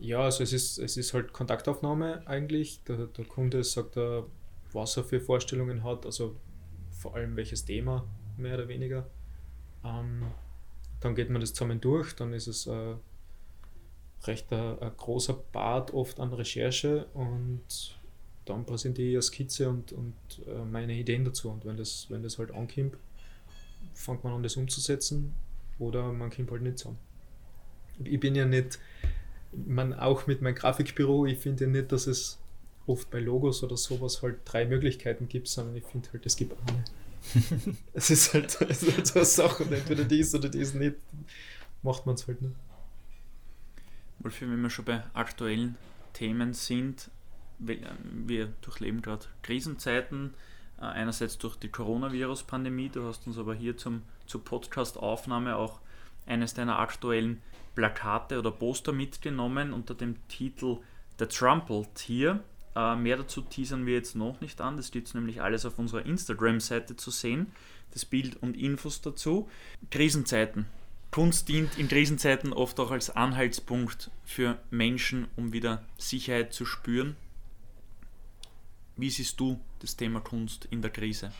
ja, 0.00 0.20
also 0.20 0.42
es 0.42 0.52
ist, 0.52 0.78
es 0.78 0.96
ist 0.96 1.14
halt 1.14 1.32
Kontaktaufnahme 1.32 2.26
eigentlich. 2.26 2.82
Der, 2.84 3.06
der 3.06 3.24
Kunde 3.24 3.62
sagt, 3.64 3.96
er, 3.96 4.26
was 4.72 4.96
er 4.96 5.04
für 5.04 5.20
Vorstellungen 5.20 5.84
hat, 5.84 6.06
also 6.06 6.36
vor 6.90 7.14
allem 7.14 7.36
welches 7.36 7.64
Thema, 7.64 8.06
mehr 8.36 8.54
oder 8.54 8.68
weniger. 8.68 9.08
Ähm, 9.84 10.26
dann 11.00 11.14
geht 11.14 11.30
man 11.30 11.40
das 11.40 11.52
zusammen 11.52 11.80
durch, 11.80 12.14
dann 12.14 12.32
ist 12.32 12.46
es 12.46 12.66
äh, 12.66 12.94
recht 14.24 14.52
ein, 14.52 14.78
ein, 14.78 14.92
großer 14.96 15.34
Bad 15.52 15.92
oft 15.92 16.20
an 16.20 16.32
Recherche 16.32 17.06
und 17.14 17.96
dann 18.44 18.64
präsentiere 18.64 19.08
ich 19.08 19.14
eine 19.14 19.22
Skizze 19.22 19.68
und, 19.68 19.92
und 19.92 20.14
äh, 20.46 20.64
meine 20.64 20.94
Ideen 20.94 21.24
dazu. 21.24 21.50
Und 21.50 21.64
wenn 21.64 21.76
das, 21.76 22.06
wenn 22.08 22.22
das 22.22 22.38
halt 22.38 22.52
ankommt, 22.52 22.96
fängt 23.94 24.24
man 24.24 24.34
an, 24.34 24.42
das 24.42 24.56
umzusetzen 24.56 25.34
oder 25.78 26.12
man 26.12 26.30
kommt 26.30 26.50
halt 26.50 26.62
nicht 26.62 26.78
zusammen. 26.78 26.98
Ich 28.04 28.20
bin 28.20 28.34
ja 28.34 28.46
nicht, 28.46 28.78
man 29.52 29.94
auch 29.94 30.26
mit 30.26 30.42
meinem 30.42 30.54
Grafikbüro, 30.54 31.26
ich 31.26 31.38
finde 31.38 31.64
ja 31.64 31.70
nicht, 31.70 31.92
dass 31.92 32.06
es 32.06 32.38
oft 32.86 33.10
bei 33.10 33.20
Logos 33.20 33.62
oder 33.62 33.76
sowas 33.76 34.22
halt 34.22 34.38
drei 34.44 34.64
Möglichkeiten 34.64 35.28
gibt, 35.28 35.48
sondern 35.48 35.76
ich 35.76 35.84
finde 35.84 36.08
halt, 36.12 36.26
es 36.26 36.36
gibt 36.36 36.56
eine. 36.68 36.84
es 37.92 38.10
ist 38.10 38.34
halt, 38.34 38.60
es 38.62 38.82
ist 38.82 38.96
halt 38.96 39.06
so 39.06 39.14
eine 39.20 39.24
Sache, 39.24 39.64
entweder 39.64 40.04
dies 40.04 40.34
oder 40.34 40.48
dies 40.48 40.74
nicht, 40.74 40.96
macht 41.82 42.06
man 42.06 42.16
es 42.16 42.26
halt 42.26 42.42
nicht. 42.42 42.54
Wolfi, 44.22 44.48
wenn 44.48 44.60
wir 44.60 44.70
schon 44.70 44.84
bei 44.84 45.02
aktuellen 45.14 45.76
Themen 46.12 46.54
sind, 46.54 47.10
wir 47.58 48.46
durchleben 48.60 49.02
gerade 49.02 49.26
Krisenzeiten, 49.42 50.34
äh, 50.78 50.84
einerseits 50.84 51.38
durch 51.38 51.56
die 51.56 51.68
Coronavirus-Pandemie, 51.68 52.88
du 52.88 53.04
hast 53.04 53.26
uns 53.26 53.38
aber 53.38 53.54
hier 53.54 53.76
zum, 53.76 54.02
zur 54.26 54.44
Podcast-Aufnahme 54.44 55.56
auch 55.56 55.80
eines 56.26 56.54
deiner 56.54 56.78
aktuellen 56.78 57.42
Plakate 57.74 58.38
oder 58.38 58.50
Poster 58.50 58.92
mitgenommen 58.92 59.72
unter 59.72 59.94
dem 59.94 60.16
Titel 60.28 60.78
The 61.18 61.26
Trumpel 61.26 61.86
Tier. 61.94 62.42
Äh, 62.74 62.96
mehr 62.96 63.16
dazu 63.16 63.42
teasern 63.42 63.86
wir 63.86 63.94
jetzt 63.94 64.16
noch 64.16 64.40
nicht 64.40 64.60
an, 64.60 64.76
das 64.76 64.90
gibt 64.90 65.14
nämlich 65.14 65.42
alles 65.42 65.66
auf 65.66 65.78
unserer 65.78 66.06
Instagram-Seite 66.06 66.96
zu 66.96 67.10
sehen, 67.10 67.52
das 67.92 68.04
Bild 68.04 68.42
und 68.42 68.56
Infos 68.56 69.00
dazu. 69.02 69.48
Krisenzeiten. 69.90 70.66
Kunst 71.12 71.48
dient 71.48 71.78
in 71.78 71.88
Krisenzeiten 71.88 72.54
oft 72.54 72.80
auch 72.80 72.90
als 72.90 73.10
Anhaltspunkt 73.10 74.10
für 74.24 74.58
Menschen, 74.70 75.28
um 75.36 75.52
wieder 75.52 75.84
Sicherheit 75.98 76.54
zu 76.54 76.64
spüren. 76.64 77.16
Wie 78.96 79.10
siehst 79.10 79.38
du 79.38 79.60
das 79.80 79.94
Thema 79.94 80.20
Kunst 80.20 80.64
in 80.70 80.80
der 80.80 80.90
Krise? 80.90 81.30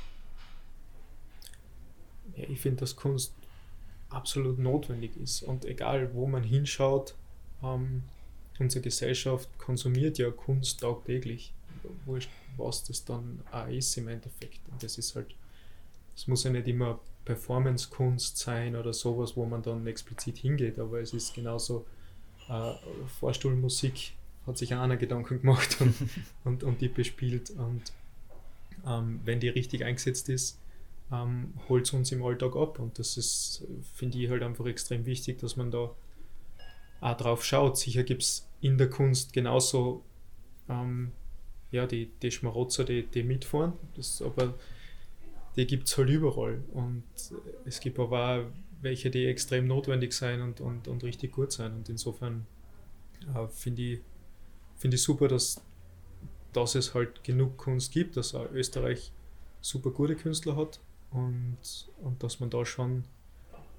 Ja, 2.36 2.44
ich 2.50 2.60
finde, 2.60 2.80
dass 2.80 2.96
Kunst 2.96 3.32
absolut 4.10 4.58
notwendig 4.58 5.16
ist. 5.16 5.42
Und 5.42 5.64
egal, 5.64 6.12
wo 6.12 6.26
man 6.26 6.42
hinschaut, 6.44 7.14
ähm, 7.62 8.02
unsere 8.58 8.82
Gesellschaft 8.82 9.48
konsumiert 9.58 10.18
ja 10.18 10.30
Kunst 10.30 10.80
tagtäglich. 10.80 11.54
Wurscht, 12.04 12.28
was 12.58 12.84
das 12.84 13.06
dann 13.06 13.40
auch 13.50 13.68
ist 13.68 13.96
im 13.96 14.08
Endeffekt. 14.08 14.60
Und 14.70 14.82
das 14.82 14.98
ist 14.98 15.16
halt, 15.16 15.34
es 16.14 16.26
muss 16.26 16.44
ja 16.44 16.50
nicht 16.50 16.68
immer 16.68 17.00
Performance-Kunst 17.24 18.38
sein 18.38 18.76
oder 18.76 18.92
sowas, 18.92 19.36
wo 19.36 19.44
man 19.44 19.62
dann 19.62 19.86
explizit 19.86 20.38
hingeht, 20.38 20.78
aber 20.78 21.00
es 21.00 21.12
ist 21.12 21.34
genauso 21.34 21.86
äh, 22.48 22.72
Vorstuhlmusik 23.20 24.14
hat 24.46 24.58
sich 24.58 24.74
einer 24.74 24.96
Gedanken 24.96 25.40
gemacht 25.40 25.80
und, 25.80 25.94
und, 26.44 26.64
und 26.64 26.80
die 26.80 26.88
bespielt. 26.88 27.50
Und 27.50 27.92
ähm, 28.86 29.20
wenn 29.24 29.40
die 29.40 29.48
richtig 29.48 29.84
eingesetzt 29.84 30.28
ist, 30.28 30.58
ähm, 31.12 31.54
holt 31.68 31.86
es 31.86 31.92
uns 31.92 32.10
im 32.12 32.24
Alltag 32.24 32.56
ab. 32.56 32.78
Und 32.78 32.98
das 32.98 33.16
ist, 33.16 33.64
finde 33.94 34.18
ich, 34.18 34.28
halt 34.30 34.42
einfach 34.42 34.66
extrem 34.66 35.06
wichtig, 35.06 35.38
dass 35.38 35.56
man 35.56 35.70
da 35.70 35.94
auch 37.00 37.16
drauf 37.16 37.44
schaut. 37.44 37.78
Sicher 37.78 38.02
gibt 38.02 38.22
es 38.22 38.48
in 38.60 38.78
der 38.78 38.90
Kunst 38.90 39.32
genauso 39.32 40.02
ähm, 40.68 41.12
ja, 41.70 41.86
die, 41.86 42.10
die 42.22 42.30
Schmarotzer, 42.30 42.84
die, 42.84 43.04
die 43.04 43.22
mitfahren, 43.22 43.72
das, 43.96 44.20
aber 44.22 44.54
die 45.56 45.66
gibt 45.66 45.88
es 45.88 45.96
halt 45.98 46.08
überall. 46.08 46.62
Und 46.72 47.04
es 47.64 47.80
gibt 47.80 47.98
aber 47.98 48.28
auch 48.28 48.44
welche, 48.80 49.10
die 49.10 49.26
extrem 49.26 49.66
notwendig 49.66 50.12
sein 50.12 50.40
und, 50.42 50.60
und, 50.60 50.88
und 50.88 51.04
richtig 51.04 51.32
gut 51.32 51.52
sein. 51.52 51.72
Und 51.72 51.88
insofern 51.88 52.46
äh, 53.34 53.46
finde 53.48 53.82
ich, 53.82 54.00
find 54.76 54.94
ich 54.94 55.02
super, 55.02 55.28
dass, 55.28 55.62
dass 56.52 56.74
es 56.74 56.94
halt 56.94 57.22
genug 57.22 57.56
Kunst 57.56 57.92
gibt, 57.92 58.16
dass 58.16 58.34
auch 58.34 58.50
Österreich 58.50 59.12
super 59.60 59.90
gute 59.90 60.16
Künstler 60.16 60.56
hat 60.56 60.80
und, 61.10 61.58
und 62.02 62.22
dass 62.22 62.40
man 62.40 62.50
da 62.50 62.64
schon 62.64 63.04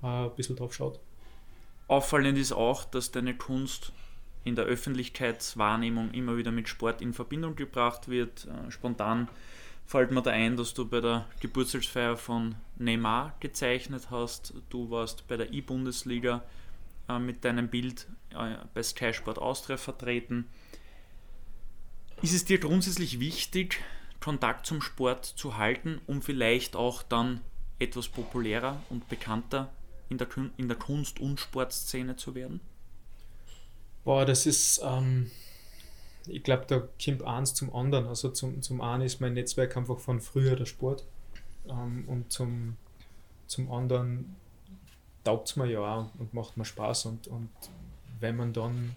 äh, 0.01 0.07
ein 0.07 0.35
bisschen 0.35 0.55
drauf 0.55 0.73
schaut. 0.73 0.99
Auffallend 1.87 2.37
ist 2.37 2.53
auch, 2.53 2.85
dass 2.85 3.11
deine 3.11 3.35
Kunst 3.35 3.91
in 4.45 4.55
der 4.55 4.65
Öffentlichkeitswahrnehmung 4.65 6.11
immer 6.11 6.37
wieder 6.37 6.51
mit 6.51 6.69
Sport 6.69 7.01
in 7.01 7.13
Verbindung 7.13 7.55
gebracht 7.55 8.07
wird. 8.07 8.45
Äh, 8.45 8.71
spontan 8.71 9.27
fällt 9.85 10.11
mir 10.11 10.21
da 10.21 10.31
ein, 10.31 10.57
dass 10.57 10.73
du 10.73 10.87
bei 10.87 11.01
der 11.01 11.25
Geburtstagsfeier 11.39 12.17
von 12.17 12.55
Neymar 12.77 13.35
gezeichnet 13.39 14.09
hast. 14.09 14.53
Du 14.69 14.89
warst 14.89 15.27
bei 15.27 15.37
der 15.37 15.53
E-Bundesliga 15.53 16.43
äh, 17.09 17.19
mit 17.19 17.43
deinem 17.45 17.67
Bild 17.67 18.07
äh, 18.31 18.55
bei 18.73 18.83
Sky 18.83 19.13
Sport 19.13 19.37
Austria 19.39 19.77
vertreten. 19.77 20.47
Ist 22.21 22.33
es 22.33 22.45
dir 22.45 22.59
grundsätzlich 22.59 23.19
wichtig, 23.19 23.81
Kontakt 24.19 24.65
zum 24.65 24.81
Sport 24.81 25.25
zu 25.25 25.57
halten, 25.57 25.99
um 26.07 26.21
vielleicht 26.21 26.75
auch 26.77 27.03
dann 27.03 27.41
etwas 27.79 28.07
populärer 28.07 28.81
und 28.89 29.09
bekannter 29.09 29.73
in 30.07 30.17
der, 30.17 30.27
in 30.57 30.69
der 30.69 30.77
Kunst- 30.77 31.19
und 31.19 31.39
Sportszene 31.39 32.15
zu 32.15 32.33
werden? 32.33 32.61
Boah, 34.05 34.25
das 34.25 34.45
ist, 34.45 34.81
ähm, 34.83 35.31
ich 36.27 36.43
glaube, 36.43 36.65
da 36.67 36.87
kommt 37.03 37.23
eins 37.23 37.53
zum 37.53 37.73
anderen. 37.75 38.07
Also 38.07 38.29
zum, 38.29 38.61
zum 38.61 38.81
einen 38.81 39.03
ist 39.03 39.21
mein 39.21 39.33
Netzwerk 39.33 39.75
einfach 39.77 39.99
von 39.99 40.21
früher 40.21 40.55
der 40.55 40.65
Sport 40.65 41.05
ähm, 41.67 42.05
und 42.07 42.31
zum, 42.31 42.77
zum 43.47 43.71
anderen 43.71 44.35
taugt 45.23 45.49
es 45.49 45.55
mir 45.55 45.67
ja 45.67 45.79
auch 45.79 46.09
und, 46.17 46.33
macht 46.33 46.57
mir 46.57 46.65
Spaß 46.65 47.05
und, 47.05 47.27
und 47.27 47.49
wenn 48.19 48.35
man 48.35 48.53
dann 48.53 48.95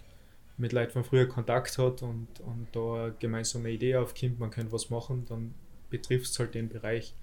mit 0.57 0.73
Leuten 0.73 0.93
von 0.93 1.05
früher 1.05 1.27
Kontakt 1.29 1.77
hat 1.79 2.03
und, 2.03 2.29
und 2.41 2.69
da 2.73 3.05
eine 3.05 3.15
gemeinsame 3.19 3.71
Idee 3.71 3.97
aufkommt, 3.97 4.39
man 4.39 4.51
könnte 4.51 4.73
was 4.73 4.91
machen, 4.91 5.27
dann 5.29 5.55
betrifft 5.91 6.27
es 6.27 6.39
halt 6.39 6.55
den 6.55 6.69
Bereich. 6.69 7.15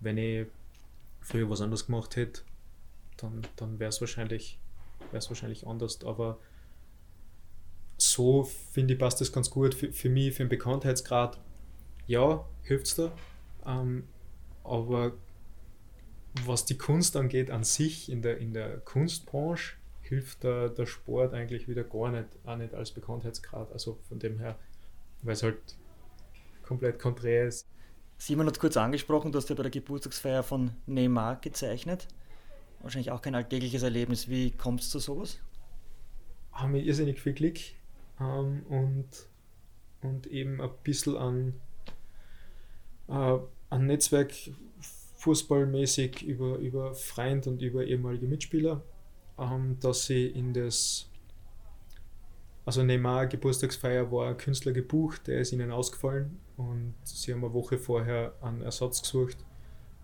Wenn 0.00 0.18
ich 0.18 0.46
früher 1.20 1.48
was 1.48 1.60
anderes 1.60 1.86
gemacht 1.86 2.16
hätte, 2.16 2.42
dann, 3.16 3.42
dann 3.56 3.78
wäre 3.78 3.88
es 3.88 4.00
wahrscheinlich, 4.00 4.58
wahrscheinlich 5.10 5.66
anders. 5.66 6.04
Aber 6.04 6.38
so 8.10 8.44
finde 8.44 8.94
ich, 8.94 9.00
passt 9.00 9.20
das 9.20 9.32
ganz 9.32 9.50
gut 9.50 9.74
für, 9.74 9.92
für 9.92 10.08
mich, 10.08 10.34
für 10.34 10.44
den 10.44 10.48
Bekanntheitsgrad. 10.48 11.38
Ja, 12.06 12.44
hilft 12.62 12.86
es 12.86 12.94
da. 12.96 13.12
Ähm, 13.66 14.04
aber 14.64 15.12
was 16.44 16.64
die 16.64 16.78
Kunst 16.78 17.16
angeht, 17.16 17.50
an 17.50 17.64
sich 17.64 18.10
in 18.10 18.22
der, 18.22 18.38
in 18.38 18.52
der 18.52 18.78
Kunstbranche, 18.78 19.74
hilft 20.00 20.42
der, 20.42 20.68
der 20.68 20.86
Sport 20.86 21.32
eigentlich 21.32 21.68
wieder 21.68 21.84
gar 21.84 22.10
nicht, 22.10 22.28
auch 22.44 22.56
nicht 22.56 22.74
als 22.74 22.90
Bekanntheitsgrad. 22.90 23.72
Also 23.72 23.98
von 24.08 24.18
dem 24.18 24.38
her, 24.38 24.58
weil 25.22 25.34
es 25.34 25.42
halt 25.42 25.58
komplett 26.62 26.98
konträr 26.98 27.48
ist. 27.48 27.66
Simon 28.18 28.46
hat 28.46 28.58
kurz 28.58 28.76
angesprochen, 28.76 29.32
du 29.32 29.38
hast 29.38 29.48
ja 29.48 29.54
bei 29.54 29.62
der 29.62 29.70
Geburtstagsfeier 29.70 30.42
von 30.42 30.70
Neymar 30.86 31.40
gezeichnet. 31.40 32.06
Wahrscheinlich 32.80 33.10
auch 33.10 33.22
kein 33.22 33.34
alltägliches 33.34 33.82
Erlebnis. 33.82 34.28
Wie 34.28 34.50
kommt 34.50 34.80
es 34.80 34.90
zu 34.90 34.98
sowas? 34.98 35.38
Haben 36.52 36.74
wir 36.74 36.82
irrsinnig 36.82 37.20
viel 37.20 37.32
Glück 37.32 37.58
ähm, 38.20 38.62
und, 38.68 39.08
und 40.02 40.26
eben 40.26 40.60
ein 40.60 40.70
bisschen 40.82 41.16
an, 41.16 41.54
äh, 43.08 43.38
an 43.70 43.86
Netzwerk 43.86 44.32
fußballmäßig 45.16 46.22
über, 46.22 46.58
über 46.58 46.94
Freund 46.94 47.46
und 47.46 47.62
über 47.62 47.84
ehemalige 47.84 48.26
Mitspieler, 48.26 48.82
ähm, 49.38 49.78
dass 49.80 50.06
sie 50.06 50.26
in 50.26 50.52
das 50.52 51.08
also 52.64 52.82
Neymar 52.84 53.26
Geburtstagsfeier 53.26 54.12
war 54.12 54.28
ein 54.28 54.36
Künstler 54.36 54.72
gebucht, 54.72 55.26
der 55.26 55.40
ist 55.40 55.52
ihnen 55.52 55.72
ausgefallen 55.72 56.38
und 56.56 56.94
sie 57.02 57.32
haben 57.32 57.44
eine 57.44 57.52
Woche 57.52 57.76
vorher 57.76 58.34
einen 58.40 58.62
Ersatz 58.62 59.02
gesucht 59.02 59.38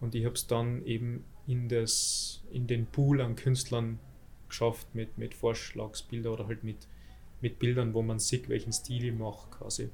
und 0.00 0.14
ich 0.14 0.24
habe 0.24 0.34
es 0.34 0.46
dann 0.46 0.84
eben 0.84 1.24
in, 1.46 1.68
das, 1.68 2.42
in 2.50 2.66
den 2.66 2.86
Pool 2.86 3.20
an 3.20 3.36
Künstlern 3.36 4.00
geschafft 4.48 4.94
mit, 4.94 5.18
mit 5.18 5.34
Vorschlagsbildern 5.34 6.32
oder 6.32 6.46
halt 6.48 6.64
mit, 6.64 6.88
mit 7.40 7.58
Bildern, 7.58 7.94
wo 7.94 8.02
man 8.02 8.18
sieht, 8.18 8.48
welchen 8.48 8.72
Stil 8.72 9.04
ich 9.04 9.14
mache 9.14 9.48
quasi. 9.50 9.90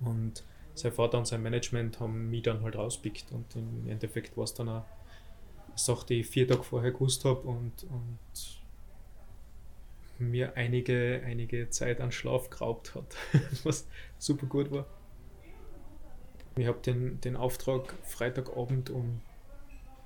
Und 0.00 0.44
sein 0.74 0.92
Vater 0.92 1.18
und 1.18 1.26
sein 1.26 1.42
Management 1.42 2.00
haben 2.00 2.30
mich 2.30 2.42
dann 2.42 2.62
halt 2.62 2.76
rauspickt 2.76 3.32
und 3.32 3.56
im 3.56 3.88
Endeffekt 3.88 4.36
war 4.36 4.44
es 4.44 4.54
dann 4.54 4.68
eine 4.68 4.84
Sache, 5.74 6.06
die 6.06 6.20
ich 6.20 6.26
vier 6.26 6.46
Tage 6.46 6.62
vorher 6.62 6.92
gewusst 6.92 7.24
habe 7.24 7.40
und, 7.40 7.84
und 7.84 8.18
mir 10.18 10.56
einige, 10.56 11.22
einige 11.24 11.70
Zeit 11.70 12.00
an 12.00 12.12
Schlaf 12.12 12.50
geraubt 12.50 12.94
hat, 12.94 13.16
was 13.64 13.86
super 14.18 14.46
gut 14.46 14.70
war. 14.70 14.86
Ich 16.56 16.66
habe 16.66 16.78
den, 16.80 17.20
den 17.20 17.36
Auftrag 17.36 17.94
Freitagabend 18.02 18.90
um 18.90 19.20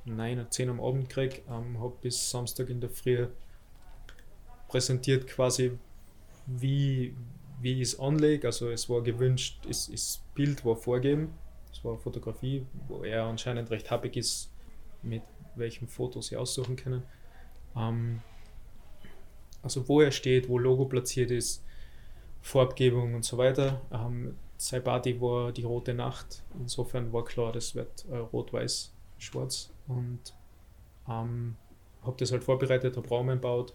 9 0.05 0.41
oder 0.41 0.51
10 0.51 0.71
am 0.71 0.81
Abend 0.81 1.09
gekriegt, 1.09 1.43
ähm, 1.49 1.81
habe 1.81 1.97
bis 2.01 2.31
Samstag 2.31 2.71
in 2.71 2.81
der 2.81 2.91
Früh 2.91 3.29
präsentiert 4.69 5.27
quasi, 5.27 5.79
wie, 6.59 7.15
wie 7.61 7.75
ich 7.75 7.81
es 7.81 8.01
anlege. 8.01 8.47
Also 8.47 8.71
es 8.71 8.89
war 8.89 9.03
gewünscht, 9.03 9.61
das, 9.67 9.91
das 9.91 10.23
Bild 10.35 10.65
war 10.65 10.77
vorgegeben, 10.77 11.35
es 11.73 11.85
war 11.85 11.97
Fotografie, 11.99 12.67
wo 12.89 13.03
er 13.05 13.25
anscheinend 13.25 13.71
recht 13.71 13.91
happig 13.91 14.17
ist, 14.17 14.51
mit 15.03 15.23
welchen 15.57 15.89
Fotos 15.89 16.29
sie 16.29 16.37
aussuchen 16.37 16.77
können. 16.77 17.03
Ähm, 17.77 18.21
also 19.63 19.87
wo 19.89 20.01
er 20.01 20.11
steht, 20.11 20.49
wo 20.49 20.59
Logo 20.59 20.87
platziert 20.87 21.31
ist, 21.31 21.65
Farbgebung 22.43 23.15
und 23.15 23.25
so 23.25 23.37
weiter. 23.39 23.83
Ähm, 23.93 24.37
sein 24.57 24.83
Party 24.83 25.21
war 25.21 25.53
die 25.53 25.65
rote 25.65 25.95
Nacht. 25.95 26.43
Insofern 26.59 27.13
war 27.13 27.25
klar, 27.25 27.53
das 27.53 27.75
wird 27.75 28.07
äh, 28.11 28.17
rot-weiß-schwarz. 28.17 29.71
Und 29.89 30.35
ähm, 31.09 31.57
habe 32.03 32.17
das 32.19 32.33
halt 32.33 32.45
vorbereitet, 32.45 32.97
habe 32.97 33.09
Raum 33.09 33.29
gebaut, 33.29 33.75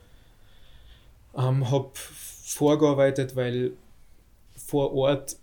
ähm, 1.37 1.69
habe 1.69 1.91
vorgearbeitet, 1.93 3.35
weil 3.35 3.73
vor 4.55 4.93
Ort 4.93 5.37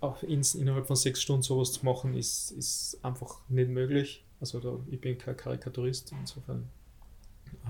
auch 0.00 0.22
ins, 0.22 0.54
innerhalb 0.54 0.86
von 0.86 0.96
sechs 0.96 1.22
Stunden 1.22 1.42
sowas 1.42 1.72
zu 1.72 1.84
machen, 1.84 2.14
ist, 2.14 2.50
ist 2.52 2.98
einfach 3.02 3.38
nicht 3.48 3.70
möglich. 3.70 4.24
Also 4.40 4.58
da, 4.58 4.78
ich 4.90 5.00
bin 5.00 5.16
kein 5.16 5.36
Karikaturist, 5.36 6.12
insofern 6.20 6.68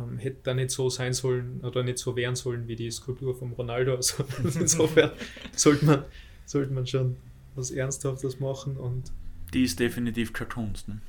ähm, 0.00 0.18
hätte 0.18 0.38
da 0.42 0.54
nicht 0.54 0.70
so 0.70 0.88
sein 0.88 1.12
sollen 1.12 1.60
oder 1.62 1.82
nicht 1.82 1.98
so 1.98 2.16
werden 2.16 2.36
sollen 2.36 2.66
wie 2.68 2.76
die 2.76 2.90
Skulptur 2.90 3.34
von 3.34 3.52
Ronaldo. 3.52 3.96
Also 3.96 4.24
insofern 4.42 5.12
sollte 5.54 5.84
man, 5.84 6.04
sollte 6.46 6.72
man 6.72 6.86
schon 6.86 7.16
was 7.54 7.70
Ernsthaftes 7.70 8.40
machen 8.40 8.76
und 8.78 9.12
die 9.52 9.64
ist 9.64 9.78
definitiv 9.78 10.32
Cartoons, 10.32 10.88
ne? 10.88 11.00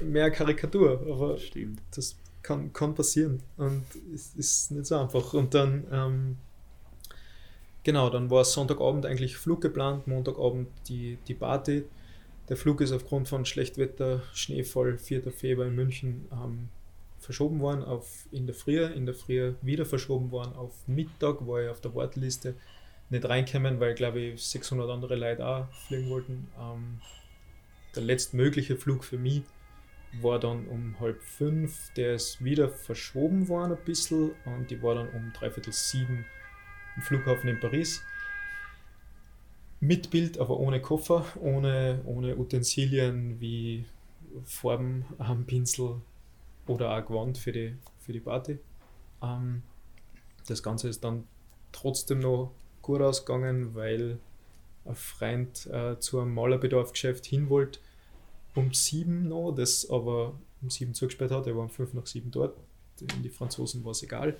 Mehr 0.00 0.30
Karikatur, 0.30 1.06
aber 1.10 1.36
Stimmt. 1.36 1.82
das 1.94 2.16
kann, 2.46 2.72
kann 2.72 2.94
passieren 2.94 3.42
und 3.56 3.84
es 4.14 4.34
ist 4.34 4.70
nicht 4.70 4.86
so 4.86 4.96
einfach. 4.96 5.34
Und 5.34 5.52
dann, 5.52 5.84
ähm, 5.90 6.36
genau, 7.82 8.08
dann 8.08 8.30
war 8.30 8.44
Sonntagabend 8.44 9.04
eigentlich 9.04 9.36
Flug 9.36 9.60
geplant, 9.60 10.06
Montagabend 10.06 10.68
die, 10.88 11.18
die 11.26 11.34
Party. 11.34 11.84
Der 12.48 12.56
Flug 12.56 12.80
ist 12.80 12.92
aufgrund 12.92 13.28
von 13.28 13.44
Schlechtwetter, 13.44 14.22
Schneefall, 14.32 14.96
4. 14.96 15.30
Februar 15.32 15.66
in 15.66 15.74
München 15.74 16.28
ähm, 16.30 16.68
verschoben 17.18 17.58
worden 17.58 17.82
auf 17.82 18.26
in 18.30 18.46
der 18.46 18.54
Früh, 18.54 18.84
in 18.84 19.06
der 19.06 19.14
Früh 19.16 19.54
wieder 19.62 19.84
verschoben 19.84 20.30
worden 20.30 20.54
auf 20.54 20.72
Mittag, 20.86 21.44
war 21.46 21.62
ich 21.62 21.68
auf 21.68 21.80
der 21.80 21.94
Warteliste 21.96 22.54
nicht 23.10 23.28
reinkommen, 23.28 23.80
weil 23.80 23.94
glaube 23.94 24.20
ich 24.20 24.44
600 24.44 24.88
andere 24.88 25.16
Leute 25.16 25.44
auch 25.44 25.66
fliegen 25.88 26.08
wollten. 26.10 26.48
Ähm, 26.60 27.00
der 27.96 28.04
letztmögliche 28.04 28.76
Flug 28.76 29.04
für 29.04 29.18
mich 29.18 29.42
war 30.22 30.38
dann 30.38 30.66
um 30.68 30.98
halb 31.00 31.22
fünf, 31.22 31.92
der 31.94 32.14
ist 32.14 32.42
wieder 32.42 32.68
verschoben 32.68 33.48
worden 33.48 33.72
ein 33.72 33.84
bisschen 33.84 34.32
und 34.44 34.70
die 34.70 34.82
war 34.82 34.94
dann 34.94 35.08
um 35.10 35.32
dreiviertel 35.32 35.72
sieben 35.72 36.24
im 36.96 37.02
Flughafen 37.02 37.48
in 37.48 37.60
Paris. 37.60 38.02
Mit 39.80 40.10
Bild, 40.10 40.38
aber 40.38 40.58
ohne 40.58 40.80
Koffer, 40.80 41.24
ohne, 41.40 42.00
ohne 42.06 42.36
Utensilien 42.36 43.40
wie 43.40 43.84
Farben, 44.44 45.04
ähm, 45.20 45.44
Pinsel, 45.44 46.00
oder 46.66 46.96
auch 46.96 47.06
Gewand 47.06 47.38
für 47.38 47.52
die, 47.52 47.76
für 48.00 48.12
die 48.12 48.20
Party. 48.20 48.58
Ähm, 49.22 49.62
das 50.46 50.62
Ganze 50.62 50.88
ist 50.88 51.04
dann 51.04 51.26
trotzdem 51.72 52.20
noch 52.20 52.52
gut 52.82 53.00
ausgegangen, 53.00 53.74
weil 53.74 54.18
ein 54.84 54.94
Freund 54.94 55.66
äh, 55.66 55.98
zu 55.98 56.20
einem 56.20 56.34
Malerbedarfgeschäft 56.34 57.26
hin 57.26 57.48
wollte, 57.48 57.80
um 58.56 58.72
sieben 58.72 59.28
noch, 59.28 59.52
das 59.52 59.88
aber 59.88 60.34
um 60.62 60.70
sieben 60.70 60.94
zugesperrt 60.94 61.30
hat, 61.30 61.46
er 61.46 61.54
war 61.54 61.62
um 61.62 61.70
fünf 61.70 61.92
nach 61.94 62.06
sieben 62.06 62.30
dort, 62.30 62.56
die 63.22 63.28
Franzosen 63.28 63.84
war 63.84 63.92
es 63.92 64.02
egal. 64.02 64.36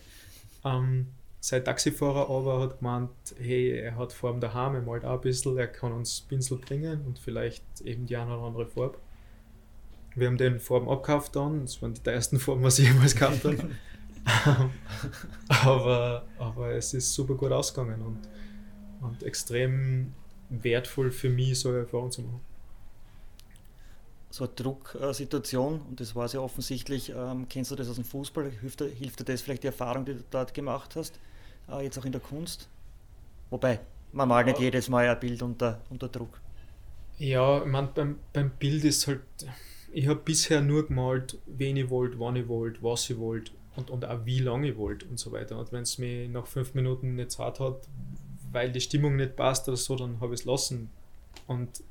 Ähm, 0.64 1.08
sein 1.40 1.64
Taxifahrer 1.64 2.28
aber 2.28 2.60
hat 2.60 2.78
gemeint, 2.78 3.10
hey, 3.38 3.78
er 3.78 3.96
hat 3.96 4.12
Farben 4.12 4.40
daheim, 4.40 4.74
er 4.74 4.82
malt 4.82 5.04
auch 5.04 5.14
ein 5.14 5.20
bisschen, 5.20 5.56
er 5.56 5.68
kann 5.68 5.92
uns 5.92 6.22
Pinsel 6.22 6.58
bringen 6.58 7.02
und 7.06 7.18
vielleicht 7.18 7.62
eben 7.84 8.06
die 8.06 8.16
eine 8.16 8.36
oder 8.36 8.46
andere 8.46 8.66
Farbe. 8.66 8.98
Wir 10.14 10.28
haben 10.28 10.38
den 10.38 10.58
Farben 10.58 10.88
abgekauft 10.88 11.36
dann, 11.36 11.62
das 11.62 11.80
waren 11.82 11.94
die 11.94 12.02
teuersten 12.02 12.38
Farben, 12.40 12.62
was 12.62 12.78
ich 12.78 12.88
jemals 12.88 13.14
gekauft 13.14 13.44
habe. 13.44 13.70
aber, 15.48 16.24
aber 16.38 16.70
es 16.72 16.94
ist 16.94 17.12
super 17.12 17.34
gut 17.34 17.52
ausgegangen 17.52 18.00
und, 18.02 18.18
und 19.06 19.22
extrem 19.22 20.12
wertvoll 20.48 21.12
für 21.12 21.28
mich, 21.28 21.60
so 21.60 21.68
eine 21.68 21.78
Erfahrung 21.78 22.10
zu 22.10 22.22
machen. 22.22 22.40
So 24.36 24.44
eine 24.44 24.52
Drucksituation, 24.52 25.80
und 25.88 26.00
das 26.00 26.14
war 26.14 26.28
ja 26.28 26.40
offensichtlich, 26.40 27.10
ähm, 27.10 27.46
kennst 27.48 27.70
du 27.70 27.74
das 27.76 27.88
aus 27.88 27.94
dem 27.94 28.04
Fußball? 28.04 28.50
Hilft, 28.50 28.80
hilft 28.82 29.20
dir 29.20 29.24
das 29.24 29.40
vielleicht 29.40 29.62
die 29.62 29.68
Erfahrung, 29.68 30.04
die 30.04 30.14
du 30.14 30.24
dort 30.30 30.52
gemacht 30.52 30.94
hast, 30.94 31.18
äh, 31.70 31.82
jetzt 31.82 31.98
auch 31.98 32.04
in 32.04 32.12
der 32.12 32.20
Kunst? 32.20 32.68
Wobei, 33.48 33.80
man 34.12 34.28
malt 34.28 34.46
nicht 34.46 34.60
jedes 34.60 34.90
Mal 34.90 35.08
ein 35.08 35.18
Bild 35.18 35.40
unter, 35.40 35.80
unter 35.88 36.08
Druck. 36.08 36.40
Ja, 37.18 37.62
ich 37.62 37.66
meine, 37.66 37.88
beim, 37.94 38.18
beim 38.34 38.50
Bild 38.50 38.84
ist 38.84 39.06
halt 39.06 39.22
ich 39.96 40.08
habe 40.08 40.20
bisher 40.20 40.60
nur 40.60 40.86
gemalt, 40.86 41.38
wen 41.46 41.78
ich 41.78 41.88
wollte, 41.88 42.18
wann 42.18 42.36
ich 42.36 42.48
wollte, 42.48 42.82
was 42.82 43.08
ich 43.08 43.18
wollte 43.18 43.52
und, 43.76 43.88
und 43.88 44.04
auch 44.04 44.26
wie 44.26 44.40
lange 44.40 44.68
ich 44.68 44.76
wollte 44.76 45.06
und 45.06 45.18
so 45.18 45.32
weiter. 45.32 45.58
Und 45.58 45.72
wenn 45.72 45.84
es 45.84 45.96
mir 45.96 46.28
nach 46.28 46.46
fünf 46.46 46.74
Minuten 46.74 47.14
nicht 47.14 47.30
zart 47.30 47.60
hat, 47.60 47.88
weil 48.52 48.70
die 48.70 48.82
Stimmung 48.82 49.16
nicht 49.16 49.36
passt 49.36 49.68
oder 49.68 49.78
so, 49.78 49.96
dann 49.96 50.20
habe 50.20 50.34
ich 50.34 50.40
es 50.40 50.44
lassen. 50.44 50.90
Und 51.46 51.82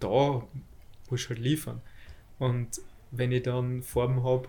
da 0.00 0.42
muss 1.10 1.28
halt 1.28 1.38
liefern. 1.38 1.80
Und 2.38 2.80
wenn 3.10 3.32
ich 3.32 3.42
dann 3.42 3.82
Farben 3.82 4.22
habe, 4.22 4.48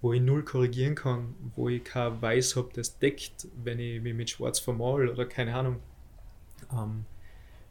wo 0.00 0.12
ich 0.12 0.20
null 0.20 0.44
korrigieren 0.44 0.94
kann, 0.94 1.34
wo 1.54 1.68
ich 1.68 1.84
kein 1.84 2.20
Weiß 2.20 2.56
habe, 2.56 2.70
das 2.74 2.98
deckt, 2.98 3.46
wenn 3.62 3.78
ich 3.78 4.02
mich 4.02 4.14
mit 4.14 4.30
Schwarz 4.30 4.58
vermal 4.58 5.08
oder 5.08 5.24
keine 5.26 5.54
Ahnung, 5.54 5.76
ähm, 6.72 7.04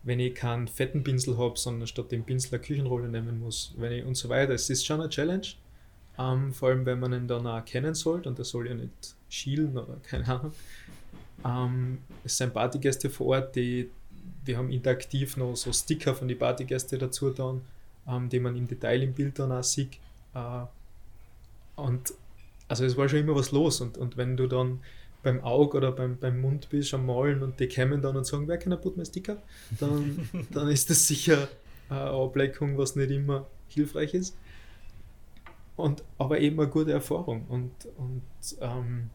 wenn 0.03 0.19
ich 0.19 0.34
keinen 0.34 0.67
fetten 0.67 1.03
Pinsel 1.03 1.38
habe, 1.38 1.59
sondern 1.59 1.88
statt 1.88 2.11
dem 2.11 2.23
Pinsel 2.23 2.55
eine 2.55 2.63
Küchenrolle 2.63 3.09
nehmen 3.09 3.39
muss, 3.39 3.73
wenn 3.77 3.91
ich 3.91 4.05
und 4.05 4.15
so 4.15 4.29
weiter. 4.29 4.53
Es 4.53 4.69
ist 4.69 4.86
schon 4.86 5.01
eine 5.01 5.09
Challenge, 5.09 5.47
ähm, 6.17 6.53
vor 6.53 6.69
allem 6.69 6.86
wenn 6.86 6.99
man 6.99 7.13
ihn 7.13 7.27
dann 7.27 7.45
auch 7.45 7.55
erkennen 7.55 7.93
sollte 7.93 8.29
und 8.29 8.38
der 8.38 8.45
soll 8.45 8.67
ja 8.67 8.73
nicht 8.73 9.15
schielen 9.29 9.77
oder 9.77 9.97
keine 10.03 10.27
Ahnung. 10.27 10.53
Ähm, 11.45 11.97
es 12.23 12.38
sind 12.38 12.53
Partygäste 12.53 13.09
vor 13.09 13.27
Ort, 13.27 13.55
die 13.55 13.89
wir 14.43 14.57
haben 14.57 14.71
interaktiv 14.71 15.38
noch 15.38 15.55
so 15.55 15.71
Sticker 15.71 16.15
von 16.15 16.27
den 16.27 16.38
Partygästen 16.38 16.97
dazu 16.99 17.29
dann, 17.29 17.61
ähm, 18.08 18.30
die 18.30 18.39
man 18.39 18.56
im 18.56 18.68
Detail 18.68 19.04
im 19.04 19.14
Bild 19.14 19.39
dann 19.39 19.52
auch 19.52 19.64
sieht. 19.64 19.99
Äh, 20.34 20.66
und 21.76 22.14
also 22.68 22.86
es 22.86 22.95
war 22.95 23.10
schon 23.10 23.20
immer 23.20 23.36
was 23.36 23.52
los 23.52 23.82
und, 23.82 23.97
und 23.97 24.18
wenn 24.18 24.38
du 24.38 24.47
dann 24.47 24.80
beim 25.24 25.41
Auge 25.41 25.78
oder 25.78 25.91
beim, 25.91 26.18
beim 26.18 26.41
Mund 26.41 26.70
bist 26.70 26.93
am 26.93 27.06
Malen 27.06 27.43
und 27.43 27.60
die 27.60 27.68
kommen 27.68 28.02
dann 28.02 28.16
und 28.16 28.26
sagen, 28.26 28.47
wer 28.47 28.58
kann 28.58 28.74
ein 28.74 28.82
Put 28.82 28.95
Sticker, 29.06 29.38
dann, 29.80 30.30
dann 30.52 30.68
ist 30.70 30.89
das 30.89 31.08
sicher 31.08 31.47
eine 31.89 32.10
Ableckung, 32.10 32.78
was 32.78 32.95
nicht 32.95 33.12
immer 33.12 33.47
hilfreich 33.68 34.14
ist. 34.14 34.36
Und, 35.76 36.04
aber 36.18 36.39
eben 36.39 36.60
eine 36.60 36.70
gute 36.70 36.91
Erfahrung. 36.91 37.45
Und, 37.49 37.72
und 37.97 38.24
ähm, 38.62 39.10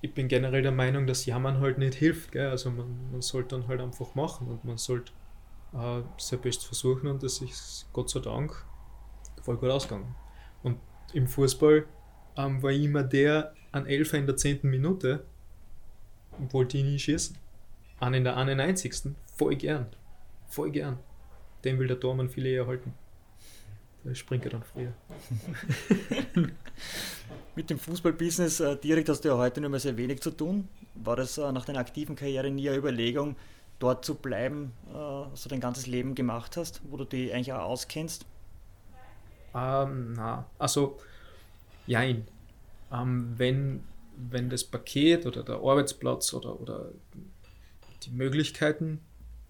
ich 0.00 0.12
bin 0.12 0.28
generell 0.28 0.62
der 0.62 0.72
Meinung, 0.72 1.06
dass 1.06 1.26
Jammern 1.26 1.60
halt 1.60 1.78
nicht 1.78 1.94
hilft. 1.94 2.32
Gell? 2.32 2.48
Also 2.48 2.70
man, 2.70 2.86
man 3.12 3.22
sollte 3.22 3.56
dann 3.56 3.68
halt 3.68 3.80
einfach 3.80 4.14
machen 4.14 4.48
und 4.48 4.64
man 4.64 4.78
sollte 4.78 5.12
äh, 5.74 6.02
sehr 6.16 6.38
best 6.38 6.64
versuchen 6.64 7.08
und 7.08 7.22
das 7.22 7.40
ist 7.40 7.86
Gott 7.92 8.10
sei 8.10 8.20
Dank 8.20 8.64
voll 9.42 9.56
gut 9.56 9.70
ausgegangen. 9.70 10.14
Und 10.62 10.78
im 11.12 11.26
Fußball 11.26 11.86
ähm, 12.36 12.62
war 12.62 12.70
ich 12.70 12.84
immer 12.84 13.02
der 13.02 13.54
an 13.72 13.86
Elfer 13.86 14.18
in 14.18 14.26
der 14.26 14.36
10. 14.36 14.60
Minute, 14.62 15.24
wollte 16.50 16.78
ich 16.78 16.84
nie 16.84 16.98
schießen. 16.98 17.36
An 18.00 18.14
in 18.14 18.24
der 18.24 18.36
91. 18.36 19.14
voll 19.36 19.56
gern. 19.56 19.86
Voll 20.48 20.70
gern. 20.70 20.98
Den 21.64 21.78
will 21.78 21.88
der 21.88 21.98
Tormann 21.98 22.28
viel 22.28 22.46
eher 22.46 22.66
halten. 22.66 22.94
Da 24.04 24.14
springt 24.14 24.44
er 24.44 24.52
dann 24.52 24.62
früher. 24.62 24.92
Mit 27.56 27.70
dem 27.70 27.78
Fußballbusiness 27.78 28.60
äh, 28.60 28.76
direkt 28.76 29.08
hast 29.08 29.22
du 29.22 29.30
ja 29.30 29.36
heute 29.36 29.60
nur 29.60 29.70
mehr 29.70 29.80
sehr 29.80 29.96
wenig 29.96 30.20
zu 30.20 30.30
tun. 30.30 30.68
War 30.94 31.16
das 31.16 31.36
äh, 31.38 31.50
nach 31.52 31.64
deiner 31.64 31.80
aktiven 31.80 32.14
Karriere 32.14 32.50
nie 32.50 32.68
eine 32.68 32.78
Überlegung, 32.78 33.34
dort 33.78 34.04
zu 34.04 34.14
bleiben, 34.14 34.72
äh, 34.90 34.94
was 34.94 35.42
du 35.42 35.48
dein 35.48 35.60
ganzes 35.60 35.86
Leben 35.86 36.14
gemacht 36.14 36.56
hast, 36.56 36.80
wo 36.90 36.96
du 36.96 37.04
dich 37.04 37.32
eigentlich 37.32 37.52
auch 37.52 37.62
auskennst? 37.62 38.26
Ähm, 39.54 40.14
na, 40.14 40.46
also, 40.58 40.98
jein. 41.86 42.26
Ähm, 42.92 43.34
wenn, 43.36 43.84
wenn 44.16 44.50
das 44.50 44.64
Paket 44.64 45.26
oder 45.26 45.42
der 45.42 45.56
Arbeitsplatz 45.56 46.32
oder, 46.34 46.60
oder 46.60 46.90
die 48.02 48.10
Möglichkeiten 48.10 49.00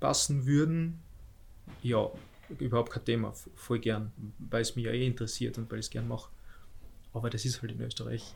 passen 0.00 0.46
würden, 0.46 1.00
ja, 1.82 2.10
überhaupt 2.58 2.90
kein 2.90 3.04
Thema, 3.04 3.32
voll 3.54 3.78
gern, 3.78 4.12
weil 4.38 4.62
es 4.62 4.74
mich 4.74 4.86
ja 4.86 4.92
eh 4.92 5.06
interessiert 5.06 5.58
und 5.58 5.70
weil 5.70 5.80
ich 5.80 5.86
es 5.86 5.90
gern 5.90 6.08
mache. 6.08 6.30
Aber 7.12 7.30
das 7.30 7.44
ist 7.44 7.62
halt 7.62 7.72
in 7.72 7.80
Österreich. 7.80 8.34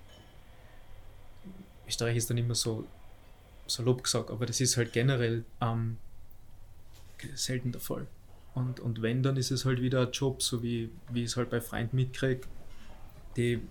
Österreich 1.87 2.17
ist 2.17 2.31
dann 2.31 2.39
immer 2.39 2.55
so 2.55 2.85
salopp 3.73 4.05
gesagt, 4.05 4.31
aber 4.31 4.47
das 4.47 4.61
ist 4.61 4.77
halt 4.77 4.93
generell 4.93 5.45
ähm, 5.61 5.99
selten 7.35 7.73
der 7.73 7.81
Fall. 7.81 8.07
Und, 8.55 8.81
und 8.81 9.01
wenn, 9.03 9.23
dann 9.23 9.37
ist 9.37 9.51
es 9.51 9.65
halt 9.65 9.81
wieder 9.81 10.03
ein 10.03 10.13
Job, 10.13 10.43
so 10.43 10.63
wie, 10.63 10.91
wie 11.11 11.25
ich 11.25 11.31
es 11.31 11.37
halt 11.37 11.51
bei 11.51 11.61
Freunden 11.61 11.97
mitkriege, 11.97 12.43
die, 13.37 13.63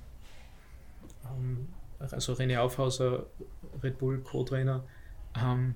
ähm, 1.26 1.68
also 1.99 2.34
René 2.34 2.60
Aufhauser, 2.60 3.28
Red 3.84 3.99
Bull 3.99 4.20
Co-Trainer, 4.22 4.84
ähm, 5.36 5.76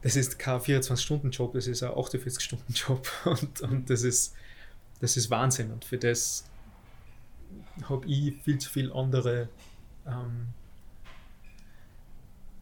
das 0.00 0.16
ist 0.16 0.38
kein 0.38 0.58
24-Stunden-Job, 0.58 1.52
das 1.52 1.66
ist 1.66 1.82
ein 1.82 1.90
48-Stunden-Job 1.90 3.06
und, 3.26 3.60
und 3.60 3.90
das, 3.90 4.02
ist, 4.02 4.34
das 5.00 5.16
ist 5.16 5.30
Wahnsinn 5.30 5.70
und 5.70 5.84
für 5.84 5.98
das 5.98 6.44
habe 7.88 8.06
ich 8.06 8.40
viel 8.42 8.58
zu 8.58 8.70
viel 8.70 8.92
andere 8.92 9.48
ähm, 10.06 10.48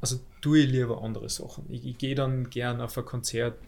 also 0.01 0.20
tue 0.40 0.61
ich 0.61 0.70
lieber 0.70 1.03
andere 1.03 1.28
Sachen. 1.28 1.64
Ich, 1.68 1.86
ich 1.86 1.98
gehe 1.98 2.14
dann 2.14 2.48
gern 2.51 2.80
auf 2.80 2.96
ein 2.96 3.05
Konzert, 3.05 3.59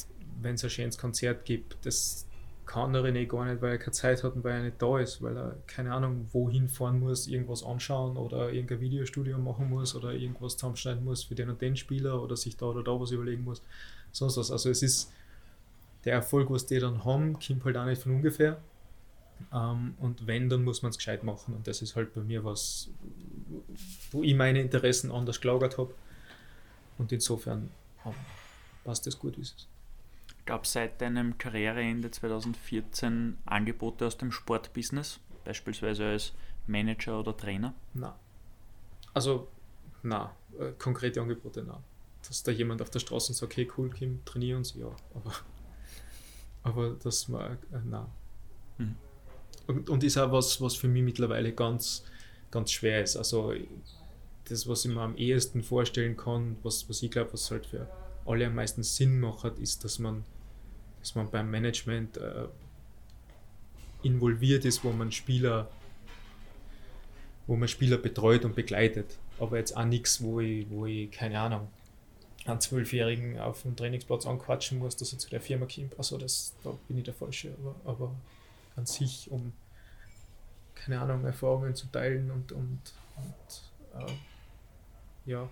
wenn 0.41 0.55
es 0.55 0.64
ein 0.64 0.70
schönes 0.70 0.99
Konzert 0.99 1.45
gibt. 1.45 1.76
Das 1.85 2.26
kann 2.64 2.93
der 2.93 3.03
René 3.03 3.26
gar 3.26 3.45
nicht, 3.45 3.61
weil 3.61 3.72
er 3.72 3.78
keine 3.78 3.93
Zeit 3.93 4.22
hat 4.22 4.35
und 4.35 4.45
weil 4.45 4.55
er 4.55 4.62
nicht 4.62 4.80
da 4.80 4.99
ist, 4.99 5.20
weil 5.20 5.37
er 5.37 5.57
keine 5.66 5.93
Ahnung 5.93 6.28
wohin 6.33 6.68
fahren 6.68 7.01
muss, 7.01 7.26
irgendwas 7.26 7.62
anschauen 7.62 8.16
oder 8.16 8.51
irgendein 8.53 8.80
Videostudio 8.80 9.37
machen 9.39 9.68
muss 9.68 9.95
oder 9.95 10.12
irgendwas 10.12 10.55
zusammenschneiden 10.55 11.05
muss 11.05 11.24
für 11.24 11.35
den 11.35 11.51
und 11.51 11.61
den 11.61 11.76
Spieler 11.76 12.22
oder 12.22 12.37
sich 12.37 12.57
da 12.57 12.66
oder 12.66 12.83
da 12.83 12.99
was 12.99 13.11
überlegen 13.11 13.45
muss. 13.45 13.62
Sonst 14.12 14.37
was. 14.37 14.51
Also 14.51 14.70
es 14.70 14.83
ist 14.83 15.12
der 16.05 16.14
Erfolg, 16.14 16.51
was 16.51 16.66
die 16.66 16.78
dann 16.78 17.05
haben, 17.05 17.35
kommt 17.35 17.64
halt 17.64 17.76
auch 17.76 17.85
nicht 17.85 18.03
von 18.03 18.12
ungefähr. 18.12 18.59
Um, 19.51 19.59
ähm, 19.59 19.95
und 19.99 20.26
wenn, 20.28 20.49
dann 20.49 20.62
muss 20.62 20.83
man 20.83 20.91
es 20.91 20.99
gescheit 20.99 21.24
machen. 21.24 21.55
Und 21.55 21.66
das 21.66 21.83
ist 21.83 21.97
halt 21.97 22.14
bei 22.14 22.20
mir 22.20 22.45
was, 22.45 22.91
wo 24.12 24.22
ich 24.22 24.35
meine 24.35 24.61
Interessen 24.61 25.11
anders 25.11 25.41
gelagert 25.41 25.78
habe. 25.78 25.93
Und 26.99 27.12
insofern 27.12 27.70
passt 28.84 29.07
das 29.07 29.18
gut, 29.18 29.36
wie 29.36 29.43
es 29.43 29.53
ist. 29.53 29.68
Gab 30.45 30.64
es 30.64 30.72
seit 30.72 31.01
deinem 31.01 31.38
Karriereende 31.38 32.11
2014 32.11 33.38
Angebote 33.47 34.07
aus 34.07 34.18
dem 34.18 34.32
Sportbusiness, 34.32 35.20
beispielsweise 35.45 36.07
als 36.07 36.32
Manager 36.66 37.20
oder 37.20 37.36
Trainer? 37.36 37.74
Na. 37.95 38.18
Also, 39.14 39.49
na, 40.03 40.34
äh, 40.59 40.72
konkrete 40.78 41.20
Angebote, 41.20 41.62
na. 41.64 41.82
Dass 42.26 42.43
da 42.43 42.51
jemand 42.51 42.82
auf 42.82 42.90
der 42.90 42.99
Straße 42.99 43.32
sagt, 43.32 43.53
okay, 43.53 43.70
cool, 43.76 43.90
Kim, 43.90 44.24
trainier 44.24 44.57
uns, 44.57 44.74
ja. 44.74 44.90
Aber, 45.14 45.32
aber 46.64 46.97
das 47.03 47.30
war, 47.30 47.53
äh, 47.53 47.57
na. 47.84 48.09
Mhm. 48.78 48.97
Und, 49.68 49.90
und 49.90 50.03
ist 50.03 50.18
auch 50.18 50.32
was, 50.32 50.61
was 50.61 50.74
für 50.74 50.88
mich 50.88 51.05
mittlerweile 51.05 51.53
ganz, 51.53 52.05
ganz 52.51 52.72
schwer 52.72 53.03
ist. 53.03 53.16
Also, 53.16 53.55
das, 54.49 54.68
was 54.68 54.84
ich 54.84 54.93
mir 54.93 55.01
am 55.01 55.16
ehesten 55.16 55.62
vorstellen 55.62 56.16
kann, 56.16 56.57
was, 56.62 56.88
was 56.88 57.03
ich 57.03 57.11
glaube, 57.11 57.32
was 57.32 57.51
halt 57.51 57.66
für 57.66 57.88
alle 58.26 58.47
am 58.47 58.55
meisten 58.55 58.82
Sinn 58.82 59.20
macht, 59.20 59.59
ist, 59.59 59.84
dass 59.84 59.99
man, 59.99 60.24
dass 61.01 61.14
man 61.14 61.30
beim 61.30 61.51
Management 61.51 62.16
äh, 62.16 62.47
involviert 64.03 64.64
ist, 64.64 64.84
wo 64.84 64.93
man 64.93 65.12
Spieler, 65.12 65.68
wo 67.47 67.57
man 67.57 67.68
Spieler 67.68 67.99
betreut 67.99 68.45
und 68.45 68.55
begleitet. 68.55 69.18
Aber 69.38 69.59
jetzt 69.59 69.76
auch 69.76 69.84
nichts, 69.84 70.22
wo 70.22 70.40
ich, 70.40 70.68
wo 70.70 70.86
ich, 70.86 71.11
keine 71.11 71.40
Ahnung, 71.40 71.68
einen 72.45 72.61
Zwölfjährigen 72.61 73.38
auf 73.38 73.62
dem 73.62 73.76
Trainingsplatz 73.76 74.26
anquatschen 74.26 74.78
muss, 74.78 74.97
dass 74.97 75.12
er 75.12 75.18
zu 75.18 75.30
der 75.30 75.40
Firma 75.40 75.66
kommt. 75.66 75.97
Also 75.97 76.18
das, 76.18 76.55
da 76.64 76.74
bin 76.88 76.99
ich 76.99 77.05
der 77.05 77.14
Falsche, 77.14 77.55
aber, 77.61 77.74
aber 77.84 78.14
an 78.76 78.86
sich, 78.86 79.30
um 79.30 79.53
keine 80.74 81.01
Ahnung, 81.01 81.24
Erfahrungen 81.24 81.74
zu 81.74 81.86
teilen 81.86 82.30
und, 82.30 82.51
und, 82.53 82.80
und 83.16 84.01
äh, 84.01 84.12
ja, 85.27 85.49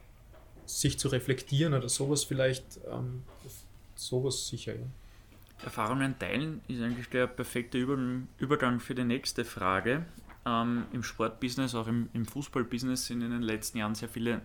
sich 0.66 0.98
zu 0.98 1.08
reflektieren 1.08 1.74
oder 1.74 1.88
sowas 1.88 2.24
vielleicht, 2.24 2.80
ähm, 2.90 3.22
sowas 3.94 4.48
sicher, 4.48 4.74
ja. 4.74 4.86
Erfahrungen 5.62 6.18
teilen 6.18 6.62
ist 6.68 6.80
eigentlich 6.80 7.08
der 7.10 7.26
perfekte 7.26 7.76
Übergang 7.76 8.80
für 8.80 8.94
die 8.94 9.04
nächste 9.04 9.44
Frage. 9.44 10.06
Ähm, 10.46 10.84
Im 10.92 11.02
Sportbusiness, 11.02 11.74
auch 11.74 11.86
im, 11.86 12.08
im 12.14 12.24
Fußballbusiness 12.24 13.06
sind 13.06 13.20
in 13.20 13.30
den 13.30 13.42
letzten 13.42 13.78
Jahren 13.78 13.94
sehr 13.94 14.08
viele 14.08 14.40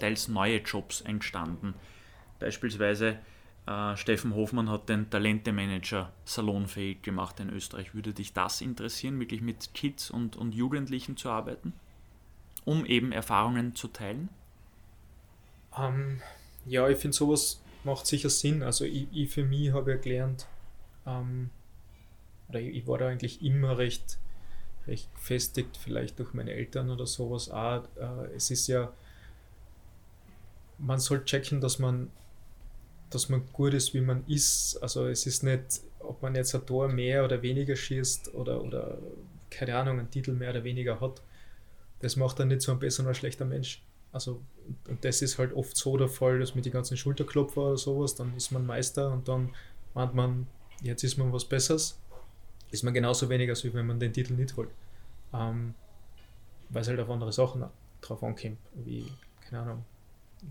teils 0.00 0.26
neue 0.26 0.58
Jobs 0.58 1.00
entstanden. 1.02 1.74
Beispielsweise 2.40 3.18
äh, 3.66 3.96
Steffen 3.96 4.34
Hofmann 4.34 4.68
hat 4.68 4.88
den 4.88 5.08
Talentemanager 5.10 6.12
salonfähig 6.24 7.02
gemacht 7.02 7.38
in 7.38 7.50
Österreich. 7.50 7.94
Würde 7.94 8.12
dich 8.12 8.32
das 8.32 8.60
interessieren, 8.60 9.20
wirklich 9.20 9.42
mit 9.42 9.74
Kids 9.74 10.10
und, 10.10 10.36
und 10.36 10.54
Jugendlichen 10.56 11.16
zu 11.16 11.30
arbeiten, 11.30 11.72
um 12.64 12.84
eben 12.84 13.12
Erfahrungen 13.12 13.76
zu 13.76 13.86
teilen? 13.88 14.28
Ähm, 15.78 16.20
ja, 16.66 16.88
ich 16.88 16.98
finde, 16.98 17.16
sowas 17.16 17.60
macht 17.84 18.06
sicher 18.06 18.30
Sinn. 18.30 18.62
Also 18.62 18.84
ich, 18.84 19.06
ich 19.12 19.30
für 19.30 19.44
mich 19.44 19.72
habe 19.72 19.92
ja 19.92 19.96
gelernt, 19.96 20.46
ähm, 21.06 21.50
oder 22.48 22.60
ich, 22.60 22.76
ich, 22.76 22.86
war 22.86 22.98
da 22.98 23.08
eigentlich 23.08 23.42
immer 23.42 23.78
recht, 23.78 24.18
recht 24.86 25.12
gefestigt, 25.14 25.76
vielleicht 25.76 26.18
durch 26.18 26.34
meine 26.34 26.52
Eltern 26.52 26.90
oder 26.90 27.06
sowas 27.06 27.50
auch. 27.50 27.84
Äh, 27.96 28.34
es 28.36 28.50
ist 28.50 28.66
ja, 28.66 28.92
man 30.78 30.98
soll 30.98 31.24
checken, 31.24 31.60
dass 31.60 31.78
man, 31.78 32.10
dass 33.10 33.28
man 33.28 33.46
gut 33.52 33.74
ist, 33.74 33.94
wie 33.94 34.00
man 34.00 34.24
ist. 34.26 34.76
Also 34.82 35.06
es 35.06 35.26
ist 35.26 35.42
nicht, 35.42 35.80
ob 36.00 36.22
man 36.22 36.34
jetzt 36.34 36.54
ein 36.54 36.66
Tor 36.66 36.88
mehr 36.88 37.24
oder 37.24 37.42
weniger 37.42 37.76
schießt 37.76 38.34
oder, 38.34 38.62
oder 38.62 38.98
keine 39.50 39.76
Ahnung, 39.76 39.98
einen 39.98 40.10
Titel 40.10 40.32
mehr 40.32 40.50
oder 40.50 40.64
weniger 40.64 41.00
hat. 41.00 41.22
Das 42.00 42.16
macht 42.16 42.38
dann 42.40 42.48
nicht 42.48 42.62
so 42.62 42.72
ein 42.72 42.78
besser 42.78 43.04
oder 43.04 43.14
schlechter 43.14 43.44
Mensch. 43.44 43.82
Also, 44.12 44.42
und 44.88 45.04
das 45.04 45.22
ist 45.22 45.38
halt 45.38 45.52
oft 45.52 45.76
so 45.76 45.96
der 45.96 46.08
Fall, 46.08 46.38
dass 46.38 46.54
mit 46.54 46.64
den 46.64 46.72
ganzen 46.72 46.96
Schulterklopfer 46.96 47.60
oder 47.60 47.76
sowas, 47.76 48.14
dann 48.14 48.36
ist 48.36 48.50
man 48.50 48.66
Meister 48.66 49.12
und 49.12 49.28
dann 49.28 49.54
meint 49.94 50.14
man, 50.14 50.46
jetzt 50.82 51.04
ist 51.04 51.16
man 51.16 51.32
was 51.32 51.44
Besseres. 51.44 51.98
Ist 52.70 52.82
man 52.84 52.94
genauso 52.94 53.28
wenig, 53.28 53.50
als 53.50 53.64
wenn 53.72 53.86
man 53.86 54.00
den 54.00 54.12
Titel 54.12 54.34
nicht 54.34 54.56
holt. 54.56 54.70
Ähm, 55.34 55.74
weil 56.70 56.82
es 56.82 56.88
halt 56.88 57.00
auf 57.00 57.10
andere 57.10 57.32
Sachen 57.32 57.64
drauf 58.00 58.22
ankommt, 58.22 58.58
wie, 58.74 59.06
keine 59.42 59.62
Ahnung, 59.62 59.84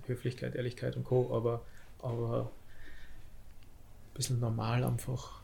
Höflichkeit, 0.05 0.55
Ehrlichkeit 0.55 0.95
und 0.95 1.03
Co. 1.03 1.35
Aber, 1.35 1.65
aber 1.99 2.43
ein 2.43 4.13
bisschen 4.13 4.39
normal 4.39 4.83
einfach. 4.83 5.41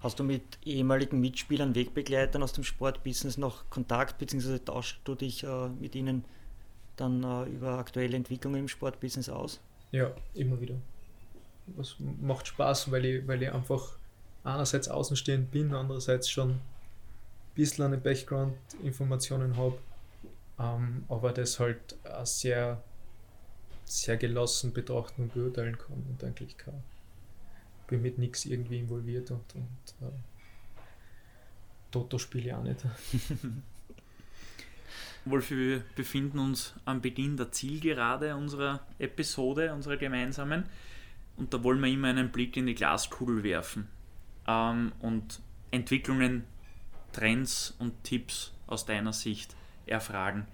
Hast 0.00 0.18
du 0.18 0.24
mit 0.24 0.42
ehemaligen 0.64 1.20
Mitspielern, 1.20 1.74
Wegbegleitern 1.74 2.42
aus 2.42 2.52
dem 2.52 2.64
Sportbusiness 2.64 3.36
noch 3.36 3.68
Kontakt, 3.68 4.18
beziehungsweise 4.18 4.64
tauschst 4.64 5.00
du 5.04 5.14
dich 5.14 5.44
äh, 5.44 5.68
mit 5.68 5.94
ihnen 5.94 6.24
dann 7.00 7.22
äh, 7.22 7.44
über 7.50 7.78
aktuelle 7.78 8.16
Entwicklungen 8.16 8.60
im 8.60 8.68
Sportbusiness 8.68 9.28
aus? 9.28 9.60
Ja, 9.92 10.12
immer 10.34 10.60
wieder. 10.60 10.76
Das 11.76 11.96
macht 11.98 12.48
Spaß, 12.48 12.90
weil 12.90 13.04
ich, 13.04 13.26
weil 13.26 13.42
ich 13.42 13.52
einfach 13.52 13.96
einerseits 14.44 14.88
außenstehend 14.88 15.50
bin, 15.50 15.74
andererseits 15.74 16.28
schon 16.28 16.50
ein 16.50 16.60
bisschen 17.54 17.84
eine 17.84 17.98
Background-Informationen 17.98 19.56
habe, 19.56 19.78
ähm, 20.58 21.04
aber 21.08 21.32
das 21.32 21.58
halt 21.60 21.96
auch 22.04 22.26
sehr, 22.26 22.82
sehr 23.84 24.16
gelassen 24.16 24.72
betrachten 24.72 25.22
und 25.22 25.34
beurteilen 25.34 25.76
kann 25.78 26.04
und 26.08 26.24
eigentlich 26.24 26.56
kann 26.56 26.82
bin 27.90 28.02
mit 28.02 28.18
nichts 28.18 28.46
irgendwie 28.46 28.78
involviert 28.78 29.30
und, 29.32 29.54
und 29.54 30.06
äh, 30.06 30.12
Toto 31.90 32.18
spiele 32.18 32.46
ich 32.46 32.54
auch 32.54 32.62
nicht. 32.62 32.78
Wolf, 35.26 35.50
wir 35.50 35.84
befinden 35.96 36.38
uns 36.38 36.74
am 36.86 37.02
Beginn 37.02 37.36
der 37.36 37.52
Zielgerade 37.52 38.34
unserer 38.36 38.80
Episode, 38.98 39.72
unserer 39.74 39.96
gemeinsamen. 39.96 40.64
und 41.36 41.52
da 41.52 41.62
wollen 41.62 41.80
wir 41.80 41.88
immer 41.88 42.08
einen 42.08 42.30
Blick 42.30 42.56
in 42.56 42.66
die 42.66 42.74
Glaskugel 42.74 43.42
werfen 43.42 43.88
ähm, 44.46 44.92
und 45.00 45.40
Entwicklungen, 45.70 46.44
Trends 47.12 47.74
und 47.78 48.02
Tipps 48.04 48.52
aus 48.66 48.86
deiner 48.86 49.12
Sicht 49.12 49.56
erfragen. 49.86 50.46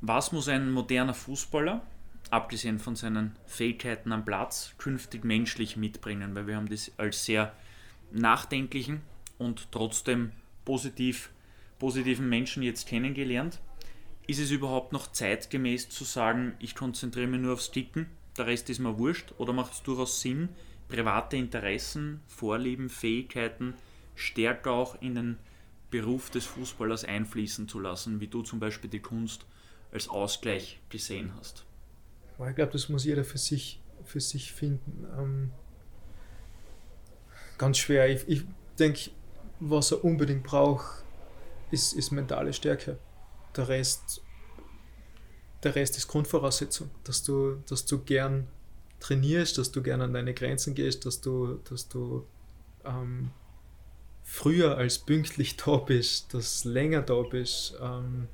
Was 0.00 0.32
muss 0.32 0.48
ein 0.48 0.70
moderner 0.70 1.14
Fußballer, 1.14 1.82
abgesehen 2.30 2.78
von 2.78 2.96
seinen 2.96 3.36
Fähigkeiten 3.46 4.12
am 4.12 4.24
Platz, 4.24 4.74
künftig 4.78 5.24
menschlich 5.24 5.76
mitbringen? 5.76 6.34
Weil 6.34 6.46
wir 6.46 6.56
haben 6.56 6.68
das 6.68 6.92
als 6.96 7.24
sehr 7.24 7.52
nachdenklichen 8.12 9.02
und 9.38 9.72
trotzdem 9.72 10.32
positiv, 10.64 11.30
positiven 11.78 12.28
Menschen 12.28 12.62
jetzt 12.62 12.86
kennengelernt. 12.86 13.60
Ist 14.26 14.40
es 14.40 14.50
überhaupt 14.50 14.92
noch 14.92 15.10
zeitgemäß 15.10 15.88
zu 15.88 16.04
sagen, 16.04 16.54
ich 16.58 16.74
konzentriere 16.74 17.28
mich 17.28 17.40
nur 17.40 17.54
aufs 17.54 17.70
Ticken, 17.70 18.06
der 18.36 18.46
Rest 18.46 18.68
ist 18.70 18.78
mir 18.78 18.98
wurscht? 18.98 19.32
Oder 19.38 19.52
macht 19.52 19.72
es 19.72 19.82
durchaus 19.82 20.20
Sinn, 20.20 20.50
private 20.88 21.36
Interessen, 21.36 22.20
Vorlieben, 22.26 22.88
Fähigkeiten 22.88 23.74
stärker 24.14 24.72
auch 24.72 25.00
in 25.00 25.14
den 25.14 25.38
Beruf 25.90 26.30
des 26.30 26.44
Fußballers 26.44 27.04
einfließen 27.04 27.68
zu 27.68 27.78
lassen, 27.78 28.20
wie 28.20 28.26
du 28.26 28.42
zum 28.42 28.60
Beispiel 28.60 28.90
die 28.90 29.00
Kunst 29.00 29.46
als 29.92 30.08
Ausgleich 30.08 30.80
gesehen 30.90 31.32
hast? 31.38 31.64
Ich 32.48 32.54
glaube, 32.54 32.72
das 32.72 32.88
muss 32.88 33.04
jeder 33.04 33.24
für 33.24 33.38
sich, 33.38 33.80
für 34.04 34.20
sich 34.20 34.52
finden. 34.52 35.06
Ähm, 35.18 35.50
ganz 37.56 37.78
schwer. 37.78 38.08
Ich, 38.08 38.28
ich 38.28 38.44
denke, 38.78 39.10
was 39.60 39.92
er 39.92 40.04
unbedingt 40.04 40.44
braucht, 40.44 41.04
ist, 41.70 41.92
ist 41.92 42.10
mentale 42.10 42.52
Stärke. 42.52 42.98
Der 43.56 43.68
Rest, 43.68 44.22
der 45.62 45.74
Rest 45.74 45.96
ist 45.96 46.08
Grundvoraussetzung, 46.08 46.90
dass 47.04 47.22
du, 47.22 47.62
dass 47.68 47.84
du 47.84 47.98
gern 47.98 48.46
trainierst, 49.00 49.58
dass 49.58 49.72
du 49.72 49.82
gern 49.82 50.00
an 50.00 50.12
deine 50.12 50.34
Grenzen 50.34 50.74
gehst, 50.74 51.06
dass 51.06 51.20
du, 51.20 51.60
dass 51.68 51.88
du 51.88 52.26
ähm, 52.84 53.30
früher 54.24 54.76
als 54.76 54.98
pünktlich 54.98 55.56
da 55.56 55.76
bist, 55.76 56.34
dass 56.34 56.64
länger 56.64 57.02
da 57.02 57.22
bist. 57.22 57.74
Ähm, 57.80 58.28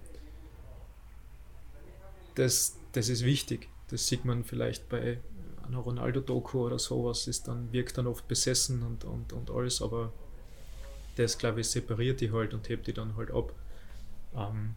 das, 2.34 2.76
das 2.92 3.08
ist 3.08 3.24
wichtig. 3.24 3.68
Das 3.88 4.06
sieht 4.06 4.24
man 4.24 4.44
vielleicht 4.44 4.88
bei 4.88 5.20
einer 5.66 5.78
Ronaldo-Doku 5.78 6.66
oder 6.66 6.78
sowas, 6.78 7.26
ist 7.26 7.48
dann, 7.48 7.72
wirkt 7.72 7.96
dann 7.96 8.06
oft 8.06 8.26
besessen 8.28 8.82
und, 8.82 9.04
und, 9.04 9.32
und 9.32 9.50
alles, 9.50 9.80
aber 9.80 10.12
das, 11.14 11.38
glaube 11.38 11.60
ich, 11.60 11.68
separiert 11.68 12.20
die 12.20 12.32
halt 12.32 12.54
und 12.54 12.68
hebt 12.68 12.86
die 12.86 12.92
dann 12.92 13.16
halt 13.16 13.30
ab. 13.30 13.52
Ähm, 14.36 14.74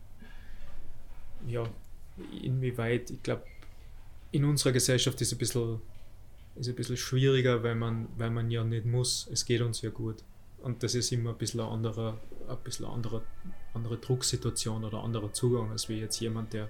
ja, 1.48 1.64
inwieweit, 2.42 3.10
ich 3.12 3.24
glaube, 3.24 3.44
in 4.32 4.46
unserer 4.46 4.72
Gesellschaft 4.72 5.22
ist 5.22 5.32
ein 5.32 5.38
bisschen, 5.38 5.82
ist 6.56 6.68
ein 6.68 6.76
bisschen 6.76 6.98
schwieriger, 6.98 7.64
weil 7.64 7.76
man, 7.76 8.08
weil 8.18 8.30
man 8.30 8.52
ja 8.52 8.64
nicht 8.64 8.86
muss. 8.86 9.28
Es 9.32 9.46
geht 9.46 9.62
uns 9.62 9.82
ja 9.82 9.90
gut. 9.90 10.24
Und 10.60 10.84
das 10.84 10.96
ist 10.96 11.12
immer 11.12 11.32
ein 11.32 11.38
bisschen 11.38 11.60
eine 11.60 11.70
andere, 11.70 12.18
ein 12.48 12.58
bisschen 12.64 12.86
andere, 12.86 13.22
andere 13.74 13.98
Drucksituation 13.98 14.84
oder 14.84 15.04
anderer 15.04 15.32
Zugang, 15.32 15.72
als 15.72 15.88
wie 15.88 16.00
jetzt 16.00 16.20
jemand, 16.20 16.54
der 16.54 16.70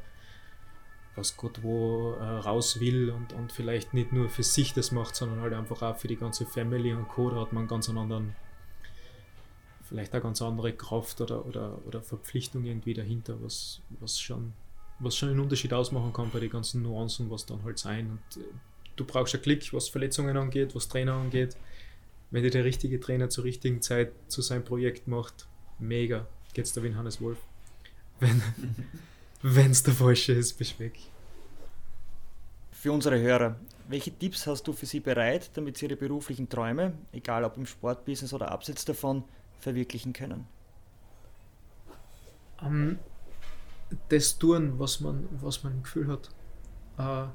was 1.17 1.35
Gott 1.35 1.63
wo 1.63 2.13
äh, 2.13 2.23
raus 2.23 2.79
will 2.79 3.09
und, 3.09 3.33
und 3.33 3.51
vielleicht 3.51 3.93
nicht 3.93 4.13
nur 4.13 4.29
für 4.29 4.43
sich 4.43 4.73
das 4.73 4.91
macht, 4.91 5.15
sondern 5.15 5.41
halt 5.41 5.53
einfach 5.53 5.81
auch 5.81 5.97
für 5.97 6.07
die 6.07 6.15
ganze 6.15 6.45
Family 6.45 6.93
und 6.93 7.07
Co. 7.07 7.31
Da 7.31 7.41
hat 7.41 7.53
man 7.53 7.67
ganz 7.67 7.89
einen 7.89 7.97
anderen, 7.97 8.35
vielleicht 9.87 10.13
eine 10.13 10.21
ganz 10.21 10.41
andere 10.41 10.73
Kraft 10.73 11.21
oder, 11.21 11.45
oder, 11.45 11.79
oder 11.85 12.01
Verpflichtung 12.01 12.65
irgendwie 12.65 12.93
dahinter, 12.93 13.37
was, 13.41 13.81
was, 13.99 14.19
schon, 14.19 14.53
was 14.99 15.15
schon 15.15 15.29
einen 15.29 15.39
Unterschied 15.39 15.73
ausmachen 15.73 16.13
kann 16.13 16.29
bei 16.31 16.39
den 16.39 16.49
ganzen 16.49 16.81
Nuancen, 16.81 17.29
was 17.29 17.45
dann 17.45 17.63
halt 17.63 17.79
sein. 17.79 18.11
Und 18.11 18.41
äh, 18.41 18.45
du 18.95 19.05
brauchst 19.05 19.33
einen 19.33 19.43
Klick, 19.43 19.73
was 19.73 19.89
Verletzungen 19.89 20.35
angeht, 20.35 20.75
was 20.75 20.87
Trainer 20.87 21.13
angeht. 21.13 21.55
Wenn 22.31 22.43
dir 22.43 22.51
der 22.51 22.65
richtige 22.65 22.99
Trainer 22.99 23.29
zur 23.29 23.45
richtigen 23.45 23.81
Zeit 23.81 24.11
zu 24.27 24.41
seinem 24.41 24.65
Projekt 24.65 25.07
macht, 25.07 25.47
mega, 25.79 26.27
geht's 26.53 26.73
da 26.73 26.83
wie 26.83 26.87
in 26.87 26.97
Hannes 26.97 27.21
Wolf. 27.21 27.37
Wenn, 28.19 28.41
es 29.71 29.83
der 29.83 29.93
falsche 29.93 30.33
ist, 30.33 30.57
bist 30.57 30.79
weg. 30.79 30.97
Für 32.71 32.91
unsere 32.91 33.19
Hörer, 33.19 33.55
welche 33.87 34.11
Tipps 34.11 34.45
hast 34.47 34.67
du 34.67 34.73
für 34.73 34.85
sie 34.85 34.99
bereit, 34.99 35.51
damit 35.53 35.77
sie 35.77 35.85
ihre 35.85 35.95
beruflichen 35.95 36.49
Träume, 36.49 36.93
egal 37.11 37.43
ob 37.43 37.57
im 37.57 37.65
Sportbusiness 37.65 38.33
oder 38.33 38.51
abseits 38.51 38.85
davon, 38.85 39.23
verwirklichen 39.59 40.13
können? 40.13 40.47
Um, 42.61 42.67
ähm, 42.67 42.99
das 44.09 44.37
tun, 44.37 44.79
was 44.79 44.99
man, 44.99 45.27
was 45.41 45.63
man 45.63 45.73
im 45.73 45.83
Gefühl 45.83 46.07
hat. 46.07 46.29
Uh, 46.99 47.29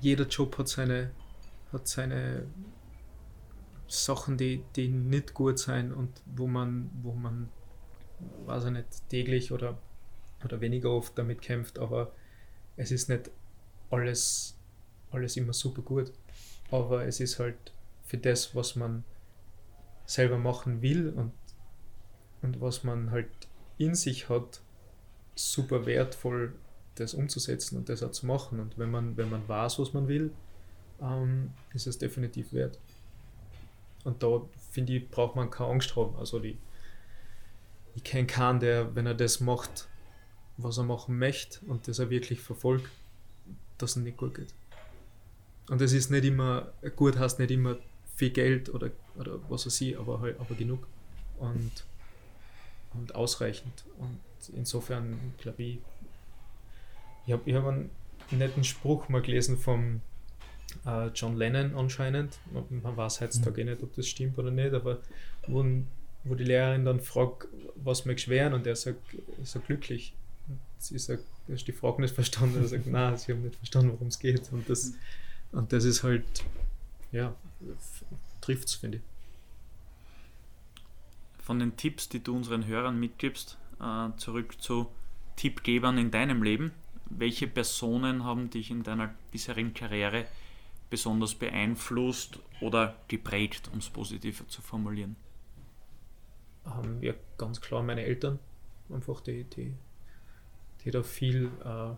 jeder 0.00 0.26
Job 0.26 0.58
hat 0.58 0.68
seine, 0.68 1.12
hat 1.72 1.86
seine 1.86 2.46
Sachen, 3.86 4.36
die, 4.36 4.64
die 4.74 4.88
nicht 4.88 5.34
gut 5.34 5.58
sein 5.58 5.92
und 5.92 6.10
wo 6.26 6.46
man, 6.46 6.90
wo 7.02 7.12
man, 7.12 7.48
weiß 8.46 8.64
ich 8.64 8.70
nicht, 8.70 9.08
täglich 9.08 9.52
oder 9.52 9.78
oder 10.44 10.60
weniger 10.60 10.90
oft 10.90 11.16
damit 11.16 11.40
kämpft, 11.42 11.78
aber 11.78 12.12
es 12.76 12.90
ist 12.90 13.08
nicht 13.08 13.30
alles, 13.90 14.56
alles 15.10 15.36
immer 15.36 15.52
super 15.52 15.82
gut. 15.82 16.12
Aber 16.70 17.04
es 17.06 17.20
ist 17.20 17.38
halt 17.38 17.72
für 18.04 18.18
das, 18.18 18.54
was 18.54 18.76
man 18.76 19.04
selber 20.06 20.38
machen 20.38 20.82
will 20.82 21.10
und, 21.10 21.32
und 22.42 22.60
was 22.60 22.84
man 22.84 23.10
halt 23.10 23.28
in 23.78 23.94
sich 23.94 24.28
hat, 24.28 24.60
super 25.34 25.86
wertvoll, 25.86 26.52
das 26.96 27.14
umzusetzen 27.14 27.78
und 27.78 27.88
das 27.88 28.02
auch 28.02 28.10
zu 28.10 28.26
machen. 28.26 28.60
Und 28.60 28.78
wenn 28.78 28.90
man, 28.90 29.16
wenn 29.16 29.30
man 29.30 29.48
weiß, 29.48 29.78
was 29.78 29.92
man 29.92 30.08
will, 30.08 30.32
ähm, 31.00 31.50
ist 31.72 31.86
es 31.86 31.98
definitiv 31.98 32.52
wert. 32.52 32.78
Und 34.04 34.22
da 34.22 34.42
finde 34.70 34.94
ich, 34.94 35.10
braucht 35.10 35.36
man 35.36 35.50
keine 35.50 35.70
Angst 35.70 35.96
haben. 35.96 36.16
Also 36.16 36.38
die, 36.38 36.58
ich 37.94 38.04
kenne 38.04 38.26
keinen, 38.26 38.60
der, 38.60 38.94
wenn 38.94 39.06
er 39.06 39.14
das 39.14 39.40
macht, 39.40 39.88
was 40.56 40.78
er 40.78 40.84
machen 40.84 41.18
möchte 41.18 41.64
und 41.66 41.88
das 41.88 41.98
er 41.98 42.10
wirklich 42.10 42.40
verfolgt, 42.40 42.88
dass 43.78 43.96
es 43.96 43.96
nicht 43.96 44.16
gut 44.16 44.34
geht. 44.34 44.54
Und 45.68 45.80
es 45.80 45.92
ist 45.92 46.10
nicht 46.10 46.24
immer, 46.24 46.72
gut 46.96 47.18
heißt 47.18 47.38
nicht 47.38 47.50
immer 47.50 47.76
viel 48.16 48.30
Geld 48.30 48.72
oder, 48.72 48.90
oder 49.16 49.38
was 49.48 49.66
weiß 49.66 49.80
ich, 49.82 49.98
aber, 49.98 50.20
halt, 50.20 50.38
aber 50.40 50.54
genug 50.54 50.86
und, 51.38 51.84
und 52.94 53.14
ausreichend. 53.14 53.84
Und 53.98 54.18
insofern 54.56 55.18
glaube 55.38 55.62
ich, 55.62 55.78
ich 57.26 57.32
habe 57.32 57.42
ich 57.46 57.54
hab 57.54 57.66
einen 57.66 57.90
netten 58.30 58.64
Spruch 58.64 59.08
mal 59.08 59.22
gelesen 59.22 59.56
vom 59.56 60.00
äh, 60.86 61.08
John 61.08 61.36
Lennon 61.36 61.74
anscheinend. 61.76 62.38
Man 62.52 62.96
weiß 62.96 63.20
heutzutage 63.20 63.62
mhm. 63.62 63.70
nicht, 63.70 63.82
ob 63.82 63.94
das 63.94 64.06
stimmt 64.08 64.38
oder 64.38 64.50
nicht, 64.50 64.74
aber 64.74 64.98
wo, 65.46 65.64
wo 66.24 66.34
die 66.34 66.44
Lehrerin 66.44 66.84
dann 66.84 67.00
fragt, 67.00 67.48
was 67.76 68.04
du 68.04 68.28
werden? 68.28 68.54
Und 68.54 68.66
er 68.66 68.76
sagt, 68.76 69.16
so 69.42 69.60
glücklich 69.60 70.14
sie 70.82 70.98
sagt, 70.98 71.24
du 71.46 71.54
hast 71.54 71.64
die 71.64 71.72
Frage 71.72 72.02
nicht 72.02 72.14
verstanden. 72.14 72.60
Er 72.60 72.68
sagt, 72.68 72.86
nein, 72.88 73.16
sie 73.16 73.32
haben 73.32 73.42
nicht 73.42 73.56
verstanden, 73.56 73.92
worum 73.92 74.08
es 74.08 74.18
geht. 74.18 74.52
Und 74.52 74.68
das, 74.68 74.92
und 75.52 75.72
das 75.72 75.84
ist 75.84 76.02
halt, 76.02 76.24
ja, 77.12 77.34
trifft 78.42 78.68
es, 78.68 78.74
finde 78.74 78.98
ich. 78.98 79.02
Von 81.42 81.58
den 81.58 81.76
Tipps, 81.76 82.08
die 82.08 82.22
du 82.22 82.36
unseren 82.36 82.66
Hörern 82.66 83.00
mitgibst, 83.00 83.56
äh, 83.80 84.08
zurück 84.16 84.60
zu 84.60 84.88
Tippgebern 85.36 85.96
in 85.98 86.10
deinem 86.10 86.42
Leben. 86.42 86.72
Welche 87.06 87.46
Personen 87.46 88.24
haben 88.24 88.50
dich 88.50 88.70
in 88.70 88.82
deiner 88.82 89.14
bisherigen 89.30 89.74
Karriere 89.74 90.26
besonders 90.90 91.34
beeinflusst 91.34 92.38
oder 92.60 92.96
geprägt, 93.08 93.70
um 93.72 93.78
es 93.78 93.88
positiver 93.88 94.46
zu 94.48 94.60
formulieren? 94.60 95.16
Ähm, 96.66 97.02
ja, 97.02 97.14
ganz 97.38 97.60
klar 97.60 97.82
meine 97.82 98.02
Eltern. 98.02 98.38
Einfach 98.90 99.20
die, 99.20 99.44
die 99.44 99.74
die 100.84 100.90
da 100.90 101.02
viel 101.02 101.50
äh, 101.64 101.94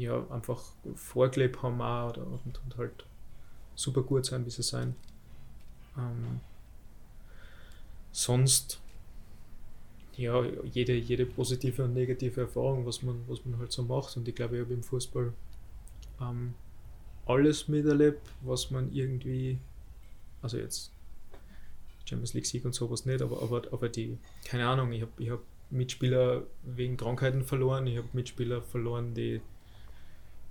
ja, 0.00 0.26
einfach 0.30 0.62
vorgelebt 0.94 1.62
haben 1.62 1.80
auch 1.82 2.10
oder, 2.10 2.26
und, 2.26 2.60
und, 2.62 2.76
halt 2.76 3.04
super 3.78 4.02
gut 4.02 4.26
sein, 4.26 4.44
wie 4.44 4.50
sie 4.50 4.64
sein. 4.64 4.96
Ähm, 5.96 6.40
sonst 8.10 8.80
ja, 10.16 10.44
jede, 10.64 10.94
jede 10.94 11.26
positive 11.26 11.84
und 11.84 11.94
negative 11.94 12.40
Erfahrung, 12.40 12.84
was 12.84 13.02
man, 13.04 13.22
was 13.28 13.44
man 13.44 13.56
halt 13.60 13.70
so 13.70 13.84
macht. 13.84 14.16
Und 14.16 14.26
ich 14.26 14.34
glaube, 14.34 14.56
ich 14.56 14.64
habe 14.64 14.74
im 14.74 14.82
Fußball 14.82 15.32
ähm, 16.20 16.54
alles 17.24 17.68
miterlebt, 17.68 18.28
was 18.42 18.72
man 18.72 18.92
irgendwie, 18.92 19.58
also 20.42 20.58
jetzt 20.58 20.90
Champions 22.04 22.34
League 22.34 22.46
Sieg 22.46 22.64
und 22.64 22.74
sowas 22.74 23.06
nicht, 23.06 23.22
aber, 23.22 23.40
aber, 23.42 23.62
aber 23.70 23.88
die, 23.88 24.18
keine 24.44 24.66
Ahnung, 24.66 24.90
ich 24.90 25.02
habe 25.02 25.12
ich 25.18 25.30
hab 25.30 25.40
Mitspieler 25.70 26.42
wegen 26.64 26.96
Krankheiten 26.96 27.44
verloren, 27.44 27.86
ich 27.86 27.98
habe 27.98 28.08
Mitspieler 28.12 28.60
verloren, 28.60 29.14
die 29.14 29.40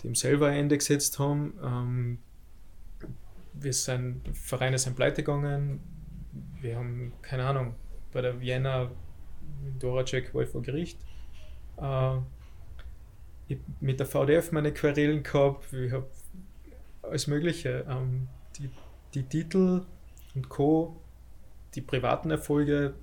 dem 0.02 0.14
selber 0.14 0.46
ein 0.46 0.60
Ende 0.60 0.78
gesetzt 0.78 1.18
haben. 1.18 1.52
Ähm, 1.62 2.18
wir 3.60 3.72
sind, 3.72 4.22
Vereine 4.36 4.78
sind 4.78 4.96
pleite 4.96 5.22
gegangen. 5.22 5.80
Wir 6.60 6.76
haben, 6.76 7.12
keine 7.22 7.44
Ahnung, 7.44 7.74
bei 8.12 8.20
der 8.20 8.40
Vienna 8.40 8.90
Doracek 9.78 10.34
war 10.34 10.42
ich 10.42 10.48
vor 10.48 10.62
Gericht. 10.62 10.98
Äh, 11.76 12.16
ich 13.48 13.58
mit 13.80 13.98
der 13.98 14.06
VDF 14.06 14.52
meine 14.52 14.72
Querelen 14.72 15.22
gehabt. 15.22 15.72
Ich 15.72 15.92
habe 15.92 16.06
alles 17.02 17.26
Mögliche. 17.26 17.84
Ähm, 17.88 18.28
die, 18.58 18.70
die 19.14 19.22
Titel 19.24 19.86
und 20.34 20.48
Co., 20.48 21.00
die 21.74 21.80
privaten 21.80 22.30
Erfolge, 22.30 22.94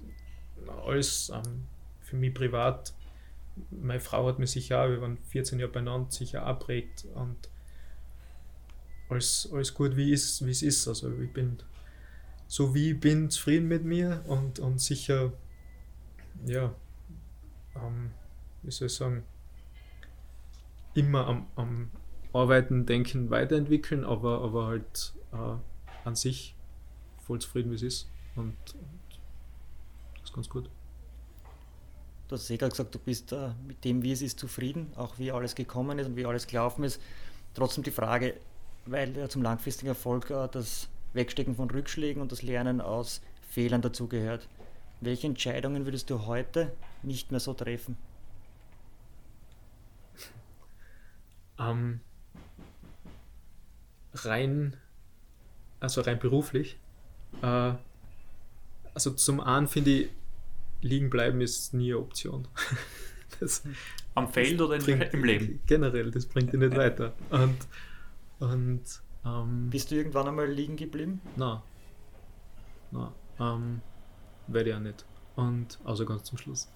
alles 0.86 1.32
ähm, 1.34 1.66
für 2.01 2.16
mich 2.16 2.34
privat. 2.34 2.93
Meine 3.72 3.99
Frau 3.99 4.28
hat 4.28 4.38
mir 4.38 4.47
sicher 4.47 4.89
wir 4.89 5.01
waren 5.01 5.18
14 5.18 5.60
Jahre 5.60 5.72
beieinander, 5.72 6.12
sicher 6.12 6.45
abprägt 6.45 7.06
und 7.14 7.49
alles, 9.10 9.49
alles 9.51 9.74
gut, 9.74 9.95
wie, 9.95 10.12
es 10.14 10.41
ist. 10.41 10.88
Also 10.88 11.20
ich 11.20 11.32
bin 11.32 11.58
so 12.47 12.76
wie 12.76 12.91
ich 12.91 12.99
bin 12.99 13.30
zufrieden 13.30 13.68
mit 13.68 13.84
mir 13.84 14.24
und, 14.28 14.60
und 14.60 14.80
sicher, 14.80 15.34
ja, 16.45 16.74
ähm, 17.76 18.12
wie 18.64 18.72
soll 18.72 18.88
ich 18.88 18.93
sagen, 18.93 19.24
immer 20.93 21.28
am, 21.28 21.47
am 21.56 21.91
Arbeiten, 22.34 22.86
Denken, 22.86 23.30
Weiterentwickeln, 23.30 24.03
aber, 24.03 24.41
aber 24.41 24.68
halt 24.68 25.14
äh, 25.34 26.08
an 26.08 26.16
sich 26.16 26.56
voll 27.18 27.39
zufrieden, 27.39 27.72
wie 27.72 27.76
es 27.76 27.82
ist. 27.82 28.10
Und, 28.36 28.53
und 28.76 29.20
das 30.16 30.26
ist 30.26 30.34
ganz 30.34 30.49
gut. 30.49 30.70
Du 32.28 32.36
hast 32.36 32.49
eh 32.49 32.58
gerade 32.58 32.72
gesagt, 32.72 32.93
du 32.93 32.99
bist 32.99 33.32
äh, 33.32 33.49
mit 33.68 33.84
dem, 33.84 34.01
wie 34.01 34.12
es 34.12 34.22
ist, 34.22 34.39
zufrieden, 34.39 34.91
auch 34.95 35.20
wie 35.20 35.32
alles 35.32 35.56
gekommen 35.56 35.99
ist 35.99 36.08
und 36.08 36.16
wie 36.16 36.26
alles 36.26 36.47
gelaufen 36.47 36.84
ist. 36.84 37.01
Trotzdem 37.53 37.84
die 37.84 37.91
Frage, 37.91 38.36
weil 38.86 39.16
ja 39.18 39.30
zum 39.30 39.42
langfristigen 39.42 39.90
Erfolg 39.90 40.30
äh, 40.30 40.48
das 40.52 40.90
Wegstecken 41.14 41.56
von 41.56 41.70
Rückschlägen 41.70 42.22
und 42.22 42.32
das 42.32 42.42
Lernen 42.42 42.82
aus 42.82 43.22
Fehlern 43.50 43.82
dazugehört. 43.82 44.48
Welche 45.02 45.28
Entscheidungen 45.28 45.86
würdest 45.86 46.10
du 46.10 46.26
heute 46.26 46.72
nicht 47.04 47.32
mehr 47.32 47.40
so 47.40 47.54
treffen? 47.54 47.98
Ähm, 51.58 52.02
rein, 54.14 54.76
also 55.80 56.02
rein 56.02 56.20
beruflich. 56.20 56.78
Äh, 57.42 57.74
also 58.94 59.12
zum 59.12 59.40
einen 59.40 59.68
finde 59.68 59.92
ich, 59.92 60.10
liegen 60.82 61.10
bleiben 61.10 61.42
ist 61.42 61.74
nie 61.74 61.94
eine 61.94 62.00
Option. 62.00 62.48
Das, 63.42 63.64
Am 64.14 64.32
Feld 64.32 64.62
oder 64.62 64.78
bringt, 64.78 65.14
im 65.14 65.26
Leben? 65.26 65.60
Generell, 65.68 66.10
das 66.10 66.26
bringt 66.26 66.54
dich 66.54 66.60
nicht 66.60 66.78
weiter. 66.78 67.12
Und, 67.32 67.58
und 68.40 68.84
ähm, 69.26 69.70
Bist 69.70 69.92
du 69.92 69.96
irgendwann 69.96 70.28
einmal 70.28 70.50
liegen 70.50 70.76
geblieben? 70.76 71.22
Nein. 71.36 71.60
Nein. 72.92 73.12
Ähm, 73.40 73.82
werde 74.48 74.70
ich 74.70 74.76
auch 74.76 74.80
nicht. 74.80 75.06
Und, 75.36 75.80
also 75.84 76.06
ganz 76.06 76.24
zum 76.24 76.38
Schluss. 76.38 76.70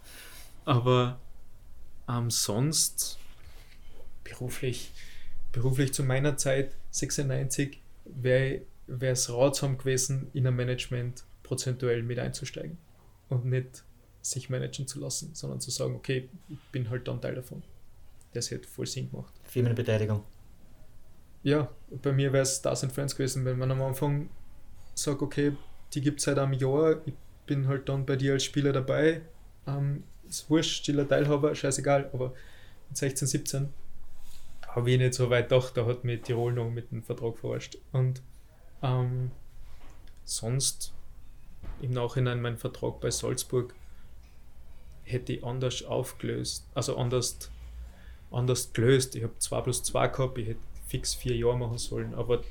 Aber 0.65 1.19
ähm, 2.09 2.29
sonst 2.29 3.17
beruflich, 4.23 4.91
beruflich 5.51 5.93
zu 5.93 6.03
meiner 6.03 6.37
Zeit, 6.37 6.75
96, 6.91 7.79
wäre 8.05 8.61
es 8.87 9.31
ratsam 9.31 9.77
gewesen, 9.77 10.29
in 10.33 10.47
ein 10.47 10.55
Management 10.55 11.23
prozentuell 11.43 12.03
mit 12.03 12.19
einzusteigen 12.19 12.77
und 13.29 13.45
nicht 13.45 13.83
sich 14.21 14.49
managen 14.49 14.87
zu 14.87 14.99
lassen, 14.99 15.33
sondern 15.33 15.61
zu 15.61 15.71
sagen, 15.71 15.95
okay, 15.95 16.29
ich 16.49 16.59
bin 16.71 16.89
halt 16.89 17.07
dann 17.07 17.21
Teil 17.21 17.35
davon. 17.35 17.63
Das 18.33 18.51
hätte 18.51 18.67
voll 18.67 18.85
Sinn 18.85 19.09
gemacht. 19.09 19.33
Firmenbeteiligung. 19.45 20.23
Ja, 21.43 21.69
bei 21.89 22.11
mir 22.11 22.33
wäre 22.33 22.43
es 22.43 22.57
Stars 22.57 22.85
Friends 22.93 23.15
gewesen, 23.15 23.45
wenn 23.45 23.57
man 23.57 23.71
am 23.71 23.81
Anfang 23.81 24.29
sagt, 24.93 25.21
okay, 25.21 25.55
die 25.93 26.01
gibt 26.01 26.19
es 26.19 26.25
seit 26.25 26.37
einem 26.37 26.53
Jahr, 26.53 26.97
ich 27.05 27.13
bin 27.45 27.67
halt 27.67 27.87
dann 27.89 28.05
bei 28.05 28.15
dir 28.15 28.33
als 28.33 28.43
Spieler 28.43 28.73
dabei, 28.73 29.21
ähm, 29.65 30.03
ist 30.27 30.49
wurscht, 30.49 30.83
stiller 30.83 31.07
Teilhaber, 31.07 31.55
scheißegal, 31.55 32.09
aber 32.13 32.33
mit 32.89 32.97
16, 32.97 33.27
17 33.27 33.69
habe 34.67 34.91
ich 34.91 34.99
nicht 34.99 35.13
so 35.13 35.29
weit 35.29 35.49
gedacht, 35.49 35.75
da 35.77 35.85
hat 35.85 36.03
mir 36.03 36.21
Tirol 36.21 36.53
noch 36.53 36.69
mit 36.69 36.91
dem 36.91 37.01
Vertrag 37.01 37.37
verarscht. 37.37 37.77
Und 37.91 38.21
ähm, 38.83 39.31
sonst 40.25 40.93
im 41.81 41.91
Nachhinein 41.91 42.41
mein 42.41 42.57
Vertrag 42.57 42.99
bei 42.99 43.09
Salzburg 43.09 43.73
hätte 45.03 45.33
ich 45.33 45.43
anders 45.43 45.83
aufgelöst, 45.83 46.67
also 46.75 46.97
anders, 46.97 47.49
anders 48.31 48.73
gelöst. 48.73 49.15
Ich 49.15 49.23
habe 49.23 49.37
2 49.37 49.61
plus 49.61 49.83
2 49.83 50.07
gehabt, 50.09 50.37
ich 50.37 50.49
hätte 50.49 50.59
fix 50.89 51.13
vier 51.13 51.35
Jahre 51.35 51.57
machen 51.57 51.77
sollen, 51.77 52.13
aber 52.13 52.41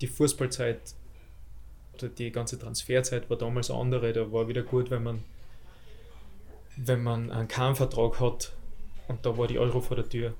die 0.00 0.06
Fußballzeit 0.06 0.94
oder 1.94 2.08
die 2.08 2.30
ganze 2.30 2.58
Transferzeit 2.58 3.28
war 3.28 3.36
damals 3.36 3.70
andere. 3.70 4.12
Da 4.12 4.30
war 4.30 4.46
wieder 4.46 4.62
gut, 4.62 4.90
wenn 4.90 5.02
man, 5.02 5.24
wenn 6.76 7.02
man 7.02 7.32
einen 7.32 7.48
Kahnvertrag 7.48 8.20
hat 8.20 8.52
und 9.08 9.26
da 9.26 9.36
war 9.36 9.48
die 9.48 9.58
Euro 9.58 9.80
vor 9.80 9.96
der 9.96 10.08
Tür 10.08 10.34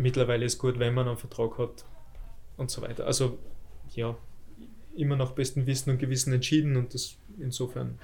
mittlerweile 0.00 0.44
ist 0.46 0.58
gut, 0.58 0.78
wenn 0.78 0.94
man 0.94 1.06
einen 1.06 1.16
Vertrag 1.16 1.58
hat 1.58 1.84
und 2.56 2.70
so 2.70 2.82
weiter. 2.82 3.06
Also 3.06 3.38
ja, 3.94 4.16
immer 4.96 5.16
nach 5.16 5.32
bestem 5.32 5.66
Wissen 5.66 5.90
und 5.90 5.98
Gewissen 5.98 6.32
entschieden 6.32 6.76
und 6.76 6.94
das 6.94 7.16
insofern 7.38 7.98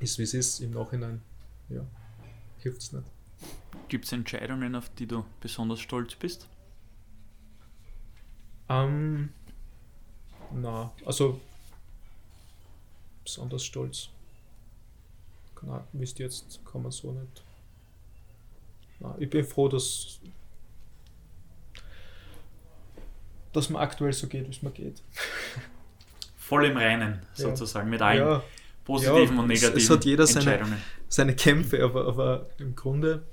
ist, 0.00 0.18
wie 0.18 0.22
es 0.24 0.34
ist, 0.34 0.60
im 0.60 0.72
Nachhinein, 0.72 1.22
ja, 1.68 1.86
hilft 2.58 2.82
es 2.82 2.92
nicht. 2.92 3.06
Gibt 3.88 4.06
es 4.06 4.12
Entscheidungen, 4.12 4.74
auf 4.74 4.88
die 4.94 5.06
du 5.06 5.24
besonders 5.40 5.80
stolz 5.80 6.14
bist? 6.14 6.48
Ähm, 8.68 9.30
na, 10.52 10.92
also 11.04 11.40
besonders 13.22 13.64
stolz. 13.64 14.08
Na, 15.62 15.86
wisst 15.92 16.20
ihr 16.20 16.26
jetzt, 16.26 16.60
kann 16.70 16.82
man 16.82 16.92
so 16.92 17.12
nicht. 17.12 17.42
Na, 19.00 19.14
ich 19.18 19.30
bin 19.30 19.44
froh, 19.44 19.68
dass 19.68 20.20
dass 23.54 23.70
man 23.70 23.82
aktuell 23.82 24.12
so 24.12 24.26
geht, 24.26 24.46
wie 24.46 24.50
es 24.50 24.62
mir 24.62 24.70
geht. 24.70 25.00
Voll 26.36 26.66
im 26.66 26.76
Reinen, 26.76 27.20
sozusagen, 27.32 27.86
ja. 27.86 27.90
mit 27.90 28.02
allen 28.02 28.18
ja. 28.18 28.42
positiven 28.84 29.36
ja, 29.36 29.42
und 29.42 29.48
negativen 29.48 29.78
es, 29.78 29.84
es 29.84 29.90
hat 29.90 30.04
jeder 30.04 30.26
seine, 30.26 30.78
seine 31.08 31.34
Kämpfe, 31.34 31.82
aber, 31.82 32.06
aber 32.06 32.50
im 32.58 32.74
Grunde 32.74 33.24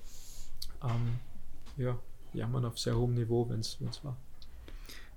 ähm, 0.84 1.19
ja, 1.75 1.97
jammern 2.34 2.65
auf 2.65 2.79
sehr 2.79 2.95
hohem 2.95 3.15
Niveau, 3.15 3.49
wenn 3.49 3.59
es 3.59 3.77
war. 4.03 4.15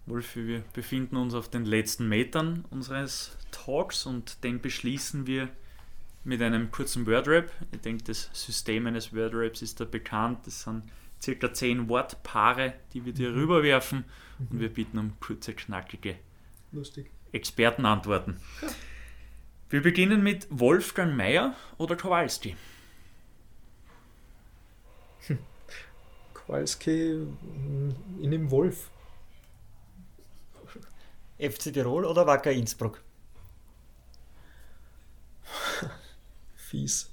Wolfi, 0.06 0.46
wir 0.46 0.60
befinden 0.74 1.16
uns 1.16 1.34
auf 1.34 1.48
den 1.48 1.64
letzten 1.64 2.08
Metern 2.08 2.64
unseres 2.70 3.36
Talks 3.50 4.04
und 4.04 4.44
den 4.44 4.60
beschließen 4.60 5.26
wir 5.26 5.48
mit 6.24 6.42
einem 6.42 6.70
kurzen 6.70 7.06
Wordrap. 7.06 7.50
Ich 7.72 7.80
denke, 7.80 8.04
das 8.04 8.28
System 8.32 8.86
eines 8.86 9.14
Wordraps 9.14 9.62
ist 9.62 9.80
da 9.80 9.84
bekannt. 9.84 10.46
Das 10.46 10.62
sind 10.62 10.82
circa 11.22 11.52
zehn 11.52 11.88
Wortpaare, 11.88 12.74
die 12.92 13.04
wir 13.04 13.12
dir 13.12 13.30
mhm. 13.30 13.38
rüberwerfen 13.38 14.04
mhm. 14.38 14.46
und 14.50 14.60
wir 14.60 14.68
bitten 14.68 14.98
um 14.98 15.18
kurze, 15.20 15.54
knackige 15.54 16.16
Lustig. 16.72 17.10
Expertenantworten. 17.32 18.36
Wir 19.70 19.82
beginnen 19.82 20.22
mit 20.22 20.46
Wolfgang 20.50 21.16
Mayer 21.16 21.56
oder 21.78 21.96
Kowalski. 21.96 22.56
Hm. 25.26 25.38
Kowalski 26.34 27.12
hm, 27.12 27.94
in 28.20 28.30
dem 28.30 28.50
Wolf. 28.50 28.90
FC 31.38 31.72
Tirol 31.72 32.04
oder 32.04 32.26
Wacker 32.26 32.52
Innsbruck? 32.52 33.02
Fies. 36.56 37.10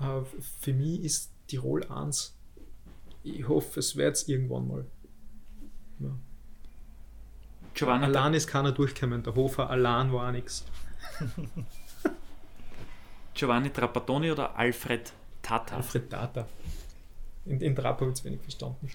Uh, 0.00 0.24
für 0.60 0.72
mich 0.72 1.02
ist 1.02 1.30
Tirol 1.48 1.84
1 1.84 2.38
ich 3.22 3.48
hoffe, 3.48 3.80
es 3.80 3.96
wird 3.96 4.16
es 4.16 4.28
irgendwann 4.28 4.68
mal. 4.68 4.84
Ja. 6.00 6.10
Giovanni 7.74 8.04
allein 8.04 8.34
ist 8.34 8.46
keiner 8.46 8.72
durchgekommen, 8.72 9.22
der 9.22 9.34
Hofer 9.34 9.70
allein 9.70 10.12
war 10.12 10.28
auch 10.28 10.32
nichts. 10.32 10.64
Giovanni 13.34 13.70
Trapattoni 13.70 14.30
oder 14.32 14.56
Alfred 14.56 15.12
Tata? 15.42 15.76
Alfred 15.76 16.10
Tata. 16.10 16.48
In, 17.46 17.60
in 17.60 17.76
Trapp 17.76 18.00
habe 18.00 18.12
ich 18.12 18.24
wenig 18.24 18.40
verstanden. 18.40 18.90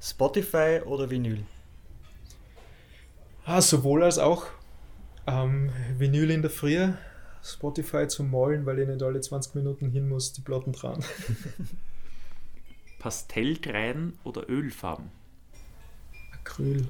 Spotify 0.00 0.80
oder 0.84 1.10
Vinyl? 1.10 1.44
Ah, 3.48 3.62
sowohl 3.62 4.02
als 4.02 4.18
auch. 4.18 4.46
Ähm, 5.28 5.70
Vinyl 5.96 6.32
in 6.32 6.42
der 6.42 6.50
Früh, 6.50 6.92
Spotify 7.44 8.08
zum 8.08 8.28
Malen, 8.28 8.66
weil 8.66 8.80
ich 8.80 8.88
nicht 8.88 9.00
alle 9.04 9.20
20 9.20 9.54
Minuten 9.54 9.88
hin 9.88 10.08
muss, 10.08 10.32
die 10.32 10.40
Platten 10.40 10.72
dran. 10.72 11.04
Pastellkreiden 12.98 14.18
oder 14.24 14.50
Ölfarben? 14.50 15.12
Acryl. 16.32 16.88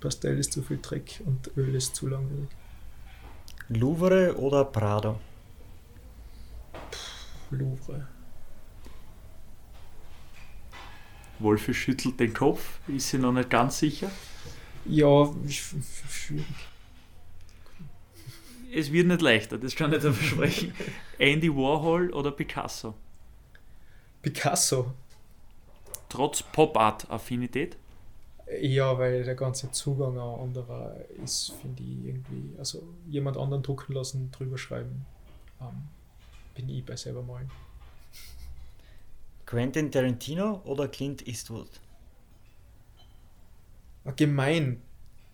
Pastell 0.00 0.40
ist 0.40 0.52
zu 0.52 0.62
viel 0.62 0.80
Dreck 0.82 1.22
und 1.24 1.56
Öl 1.56 1.76
ist 1.76 1.94
zu 1.94 2.08
langweilig. 2.08 2.48
Louvre 3.68 4.36
oder 4.36 4.64
Prado? 4.64 5.20
Louvre. 7.52 8.08
Wolfi 11.38 11.74
schüttelt 11.74 12.18
den 12.18 12.34
Kopf, 12.34 12.80
ist 12.88 13.10
sie 13.10 13.18
noch 13.18 13.32
nicht 13.32 13.50
ganz 13.50 13.78
sicher. 13.78 14.10
Ja, 14.88 15.32
schwierig. 15.48 16.46
Es 18.72 18.92
wird 18.92 19.06
nicht 19.06 19.22
leichter, 19.22 19.58
das 19.58 19.74
kann 19.74 19.92
ich 19.92 20.00
dir 20.00 20.12
versprechen. 20.12 20.74
Andy 21.18 21.48
Warhol 21.54 22.12
oder 22.12 22.30
Picasso? 22.30 22.94
Picasso. 24.22 24.92
Trotz 26.08 26.42
Pop-Art-Affinität? 26.42 27.76
Ja, 28.60 28.96
weil 28.98 29.24
der 29.24 29.34
ganze 29.34 29.72
Zugang 29.72 30.18
ein 30.18 30.40
anderer 30.40 30.96
ist, 31.22 31.54
finde 31.60 31.82
ich 31.82 32.06
irgendwie. 32.06 32.56
Also 32.58 32.82
jemand 33.08 33.36
anderen 33.36 33.62
drucken 33.62 33.92
lassen, 33.92 34.30
drüber 34.30 34.56
schreiben, 34.56 35.04
ähm, 35.60 35.88
bin 36.54 36.68
ich 36.68 36.84
bei 36.84 36.96
selber 36.96 37.22
malen. 37.22 37.50
Quentin 39.46 39.90
Tarantino 39.90 40.60
oder 40.64 40.88
Clint 40.88 41.26
Eastwood? 41.26 41.70
Gemein. 44.14 44.82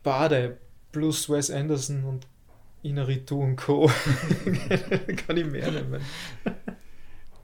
Bade 0.02 0.58
plus 0.90 1.28
Wes 1.30 1.50
Anderson 1.50 2.04
und 2.04 2.26
Inaritu 2.82 3.42
und 3.42 3.56
Co. 3.56 3.88
Kann 5.26 5.36
ich 5.36 5.46
mehr 5.46 5.70
nehmen. 5.70 6.02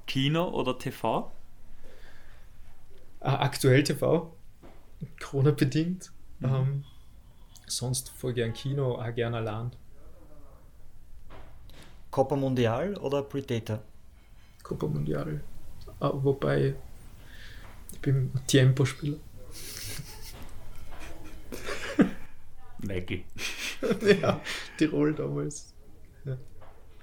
Kino 0.07 0.49
oder 0.49 0.77
TV? 0.79 1.31
Ah, 3.21 3.41
aktuell 3.41 3.83
TV. 3.83 4.35
Corona 5.21 5.53
bedingt. 5.53 6.11
Mhm. 6.41 6.49
Ähm, 6.49 6.85
sonst 7.67 8.11
voll 8.11 8.33
gern 8.33 8.53
Kino, 8.53 8.97
auch 8.97 9.15
gern 9.15 9.35
allein. 9.35 9.71
Copa 12.11 12.37
Mundial 12.37 12.97
oder 12.97 13.23
Predator? 13.23 13.81
Copa 14.63 14.87
Mundial. 14.87 15.41
Ah, 16.01 16.13
wobei, 16.15 16.75
ich 17.93 18.01
bin 18.01 18.33
Tempo-Spieler. 18.47 19.19
Nike. 22.89 23.25
ja, 24.21 24.41
Tirol 24.77 25.15
damals. 25.15 25.75
Ja. 26.25 26.37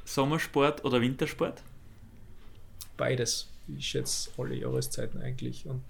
Sommersport 0.04 0.84
oder 0.84 1.02
Wintersport? 1.02 1.64
Beides. 2.98 3.52
Ich 3.68 3.88
schätze 3.88 4.30
alle 4.38 4.56
Jahreszeiten 4.56 5.22
eigentlich 5.22 5.66
und, 5.66 5.82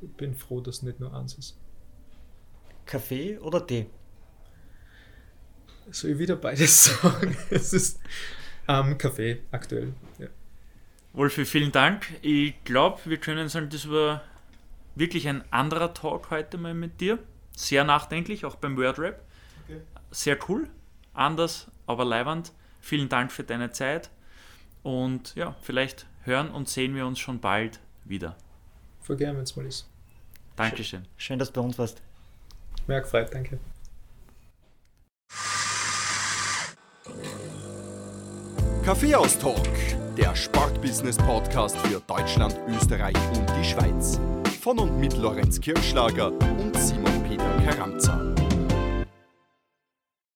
und 0.00 0.16
bin 0.16 0.34
froh, 0.34 0.60
dass 0.60 0.82
nicht 0.82 1.00
nur 1.00 1.14
eins 1.14 1.34
ist. 1.34 1.58
Kaffee 2.86 3.38
oder 3.38 3.66
Tee? 3.66 3.86
Soll 5.90 6.12
ich 6.12 6.18
wieder 6.18 6.36
beides 6.36 6.84
sagen? 7.02 7.36
es 7.50 7.72
ist 7.72 8.00
ähm, 8.68 8.96
Kaffee 8.96 9.40
aktuell. 9.50 9.92
Ja. 10.18 10.28
Wolfi, 11.12 11.44
vielen 11.44 11.72
Dank. 11.72 12.06
Ich 12.22 12.54
glaube, 12.64 13.00
wir 13.04 13.18
können 13.18 13.48
sagen, 13.48 13.68
das 13.68 13.90
war 13.90 14.22
wirklich 14.94 15.28
ein 15.28 15.44
anderer 15.52 15.92
Talk 15.92 16.30
heute 16.30 16.56
mal 16.56 16.74
mit 16.74 17.00
dir. 17.00 17.18
Sehr 17.56 17.84
nachdenklich, 17.84 18.44
auch 18.44 18.56
beim 18.56 18.76
Wordrap. 18.76 19.20
Sehr 20.10 20.38
cool, 20.48 20.68
anders, 21.14 21.70
aber 21.86 22.04
leiwand. 22.04 22.52
Vielen 22.80 23.08
Dank 23.08 23.30
für 23.30 23.44
deine 23.44 23.70
Zeit 23.70 24.10
und 24.82 25.34
ja, 25.34 25.54
vielleicht 25.62 26.06
hören 26.22 26.50
und 26.50 26.68
sehen 26.68 26.94
wir 26.94 27.06
uns 27.06 27.18
schon 27.18 27.40
bald 27.40 27.80
wieder. 28.04 28.36
Voll 29.00 29.16
gern, 29.16 29.36
wenn 29.36 29.44
es 29.44 29.56
mal 29.56 29.66
ist. 29.66 29.88
Dankeschön. 30.56 31.06
Schön, 31.16 31.38
dass 31.38 31.52
du 31.52 31.60
bei 31.60 31.66
uns 31.66 31.78
warst. 31.78 32.02
Merk 32.86 33.06
freit, 33.06 33.32
danke. 33.32 33.58
Kaffeehaus 38.84 39.38
Talk, 39.38 39.68
der 40.16 40.34
Sportbusiness-Podcast 40.34 41.76
für 41.78 42.00
Deutschland, 42.00 42.58
Österreich 42.68 43.16
und 43.36 43.48
die 43.58 43.64
Schweiz. 43.64 44.18
Von 44.60 44.78
und 44.78 44.98
mit 44.98 45.16
Lorenz 45.16 45.60
Kirschlager 45.60 46.32
und 46.32 46.76
Simon 46.76 47.22
Peter 47.22 47.56
Karamza. 47.64 48.19